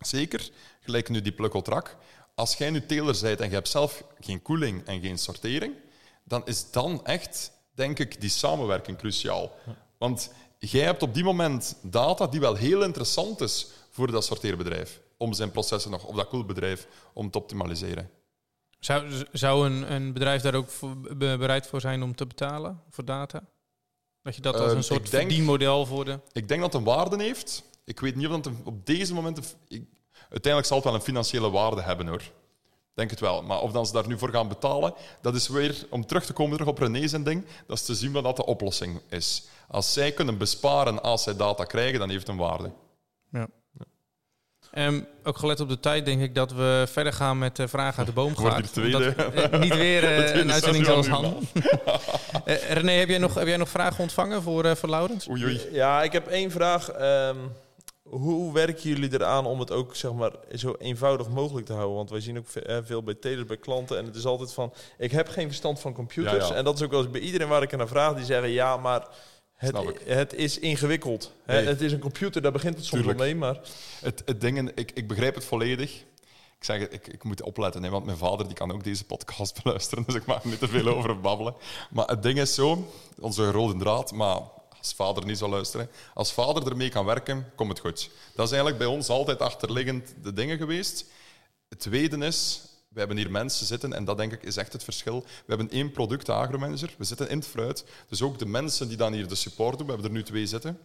zeker, 0.00 0.50
gelijk 0.80 1.08
nu 1.08 1.22
die 1.22 1.32
plukkeltrak. 1.32 1.96
Als 2.34 2.56
jij 2.56 2.70
nu 2.70 2.86
teler 2.86 3.18
bent 3.22 3.40
en 3.40 3.48
je 3.48 3.54
hebt 3.54 3.68
zelf 3.68 4.04
geen 4.20 4.42
koeling 4.42 4.84
en 4.86 5.00
geen 5.00 5.18
sortering, 5.18 5.74
dan 6.24 6.42
is 6.46 6.70
dan 6.70 7.04
echt, 7.04 7.52
denk 7.74 7.98
ik, 7.98 8.20
die 8.20 8.30
samenwerking 8.30 8.98
cruciaal. 8.98 9.52
Want 9.98 10.32
jij 10.58 10.84
hebt 10.84 11.02
op 11.02 11.14
die 11.14 11.24
moment 11.24 11.76
data 11.82 12.26
die 12.26 12.40
wel 12.40 12.54
heel 12.54 12.82
interessant 12.82 13.40
is 13.40 13.66
voor 13.90 14.10
dat 14.10 14.24
sorteerbedrijf, 14.24 15.00
om 15.16 15.32
zijn 15.32 15.50
processen 15.50 15.90
nog, 15.90 16.04
of 16.04 16.16
dat 16.16 16.28
koelbedrijf, 16.28 16.86
om 17.12 17.30
te 17.30 17.38
optimaliseren. 17.38 18.10
Zou, 18.78 19.24
zou 19.32 19.66
een, 19.66 19.92
een 19.92 20.12
bedrijf 20.12 20.42
daar 20.42 20.54
ook 20.54 20.68
voor, 20.68 20.96
be- 20.98 21.36
bereid 21.38 21.66
voor 21.66 21.80
zijn 21.80 22.02
om 22.02 22.14
te 22.14 22.26
betalen 22.26 22.82
voor 22.90 23.04
data? 23.04 23.42
Dat 24.26 24.34
je 24.36 24.40
dat 24.42 24.54
als 24.54 24.66
Ehm, 24.68 24.76
een 24.76 24.82
soort 24.84 25.10
denk- 25.10 25.22
verdienmodel 25.28 25.86
voor 25.86 26.04
de... 26.04 26.20
Ik 26.32 26.48
denk 26.48 26.60
dat 26.60 26.72
het 26.72 26.80
een 26.82 26.86
waarde 26.94 27.22
heeft. 27.22 27.62
Ik 27.84 28.00
weet 28.00 28.14
niet 28.14 28.26
of 28.26 28.32
het 28.32 28.46
een- 28.46 28.60
op 28.64 28.86
deze 28.86 29.14
moment... 29.14 29.56
ik- 29.68 29.84
uiteindelijk 30.20 30.66
zal 30.66 30.76
het 30.76 30.84
wel 30.86 30.94
een 30.94 31.00
financiële 31.00 31.50
waarde 31.50 31.82
hebben, 31.82 32.06
hoor. 32.06 32.22
Denk 32.94 33.10
het 33.10 33.20
wel. 33.20 33.42
Maar 33.42 33.60
of 33.60 33.72
dan 33.72 33.86
ze 33.86 33.92
daar 33.92 34.06
nu 34.06 34.18
voor 34.18 34.30
gaan 34.30 34.48
betalen, 34.48 34.94
dat 35.22 35.34
is 35.34 35.48
weer, 35.48 35.86
om 35.90 36.06
terug 36.06 36.24
te 36.26 36.32
komen 36.32 36.52
terug 36.56 36.68
op 36.72 36.78
René 36.78 37.06
zijn 37.08 37.22
ding, 37.24 37.44
dat 37.66 37.76
is 37.76 37.84
te 37.84 37.94
zien 37.94 38.12
wat 38.12 38.24
dat 38.24 38.36
de 38.36 38.46
oplossing 38.46 39.00
is. 39.08 39.44
Als 39.68 39.92
zij 39.92 40.12
kunnen 40.12 40.38
besparen 40.38 41.02
als 41.02 41.22
zij 41.22 41.36
data 41.36 41.64
krijgen, 41.64 41.98
dan 41.98 42.08
heeft 42.08 42.20
het 42.26 42.30
een 42.30 42.36
waarde. 42.42 42.70
Ja. 43.30 43.48
Ehm, 44.76 45.00
ook 45.24 45.38
gelet 45.38 45.60
op 45.60 45.68
de 45.68 45.80
tijd 45.80 46.04
denk 46.04 46.20
ik 46.22 46.34
dat 46.34 46.52
we 46.52 46.86
verder 46.90 47.12
gaan 47.12 47.38
met 47.38 47.56
de 47.56 47.68
vraag 47.68 47.98
uit 47.98 48.06
de 48.06 48.12
boom 48.12 48.34
tweede. 48.72 48.96
Omdat- 48.96 49.34
eh, 49.34 49.60
niet 49.60 49.74
weer 49.76 50.04
eh, 50.04 50.18
tweede 50.24 50.40
een 50.40 50.52
uitzending 50.52 50.84
zoals 50.84 51.06
nu, 51.06 51.12
Han. 51.12 51.36
Eh, 52.44 52.70
René, 52.70 52.92
heb 52.92 53.08
jij, 53.08 53.18
nog, 53.18 53.34
heb 53.34 53.46
jij 53.46 53.56
nog 53.56 53.68
vragen 53.68 54.00
ontvangen 54.02 54.42
voor, 54.42 54.64
eh 54.64 54.74
voor 54.74 54.88
Laurens? 54.88 55.28
Oei, 55.28 55.44
oei. 55.44 55.60
Ja, 55.72 56.02
ik 56.02 56.12
heb 56.12 56.26
één 56.28 56.50
vraag. 56.50 56.88
Ehm, 56.90 57.36
hoe 58.02 58.52
werken 58.52 58.88
jullie 58.90 59.12
eraan 59.12 59.46
om 59.46 59.60
het 59.60 59.70
ook 59.70 59.96
zeg 59.96 60.12
maar, 60.12 60.30
zo 60.54 60.74
eenvoudig 60.78 61.28
mogelijk 61.28 61.66
te 61.66 61.72
houden? 61.72 61.96
Want 61.96 62.10
wij 62.10 62.20
zien 62.20 62.38
ook 62.38 62.46
ve- 62.48 62.60
eh, 62.62 62.76
veel 62.84 63.02
bij 63.02 63.14
telers, 63.14 63.46
bij 63.46 63.56
klanten. 63.56 63.98
En 63.98 64.04
het 64.04 64.16
is 64.16 64.24
altijd 64.24 64.52
van, 64.52 64.72
ik 64.98 65.10
heb 65.10 65.28
geen 65.28 65.46
verstand 65.46 65.80
van 65.80 65.92
computers. 65.92 66.46
Ja, 66.46 66.52
ja. 66.52 66.58
En 66.58 66.64
dat 66.64 66.74
is 66.76 66.82
ook 66.82 66.90
wel 66.90 67.00
eens 67.00 67.10
bij 67.10 67.20
iedereen 67.20 67.48
waar 67.48 67.62
ik 67.62 67.76
naar 67.76 67.88
vraag. 67.88 68.14
Die 68.14 68.24
zeggen, 68.24 68.50
ja, 68.50 68.76
maar 68.76 69.06
het, 69.56 69.76
het 70.04 70.34
is 70.34 70.58
ingewikkeld. 70.58 71.32
Nee. 71.46 71.64
Het 71.66 71.80
is 71.80 71.92
een 71.92 71.98
computer, 71.98 72.42
daar 72.42 72.52
begint 72.52 72.74
het 72.74 72.84
soms 72.84 73.02
Tuurlijk. 73.02 73.18
mee. 73.24 73.34
Maar 73.34 73.60
Het, 74.00 74.22
het 74.24 74.40
ding, 74.40 74.70
ik, 74.74 74.90
ik 74.94 75.08
begrijp 75.08 75.34
het 75.34 75.44
volledig. 75.44 76.04
Ik 76.58 76.64
zeg, 76.64 76.88
ik, 76.88 77.06
ik 77.06 77.24
moet 77.24 77.42
opletten, 77.42 77.82
hè, 77.82 77.90
want 77.90 78.04
mijn 78.04 78.16
vader 78.16 78.46
die 78.46 78.56
kan 78.56 78.72
ook 78.72 78.84
deze 78.84 79.04
podcast 79.04 79.54
beluisteren, 79.62 80.04
dus 80.06 80.14
ik 80.14 80.26
mag 80.26 80.42
er 80.42 80.48
niet 80.48 80.58
te 80.58 80.68
veel 80.68 80.86
over 80.88 81.20
babbelen. 81.20 81.54
Maar 81.90 82.06
het 82.06 82.22
ding 82.22 82.38
is 82.38 82.54
zo, 82.54 82.92
onze 83.18 83.50
rode 83.50 83.78
draad, 83.78 84.12
maar 84.12 84.40
als 84.78 84.94
vader 84.94 85.24
niet 85.26 85.38
zou 85.38 85.50
luisteren, 85.50 85.90
als 86.14 86.32
vader 86.32 86.68
ermee 86.68 86.88
kan 86.88 87.04
werken, 87.04 87.52
komt 87.54 87.70
het 87.70 87.80
goed. 87.80 88.10
Dat 88.34 88.46
is 88.46 88.52
eigenlijk 88.52 88.78
bij 88.78 88.86
ons 88.86 89.08
altijd 89.08 89.40
achterliggend 89.40 90.14
de 90.22 90.32
dingen 90.32 90.58
geweest. 90.58 91.04
Het 91.68 91.80
tweede 91.80 92.16
is, 92.26 92.60
we 92.96 93.02
hebben 93.02 93.16
hier 93.16 93.30
mensen 93.30 93.66
zitten, 93.66 93.92
en 93.92 94.04
dat 94.04 94.16
denk 94.16 94.32
ik 94.32 94.42
is 94.42 94.56
echt 94.56 94.72
het 94.72 94.84
verschil. 94.84 95.20
We 95.20 95.54
hebben 95.54 95.70
één 95.70 95.90
product, 95.90 96.26
de 96.26 96.32
agromanager, 96.32 96.94
we 96.98 97.04
zitten 97.04 97.28
in 97.28 97.38
het 97.38 97.46
fruit. 97.46 97.84
Dus 98.08 98.22
ook 98.22 98.38
de 98.38 98.46
mensen 98.46 98.88
die 98.88 98.96
dan 98.96 99.12
hier 99.12 99.28
de 99.28 99.34
support 99.34 99.78
doen, 99.78 99.86
we 99.86 99.92
hebben 99.92 100.10
er 100.10 100.16
nu 100.16 100.22
twee 100.22 100.46
zitten, 100.46 100.78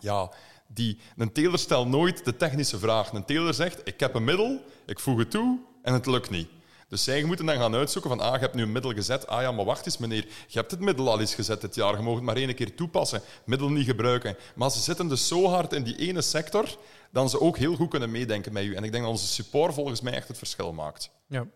ja, 0.00 0.30
die, 0.66 0.98
een 1.16 1.32
teler 1.32 1.58
stelt 1.58 1.88
nooit 1.88 2.24
de 2.24 2.36
technische 2.36 2.78
vraag. 2.78 3.12
Een 3.12 3.24
teler 3.24 3.54
zegt, 3.54 3.80
ik 3.84 4.00
heb 4.00 4.14
een 4.14 4.24
middel, 4.24 4.64
ik 4.86 5.00
voeg 5.00 5.18
het 5.18 5.30
toe 5.30 5.58
en 5.82 5.92
het 5.92 6.06
lukt 6.06 6.30
niet. 6.30 6.48
Dus 6.88 7.04
zij 7.04 7.24
moeten 7.24 7.46
dan 7.46 7.56
gaan 7.56 7.74
uitzoeken 7.74 8.10
van, 8.10 8.20
ah, 8.20 8.34
je 8.34 8.40
hebt 8.40 8.54
nu 8.54 8.62
een 8.62 8.72
middel 8.72 8.92
gezet. 8.92 9.26
Ah 9.26 9.42
ja, 9.42 9.52
maar 9.52 9.64
wacht 9.64 9.86
eens 9.86 9.98
meneer, 9.98 10.26
je 10.46 10.58
hebt 10.58 10.70
het 10.70 10.80
middel 10.80 11.10
al 11.10 11.20
eens 11.20 11.34
gezet 11.34 11.60
dit 11.60 11.74
jaar. 11.74 11.96
Je 11.96 12.02
mag 12.02 12.14
het 12.14 12.22
maar 12.22 12.36
één 12.36 12.54
keer 12.54 12.74
toepassen, 12.74 13.22
middel 13.44 13.68
niet 13.68 13.86
gebruiken. 13.86 14.36
Maar 14.54 14.70
ze 14.70 14.78
zitten 14.78 15.08
dus 15.08 15.28
zo 15.28 15.46
hard 15.48 15.72
in 15.72 15.82
die 15.82 15.96
ene 15.96 16.22
sector, 16.22 16.78
dat 17.10 17.30
ze 17.30 17.40
ook 17.40 17.58
heel 17.58 17.76
goed 17.76 17.90
kunnen 17.90 18.10
meedenken 18.10 18.52
met 18.52 18.64
u. 18.64 18.74
En 18.74 18.84
ik 18.84 18.92
denk 18.92 19.04
dat 19.04 19.12
onze 19.12 19.26
support 19.26 19.74
volgens 19.74 20.00
mij 20.00 20.12
echt 20.12 20.28
het 20.28 20.38
verschil 20.38 20.72
maakt. 20.72 21.10
Ja. 21.28 21.46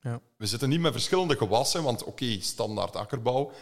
ja. 0.00 0.20
We 0.36 0.46
zitten 0.46 0.68
niet 0.68 0.80
met 0.80 0.92
verschillende 0.92 1.36
gewassen, 1.36 1.82
want 1.82 2.04
oké, 2.04 2.40
standaard 2.40 2.96
akkerbouw. 2.96 3.52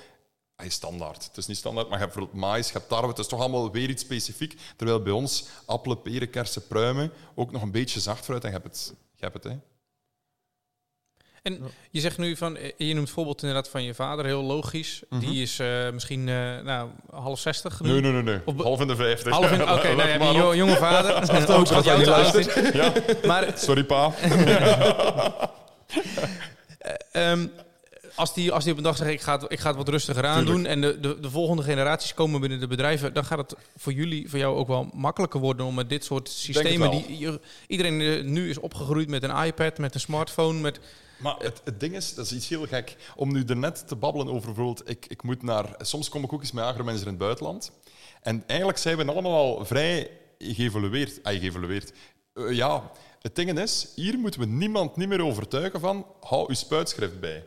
Hij 0.56 0.66
is 0.66 0.74
standaard. 0.74 1.24
Het 1.24 1.36
is 1.36 1.46
niet 1.46 1.56
standaard, 1.56 1.88
maar 1.88 1.98
je 1.98 2.04
hebt 2.04 2.14
bijvoorbeeld 2.14 2.44
maïs, 2.44 2.66
je 2.66 2.72
hebt 2.72 2.88
tarwe. 2.88 3.08
Het 3.08 3.18
is 3.18 3.26
toch 3.26 3.40
allemaal 3.40 3.70
weer 3.70 3.88
iets 3.88 4.02
specifiek. 4.02 4.60
Terwijl 4.76 5.02
bij 5.02 5.12
ons 5.12 5.44
appelen, 5.64 6.02
peren, 6.02 6.30
kersen, 6.30 6.66
pruimen 6.66 7.12
ook 7.34 7.52
nog 7.52 7.62
een 7.62 7.70
beetje 7.70 8.00
zacht 8.00 8.24
fruit. 8.24 8.44
En 8.44 8.50
je 8.50 8.56
hebt 8.56 8.68
het. 8.76 8.94
Je 9.14 9.24
hebt 9.24 9.34
het 9.34 9.52
hè. 9.52 9.58
En 11.42 11.60
je 11.90 12.00
zegt 12.00 12.18
nu 12.18 12.36
van, 12.36 12.56
eh, 12.56 12.70
je 12.76 12.94
noemt 12.94 13.06
het 13.06 13.10
voorbeeld 13.10 13.42
inderdaad 13.42 13.68
van 13.68 13.82
je 13.82 13.94
vader, 13.94 14.24
heel 14.24 14.42
logisch. 14.42 15.02
Die 15.10 15.42
is 15.42 15.58
eh, 15.58 15.90
misschien 15.92 16.28
eh, 16.28 16.34
nou, 16.64 16.88
half 17.10 17.38
zestig 17.38 17.80
nu. 17.80 17.90
Nee, 17.90 18.00
nee, 18.00 18.12
nee. 18.12 18.22
nee. 18.22 18.56
Half 18.56 18.80
in 18.80 18.86
de 18.86 18.96
vijftig. 18.96 19.32
Half 19.32 19.50
in, 19.50 19.62
oké, 19.72 19.94
nou 19.94 20.36
jo- 20.36 20.48
op. 20.48 20.54
jonge 20.54 20.76
vader. 20.76 21.14
ook 21.56 21.68
wat 21.68 21.84
jou 21.84 22.04
luisteren. 22.04 22.76
Ja, 22.76 22.92
Maar 23.26 23.52
sorry 23.54 23.84
pa. 23.84 24.12
ehm, 27.12 27.46
als 28.14 28.34
die, 28.34 28.52
als 28.52 28.62
die 28.64 28.72
op 28.72 28.78
een 28.78 28.84
dag 28.84 28.96
zegt, 28.96 29.10
ik 29.10 29.20
ga 29.20 29.38
het, 29.38 29.52
ik 29.52 29.60
ga 29.60 29.68
het 29.68 29.76
wat 29.76 29.88
rustiger 29.88 30.26
aan 30.26 30.44
doen 30.44 30.66
en 30.66 30.80
de, 30.80 31.00
de, 31.00 31.20
de 31.20 31.30
volgende 31.30 31.62
generaties 31.62 32.14
komen 32.14 32.40
binnen 32.40 32.60
de 32.60 32.66
bedrijven, 32.66 33.12
dan 33.12 33.24
gaat 33.24 33.38
het 33.38 33.54
voor 33.76 33.92
jullie, 33.92 34.30
voor 34.30 34.38
jou 34.38 34.56
ook 34.56 34.68
wel 34.68 34.90
makkelijker 34.94 35.40
worden 35.40 35.66
om 35.66 35.74
met 35.74 35.88
dit 35.88 36.04
soort 36.04 36.28
systemen, 36.28 36.90
die 36.90 37.38
iedereen 37.66 38.32
nu 38.32 38.50
is 38.50 38.58
opgegroeid 38.58 39.08
met 39.08 39.22
een 39.22 39.44
iPad, 39.44 39.78
met 39.78 39.94
een 39.94 40.00
smartphone, 40.00 40.60
met... 40.60 40.80
Maar 41.18 41.36
het, 41.38 41.60
het 41.64 41.80
ding 41.80 41.94
is, 41.94 42.14
dat 42.14 42.24
is 42.24 42.32
iets 42.32 42.48
heel 42.48 42.66
gek. 42.66 42.96
Om 43.16 43.32
nu 43.32 43.44
daarnet 43.44 43.88
te 43.88 43.96
babbelen 43.96 44.28
over 44.28 44.46
bijvoorbeeld, 44.46 44.88
ik, 44.90 45.06
ik 45.06 45.22
moet 45.22 45.42
naar... 45.42 45.74
Soms 45.78 46.08
kom 46.08 46.24
ik 46.24 46.32
ook 46.32 46.40
eens 46.40 46.52
met 46.52 46.64
agromanager 46.64 47.02
in 47.02 47.08
het 47.08 47.18
buitenland. 47.18 47.70
En 48.22 48.42
eigenlijk 48.46 48.78
zijn 48.78 48.96
we 48.96 49.04
allemaal 49.04 49.32
al 49.58 49.64
vrij 49.64 50.10
geëvolueerd. 50.38 51.22
Ah, 51.22 51.40
geëvolueerd. 51.40 51.92
Eh, 52.32 52.52
ja, 52.52 52.90
het 53.20 53.36
ding 53.36 53.58
is, 53.58 53.88
hier 53.94 54.18
moeten 54.18 54.40
we 54.40 54.46
niemand 54.46 54.96
niet 54.96 55.08
meer 55.08 55.24
overtuigen 55.24 55.80
van, 55.80 56.06
hou 56.20 56.48
uw 56.48 56.54
spuitschrift 56.54 57.20
bij. 57.20 57.44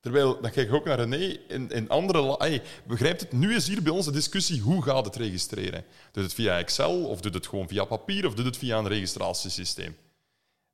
Terwijl, 0.00 0.40
dan 0.40 0.50
kijk 0.50 0.68
ik 0.68 0.74
ook 0.74 0.84
naar 0.84 0.98
René, 1.00 1.38
in, 1.48 1.70
in 1.70 1.88
andere... 1.88 2.20
la- 2.20 2.36
Ay, 2.38 2.62
begrijpt 2.86 3.20
het? 3.20 3.32
Nu 3.32 3.54
is 3.54 3.66
hier 3.68 3.82
bij 3.82 3.92
ons 3.92 4.04
de 4.04 4.12
discussie, 4.12 4.60
hoe 4.60 4.82
gaat 4.82 5.04
het 5.04 5.16
registreren? 5.16 5.84
Doet 6.12 6.24
het 6.24 6.34
via 6.34 6.58
Excel, 6.58 7.04
of 7.04 7.20
doet 7.20 7.34
het 7.34 7.46
gewoon 7.46 7.68
via 7.68 7.84
papier, 7.84 8.26
of 8.26 8.34
doet 8.34 8.44
het 8.44 8.56
via 8.56 8.78
een 8.78 8.88
registratiesysteem? 8.88 9.96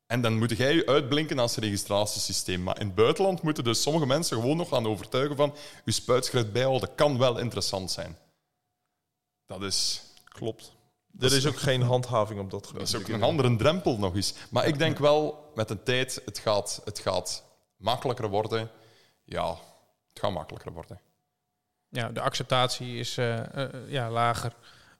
En 0.06 0.20
dan 0.20 0.38
moet 0.38 0.56
jij 0.56 0.74
je 0.74 0.86
uitblinken 0.86 1.38
als 1.38 1.56
registratiesysteem. 1.56 2.62
Maar 2.62 2.80
in 2.80 2.86
het 2.86 2.94
buitenland 2.94 3.42
moeten 3.42 3.64
dus 3.64 3.82
sommige 3.82 4.06
mensen 4.06 4.36
gewoon 4.40 4.56
nog 4.56 4.68
gaan 4.68 4.86
overtuigen 4.86 5.36
van 5.36 5.54
je 5.84 5.92
spuitschrift 5.92 6.52
bijhouden 6.52 6.94
kan 6.94 7.18
wel 7.18 7.38
interessant 7.38 7.90
zijn. 7.90 8.16
Dat 9.46 9.62
is, 9.62 10.02
klopt. 10.24 10.72
Dat 11.12 11.30
Er 11.30 11.36
is- 11.36 11.44
is 11.44 11.50
ook 11.50 11.58
geen 11.58 11.82
handhaving 11.82 12.40
op 12.40 12.50
dat 12.50 12.66
gebied. 12.66 12.80
dat 12.80 12.88
is 12.88 12.94
ook 13.08 13.08
een 13.08 13.22
andere 13.22 13.56
drempel 13.56 13.98
nog 13.98 14.14
eens. 14.14 14.34
Maar 14.50 14.66
ik 14.66 14.78
denk 14.78 14.98
wel, 14.98 15.50
met 15.54 15.68
de 15.68 15.82
tijd, 15.82 16.22
het 16.24 16.38
gaat, 16.38 16.80
het 16.84 16.98
gaat 16.98 17.44
makkelijker 17.76 18.28
worden. 18.28 18.70
Ja, 19.24 19.48
het 20.08 20.18
gaat 20.20 20.32
makkelijker 20.32 20.72
worden. 20.72 21.00
Ja, 21.88 22.08
de 22.08 22.20
acceptatie 22.20 22.96
is 22.98 23.16
eh, 23.18 23.62
eh, 23.64 23.90
ja, 23.90 24.10
lager. 24.10 24.52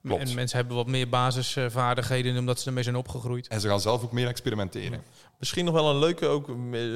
Klopt. 0.05 0.29
En 0.29 0.35
mensen 0.35 0.57
hebben 0.57 0.75
wat 0.75 0.87
meer 0.87 1.09
basisvaardigheden 1.09 2.37
omdat 2.37 2.59
ze 2.59 2.67
ermee 2.67 2.83
zijn 2.83 2.95
opgegroeid. 2.95 3.47
En 3.47 3.61
ze 3.61 3.67
gaan 3.67 3.81
zelf 3.81 4.03
ook 4.03 4.11
meer 4.11 4.27
experimenteren. 4.27 5.03
Misschien 5.39 5.65
nog 5.65 5.73
wel 5.73 5.89
een 5.89 5.97
leuke, 5.99 6.25
ook 6.27 6.49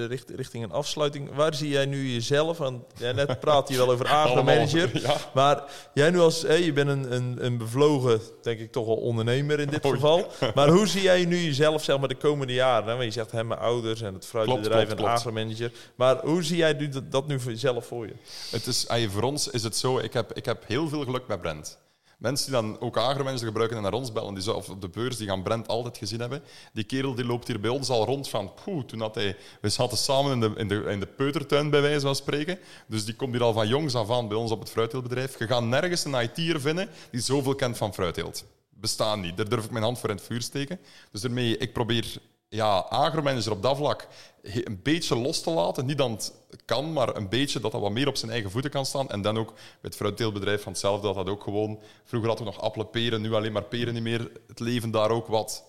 richt- 0.07 0.29
richting 0.29 0.63
een 0.63 0.71
afsluiting. 0.71 1.35
Waar 1.35 1.53
zie 1.55 1.69
jij 1.69 1.85
nu 1.85 2.07
jezelf? 2.11 2.57
Want 2.57 2.83
ja, 2.97 3.11
net 3.11 3.39
praat 3.39 3.69
je 3.69 3.77
wel 3.77 3.89
over 3.91 4.07
agromanager. 4.07 4.81
Allemaal- 4.93 5.01
Ja. 5.17 5.17
Maar 5.33 5.63
jij 5.93 6.09
nu 6.11 6.19
als, 6.19 6.41
hé, 6.41 6.53
je 6.53 6.73
bent 6.73 6.89
een, 6.89 7.13
een, 7.15 7.45
een 7.45 7.57
bevlogen, 7.57 8.21
denk 8.41 8.59
ik 8.59 8.71
toch 8.71 8.85
wel 8.85 8.95
ondernemer 8.95 9.59
in 9.59 9.67
dit 9.69 9.85
Oei. 9.85 9.93
geval. 9.93 10.31
Maar 10.55 10.67
hoe 10.69 10.87
zie 10.87 11.01
jij 11.01 11.25
nu 11.25 11.37
jezelf 11.37 11.83
zeg 11.83 11.99
maar, 11.99 12.07
de 12.07 12.15
komende 12.15 12.53
jaren? 12.53 12.87
Hè? 12.87 12.91
Want 12.93 13.03
je 13.03 13.11
zegt, 13.11 13.31
hè, 13.31 13.43
mijn 13.43 13.59
ouders 13.59 14.01
en 14.01 14.13
het 14.13 14.25
fruitbedrijf 14.25 14.71
Klopt, 14.87 14.89
en 14.89 14.97
klopt, 14.97 15.11
agromanager. 15.11 15.71
Maar 15.95 16.17
hoe 16.25 16.43
zie 16.43 16.57
jij 16.57 16.73
nu 16.73 16.89
dat, 16.89 17.11
dat 17.11 17.27
nu 17.27 17.39
voor 17.39 17.51
jezelf 17.51 17.85
voor 17.85 18.05
je? 18.07 18.13
Het 18.51 18.67
is, 18.67 18.87
voor 19.07 19.23
ons 19.23 19.47
is 19.47 19.63
het 19.63 19.77
zo, 19.77 19.97
ik 19.99 20.13
heb, 20.13 20.33
ik 20.33 20.45
heb 20.45 20.63
heel 20.67 20.87
veel 20.87 21.03
geluk 21.03 21.27
met 21.27 21.41
Brent. 21.41 21.77
Mensen 22.19 22.51
die 22.51 22.61
dan 22.61 22.79
ook 22.79 22.97
agromanager 22.97 23.45
gebruiken 23.45 23.77
en 23.77 23.83
naar 23.83 23.93
ons 23.93 24.11
bellen, 24.11 24.33
die 24.33 24.43
zo, 24.43 24.53
of 24.53 24.69
op 24.69 24.81
de 24.81 24.89
beurs, 24.89 25.17
die 25.17 25.27
gaan 25.27 25.43
Brent 25.43 25.67
altijd 25.67 25.97
gezien 25.97 26.19
hebben. 26.19 26.43
Die 26.73 26.83
kerel 26.83 27.15
die 27.15 27.25
loopt 27.25 27.47
hier 27.47 27.59
bij 27.59 27.69
ons 27.69 27.89
al 27.89 28.05
rond 28.05 28.29
van, 28.29 28.53
poeh, 28.63 28.83
toen 28.83 28.99
had 28.99 29.15
hij... 29.15 29.37
We 29.61 29.69
zaten 29.69 29.97
samen 29.97 30.31
in 30.31 30.39
de, 30.39 30.53
in, 30.55 30.67
de, 30.67 30.75
in 30.75 30.99
de 30.99 31.05
peutertuin, 31.05 31.69
bij 31.69 31.81
wijze 31.81 31.99
van 31.99 32.15
spreken. 32.15 32.59
Dus 32.87 33.05
die 33.05 33.15
komt 33.15 33.33
hier 33.33 33.43
al 33.43 33.53
van 33.53 33.67
jongs 33.67 33.95
af 33.95 34.11
aan 34.11 34.27
bij 34.27 34.37
ons 34.37 34.51
op 34.51 34.59
het 34.59 34.69
fruitteeltbedrijf. 34.69 35.39
Je 35.39 35.47
gaat 35.47 35.63
nergens 35.63 36.05
een 36.05 36.21
IT'er 36.21 36.61
vinden 36.61 36.89
die 37.11 37.21
zoveel 37.21 37.55
kent 37.55 37.77
van 37.77 37.93
fruitteelt. 37.93 38.45
Bestaan 38.69 39.19
niet. 39.19 39.37
Daar 39.37 39.49
durf 39.49 39.65
ik 39.65 39.71
mijn 39.71 39.83
hand 39.83 39.99
voor 39.99 40.09
in 40.09 40.15
het 40.15 40.25
vuur 40.25 40.41
steken. 40.41 40.79
Dus 41.11 41.21
daarmee, 41.21 41.57
ik 41.57 41.73
probeer 41.73 42.17
ja, 42.49 42.77
agromanager 42.77 43.51
op 43.51 43.61
dat 43.61 43.77
vlak 43.77 44.07
een 44.41 44.79
beetje 44.83 45.15
los 45.15 45.41
te 45.41 45.49
laten. 45.51 45.85
Niet 45.85 45.97
dat 45.97 46.33
het 46.49 46.65
kan, 46.65 46.93
maar 46.93 47.15
een 47.15 47.29
beetje 47.29 47.59
dat 47.59 47.71
dat 47.71 47.81
wat 47.81 47.91
meer 47.91 48.07
op 48.07 48.17
zijn 48.17 48.31
eigen 48.31 48.51
voeten 48.51 48.71
kan 48.71 48.85
staan. 48.85 49.09
En 49.09 49.21
dan 49.21 49.37
ook 49.37 49.51
met 49.51 49.57
het 49.81 49.95
fruitteelbedrijf 49.95 50.61
van 50.61 50.71
hetzelfde, 50.71 51.07
dat 51.07 51.15
dat 51.15 51.29
ook 51.29 51.43
gewoon... 51.43 51.79
Vroeger 52.03 52.29
hadden 52.29 52.47
we 52.47 52.53
nog 52.53 52.61
appelen, 52.61 52.89
peren, 52.89 53.21
nu 53.21 53.33
alleen 53.33 53.51
maar 53.51 53.63
peren 53.63 53.93
niet 53.93 54.03
meer. 54.03 54.31
Het 54.47 54.59
leven 54.59 54.91
daar 54.91 55.11
ook 55.11 55.27
wat 55.27 55.63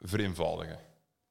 vereenvoudigen. 0.00 0.89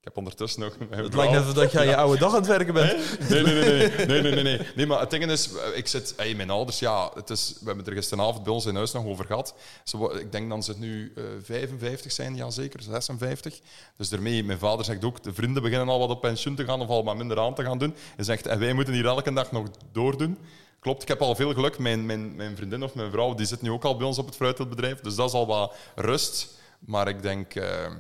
Heb 0.10 0.18
ondertussen 0.18 0.62
nog... 0.62 0.76
Het 0.89 1.14
lijkt 1.14 1.32
net 1.32 1.55
dat 1.55 1.72
jij 1.72 1.86
je 1.86 1.95
oude 1.95 2.20
dag 2.20 2.30
aan 2.30 2.38
het 2.38 2.47
werken 2.47 2.74
bent. 2.74 3.20
Nee, 3.30 3.43
nee, 3.43 3.53
nee, 3.53 3.64
nee, 3.64 4.05
nee, 4.07 4.22
nee, 4.22 4.32
nee, 4.32 4.43
nee. 4.43 4.68
Nee, 4.76 4.86
maar 4.86 4.99
het 4.99 5.10
ding 5.10 5.26
is, 5.26 5.49
ik 5.76 5.88
zit, 5.88 6.14
hey, 6.18 6.36
mijn 6.36 6.49
ouders, 6.49 6.80
ja, 6.80 7.12
het 7.14 7.30
is, 7.30 7.49
we 7.49 7.66
hebben 7.66 7.78
het 7.78 7.88
er 7.88 7.93
gisteravond 7.93 8.43
bij 8.43 8.53
ons 8.53 8.66
in 8.66 8.76
huis 8.76 8.91
nog 8.91 9.05
over 9.05 9.26
gehad. 9.26 9.53
Ze, 9.84 10.18
ik 10.20 10.32
denk 10.32 10.49
dat 10.49 10.66
ze 10.66 10.74
nu 10.78 11.14
eh 11.16 11.24
55 11.43 12.12
zijn, 12.12 12.36
ja 12.36 12.49
zeker, 12.49 12.82
56. 12.82 13.60
Dus 13.97 14.10
daarmee, 14.10 14.43
mijn 14.43 14.60
vader 14.60 14.86
zegt 14.86 15.05
ook, 15.05 15.24
de 15.24 15.34
vrienden 15.34 15.64
beginnen 15.64 15.89
al 15.89 15.99
wat 15.99 16.10
op 16.10 16.22
pensioen 16.22 16.55
te 16.55 16.66
gaan 16.66 16.82
of 16.82 16.88
al 16.88 17.03
wat 17.03 17.18
minder 17.18 17.39
aan 17.39 17.55
te 17.55 17.64
gaan 17.64 17.78
doen. 17.78 17.95
Hij 18.16 18.26
zegt, 18.26 18.47
en 18.47 18.60
wij 18.60 18.74
moeten 18.74 18.93
hier 18.93 19.05
elke 19.05 19.34
dag 19.34 19.51
nog 19.51 19.68
doordoen. 19.91 20.38
Klopt, 20.80 21.01
ik 21.01 21.07
heb 21.07 21.22
al 21.22 21.36
veel 21.36 21.53
geluk. 21.53 21.78
Mijn, 21.78 22.05
mijn, 22.05 22.36
mijn 22.36 22.55
vriendin 22.55 22.84
of 22.84 22.93
mijn 22.93 23.12
vrouw, 23.12 23.34
die 23.36 23.45
zit 23.45 23.62
nu 23.62 23.72
ook 23.72 23.84
al 23.84 23.97
bij 23.97 24.07
ons 24.07 24.18
op 24.18 24.26
het 24.26 24.36
fruitteeltbedrijf. 24.36 24.99
Dus 24.99 25.16
dat 25.16 25.28
is 25.28 25.34
al 25.34 25.47
wat 25.47 25.74
rust. 25.95 26.57
Maar 26.80 27.07
ik 27.07 27.22
denk, 27.22 27.55
eh, 27.55 27.91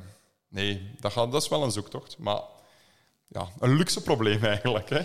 nee, 0.49 0.91
dat, 0.99 1.11
gaat, 1.11 1.31
dat 1.31 1.41
is 1.41 1.49
wel 1.49 1.63
een 1.63 1.71
zoektocht. 1.71 2.17
Maar 2.17 2.41
ja, 3.27 3.47
een 3.59 3.75
luxe 3.75 4.01
probleem 4.01 4.43
eigenlijk, 4.43 4.89
hè. 4.89 5.01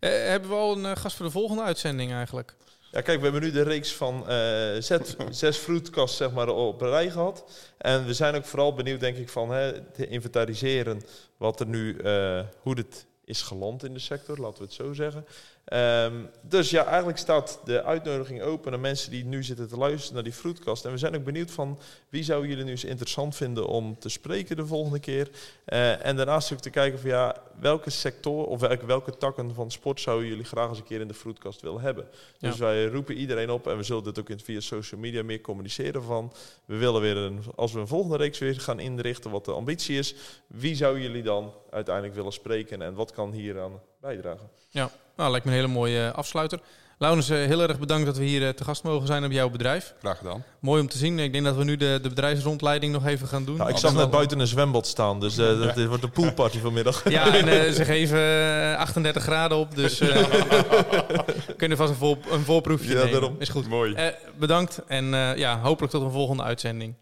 Eh, 0.00 0.10
hebben 0.10 0.50
we 0.50 0.56
al 0.56 0.76
een 0.76 0.86
eh, 0.86 0.96
gast 0.96 1.16
voor 1.16 1.26
de 1.26 1.32
volgende 1.32 1.62
uitzending 1.62 2.12
eigenlijk? 2.12 2.56
Ja, 2.96 3.00
kijk, 3.02 3.18
we 3.18 3.24
hebben 3.24 3.42
nu 3.42 3.50
de 3.50 3.62
reeks 3.62 3.92
van 3.92 4.28
eh, 4.28 4.80
zet, 4.80 5.16
zes 5.30 5.56
fruitkast 5.56 6.16
zeg 6.16 6.32
maar, 6.32 6.48
op 6.48 6.80
een 6.80 6.88
rij 6.88 7.10
gehad. 7.10 7.44
En 7.78 8.06
we 8.06 8.14
zijn 8.14 8.34
ook 8.34 8.44
vooral 8.44 8.74
benieuwd, 8.74 9.00
denk 9.00 9.16
ik, 9.16 9.28
van 9.28 9.50
hè, 9.50 9.80
te 9.80 10.08
inventariseren 10.08 11.02
wat 11.36 11.60
er 11.60 11.66
nu, 11.66 11.96
eh, 11.96 12.40
hoe 12.60 12.74
dit 12.74 13.06
is 13.24 13.42
geland 13.42 13.84
in 13.84 13.94
de 13.94 14.00
sector, 14.00 14.38
laten 14.38 14.58
we 14.58 14.64
het 14.64 14.72
zo 14.72 14.92
zeggen. 14.92 15.26
Ehm, 15.66 16.14
dus 16.42 16.70
ja, 16.70 16.84
eigenlijk 16.84 17.18
staat 17.18 17.60
de 17.64 17.82
uitnodiging 17.82 18.42
open 18.42 18.72
aan 18.72 18.80
mensen 18.80 19.10
die 19.10 19.24
nu 19.24 19.42
zitten 19.42 19.68
te 19.68 19.76
luisteren 19.76 20.14
naar 20.14 20.22
die 20.22 20.32
fruitkast. 20.32 20.84
En 20.84 20.90
we 20.90 20.98
zijn 20.98 21.16
ook 21.16 21.24
benieuwd 21.24 21.50
van 21.50 21.78
wie 22.08 22.22
zouden 22.22 22.48
jullie 22.48 22.64
nu 22.64 22.70
eens 22.70 22.84
interessant 22.84 23.36
vinden 23.36 23.66
om 23.66 23.98
te 23.98 24.08
spreken 24.08 24.56
de 24.56 24.66
volgende 24.66 24.98
keer. 24.98 25.30
Eh, 25.64 26.06
en 26.06 26.16
daarnaast 26.16 26.52
ook 26.52 26.58
te 26.58 26.70
kijken 26.70 26.98
van 26.98 27.10
ja, 27.10 27.36
welke 27.60 27.90
sector 27.90 28.46
of 28.46 28.60
welke, 28.60 28.86
welke 28.86 29.16
takken 29.16 29.54
van 29.54 29.70
sport 29.70 30.00
zouden 30.00 30.28
jullie 30.28 30.44
graag 30.44 30.68
eens 30.68 30.78
een 30.78 30.84
keer 30.84 31.00
in 31.00 31.08
de 31.08 31.14
fruitkast 31.14 31.60
willen 31.60 31.80
hebben. 31.80 32.08
Dus 32.38 32.56
wij 32.56 32.86
roepen 32.86 33.14
iedereen 33.14 33.50
op 33.50 33.66
en 33.66 33.76
we 33.76 33.82
zullen 33.82 34.04
dit 34.04 34.18
ook 34.18 34.30
in, 34.30 34.40
via 34.40 34.60
social 34.60 35.00
media 35.00 35.22
meer 35.22 35.40
communiceren 35.40 36.02
van. 36.02 36.32
We 36.64 36.76
willen 36.76 37.00
weer 37.00 37.16
een, 37.16 37.42
als 37.54 37.72
we 37.72 37.80
een 37.80 37.88
volgende 37.88 38.16
reeks 38.16 38.38
weer 38.38 38.60
gaan 38.60 38.80
inrichten 38.80 39.30
wat 39.30 39.44
de 39.44 39.52
ambitie 39.52 39.98
is. 39.98 40.14
Wie 40.46 40.74
zou 40.74 41.00
jullie 41.00 41.22
dan 41.22 41.52
uiteindelijk 41.70 42.14
willen 42.14 42.32
spreken 42.32 42.82
en 42.82 42.94
wat 42.94 43.12
kan 43.12 43.32
hieraan 43.32 43.80
bijdragen? 44.00 44.50
Ja, 44.70 44.90
nou, 45.16 45.30
lijkt 45.30 45.44
me 45.46 45.50
een 45.52 45.56
hele 45.56 45.72
mooie 45.72 46.06
eh, 46.06 46.12
afsluiter. 46.12 46.58
Laurens, 46.98 47.28
eh, 47.28 47.36
heel 47.36 47.62
erg 47.62 47.78
bedankt 47.78 48.06
dat 48.06 48.16
we 48.16 48.24
hier 48.24 48.42
eh, 48.46 48.48
te 48.48 48.64
gast 48.64 48.82
mogen 48.82 49.06
zijn 49.06 49.24
op 49.24 49.30
jouw 49.30 49.50
bedrijf. 49.50 49.94
Graag 50.00 50.18
gedaan. 50.18 50.44
Mooi 50.60 50.80
om 50.80 50.88
te 50.88 50.98
zien. 50.98 51.18
Ik 51.18 51.32
denk 51.32 51.44
dat 51.44 51.56
we 51.56 51.64
nu 51.64 51.76
de, 51.76 51.98
de 52.02 52.08
bedrijfsrondleiding 52.08 52.92
nog 52.92 53.06
even 53.06 53.28
gaan 53.28 53.44
doen. 53.44 53.56
Nou, 53.56 53.70
ik 53.70 53.76
zag 53.76 53.94
net 53.94 54.10
buiten 54.10 54.38
een 54.38 54.46
zwembad 54.46 54.86
staan, 54.86 55.20
dus 55.20 55.38
eh, 55.38 55.58
dat, 55.60 55.74
dit 55.74 55.86
wordt 55.86 56.02
een 56.02 56.10
poolparty 56.10 56.58
vanmiddag. 56.58 57.10
Ja, 57.10 57.34
en 57.34 57.48
eh, 57.48 57.72
ze 57.78 57.84
geven 57.84 58.18
eh, 58.18 58.78
38 58.78 59.22
graden 59.22 59.56
op, 59.58 59.74
dus 59.74 60.00
eh 60.00 60.08
we 60.16 61.54
kunnen 61.56 61.76
vast 61.76 61.90
een, 61.90 61.96
voor, 61.96 62.16
een 62.30 62.44
voorproefje 62.44 62.88
Ja, 62.88 62.94
nemen. 62.94 63.10
daarom. 63.12 63.36
Is 63.38 63.48
goed. 63.48 63.68
Mooi. 63.68 63.94
Eh, 63.94 64.06
bedankt 64.38 64.82
en 64.86 65.14
eh, 65.14 65.36
ja, 65.36 65.60
hopelijk 65.60 65.92
tot 65.92 66.02
een 66.02 66.10
volgende 66.10 66.42
uitzending. 66.42 66.94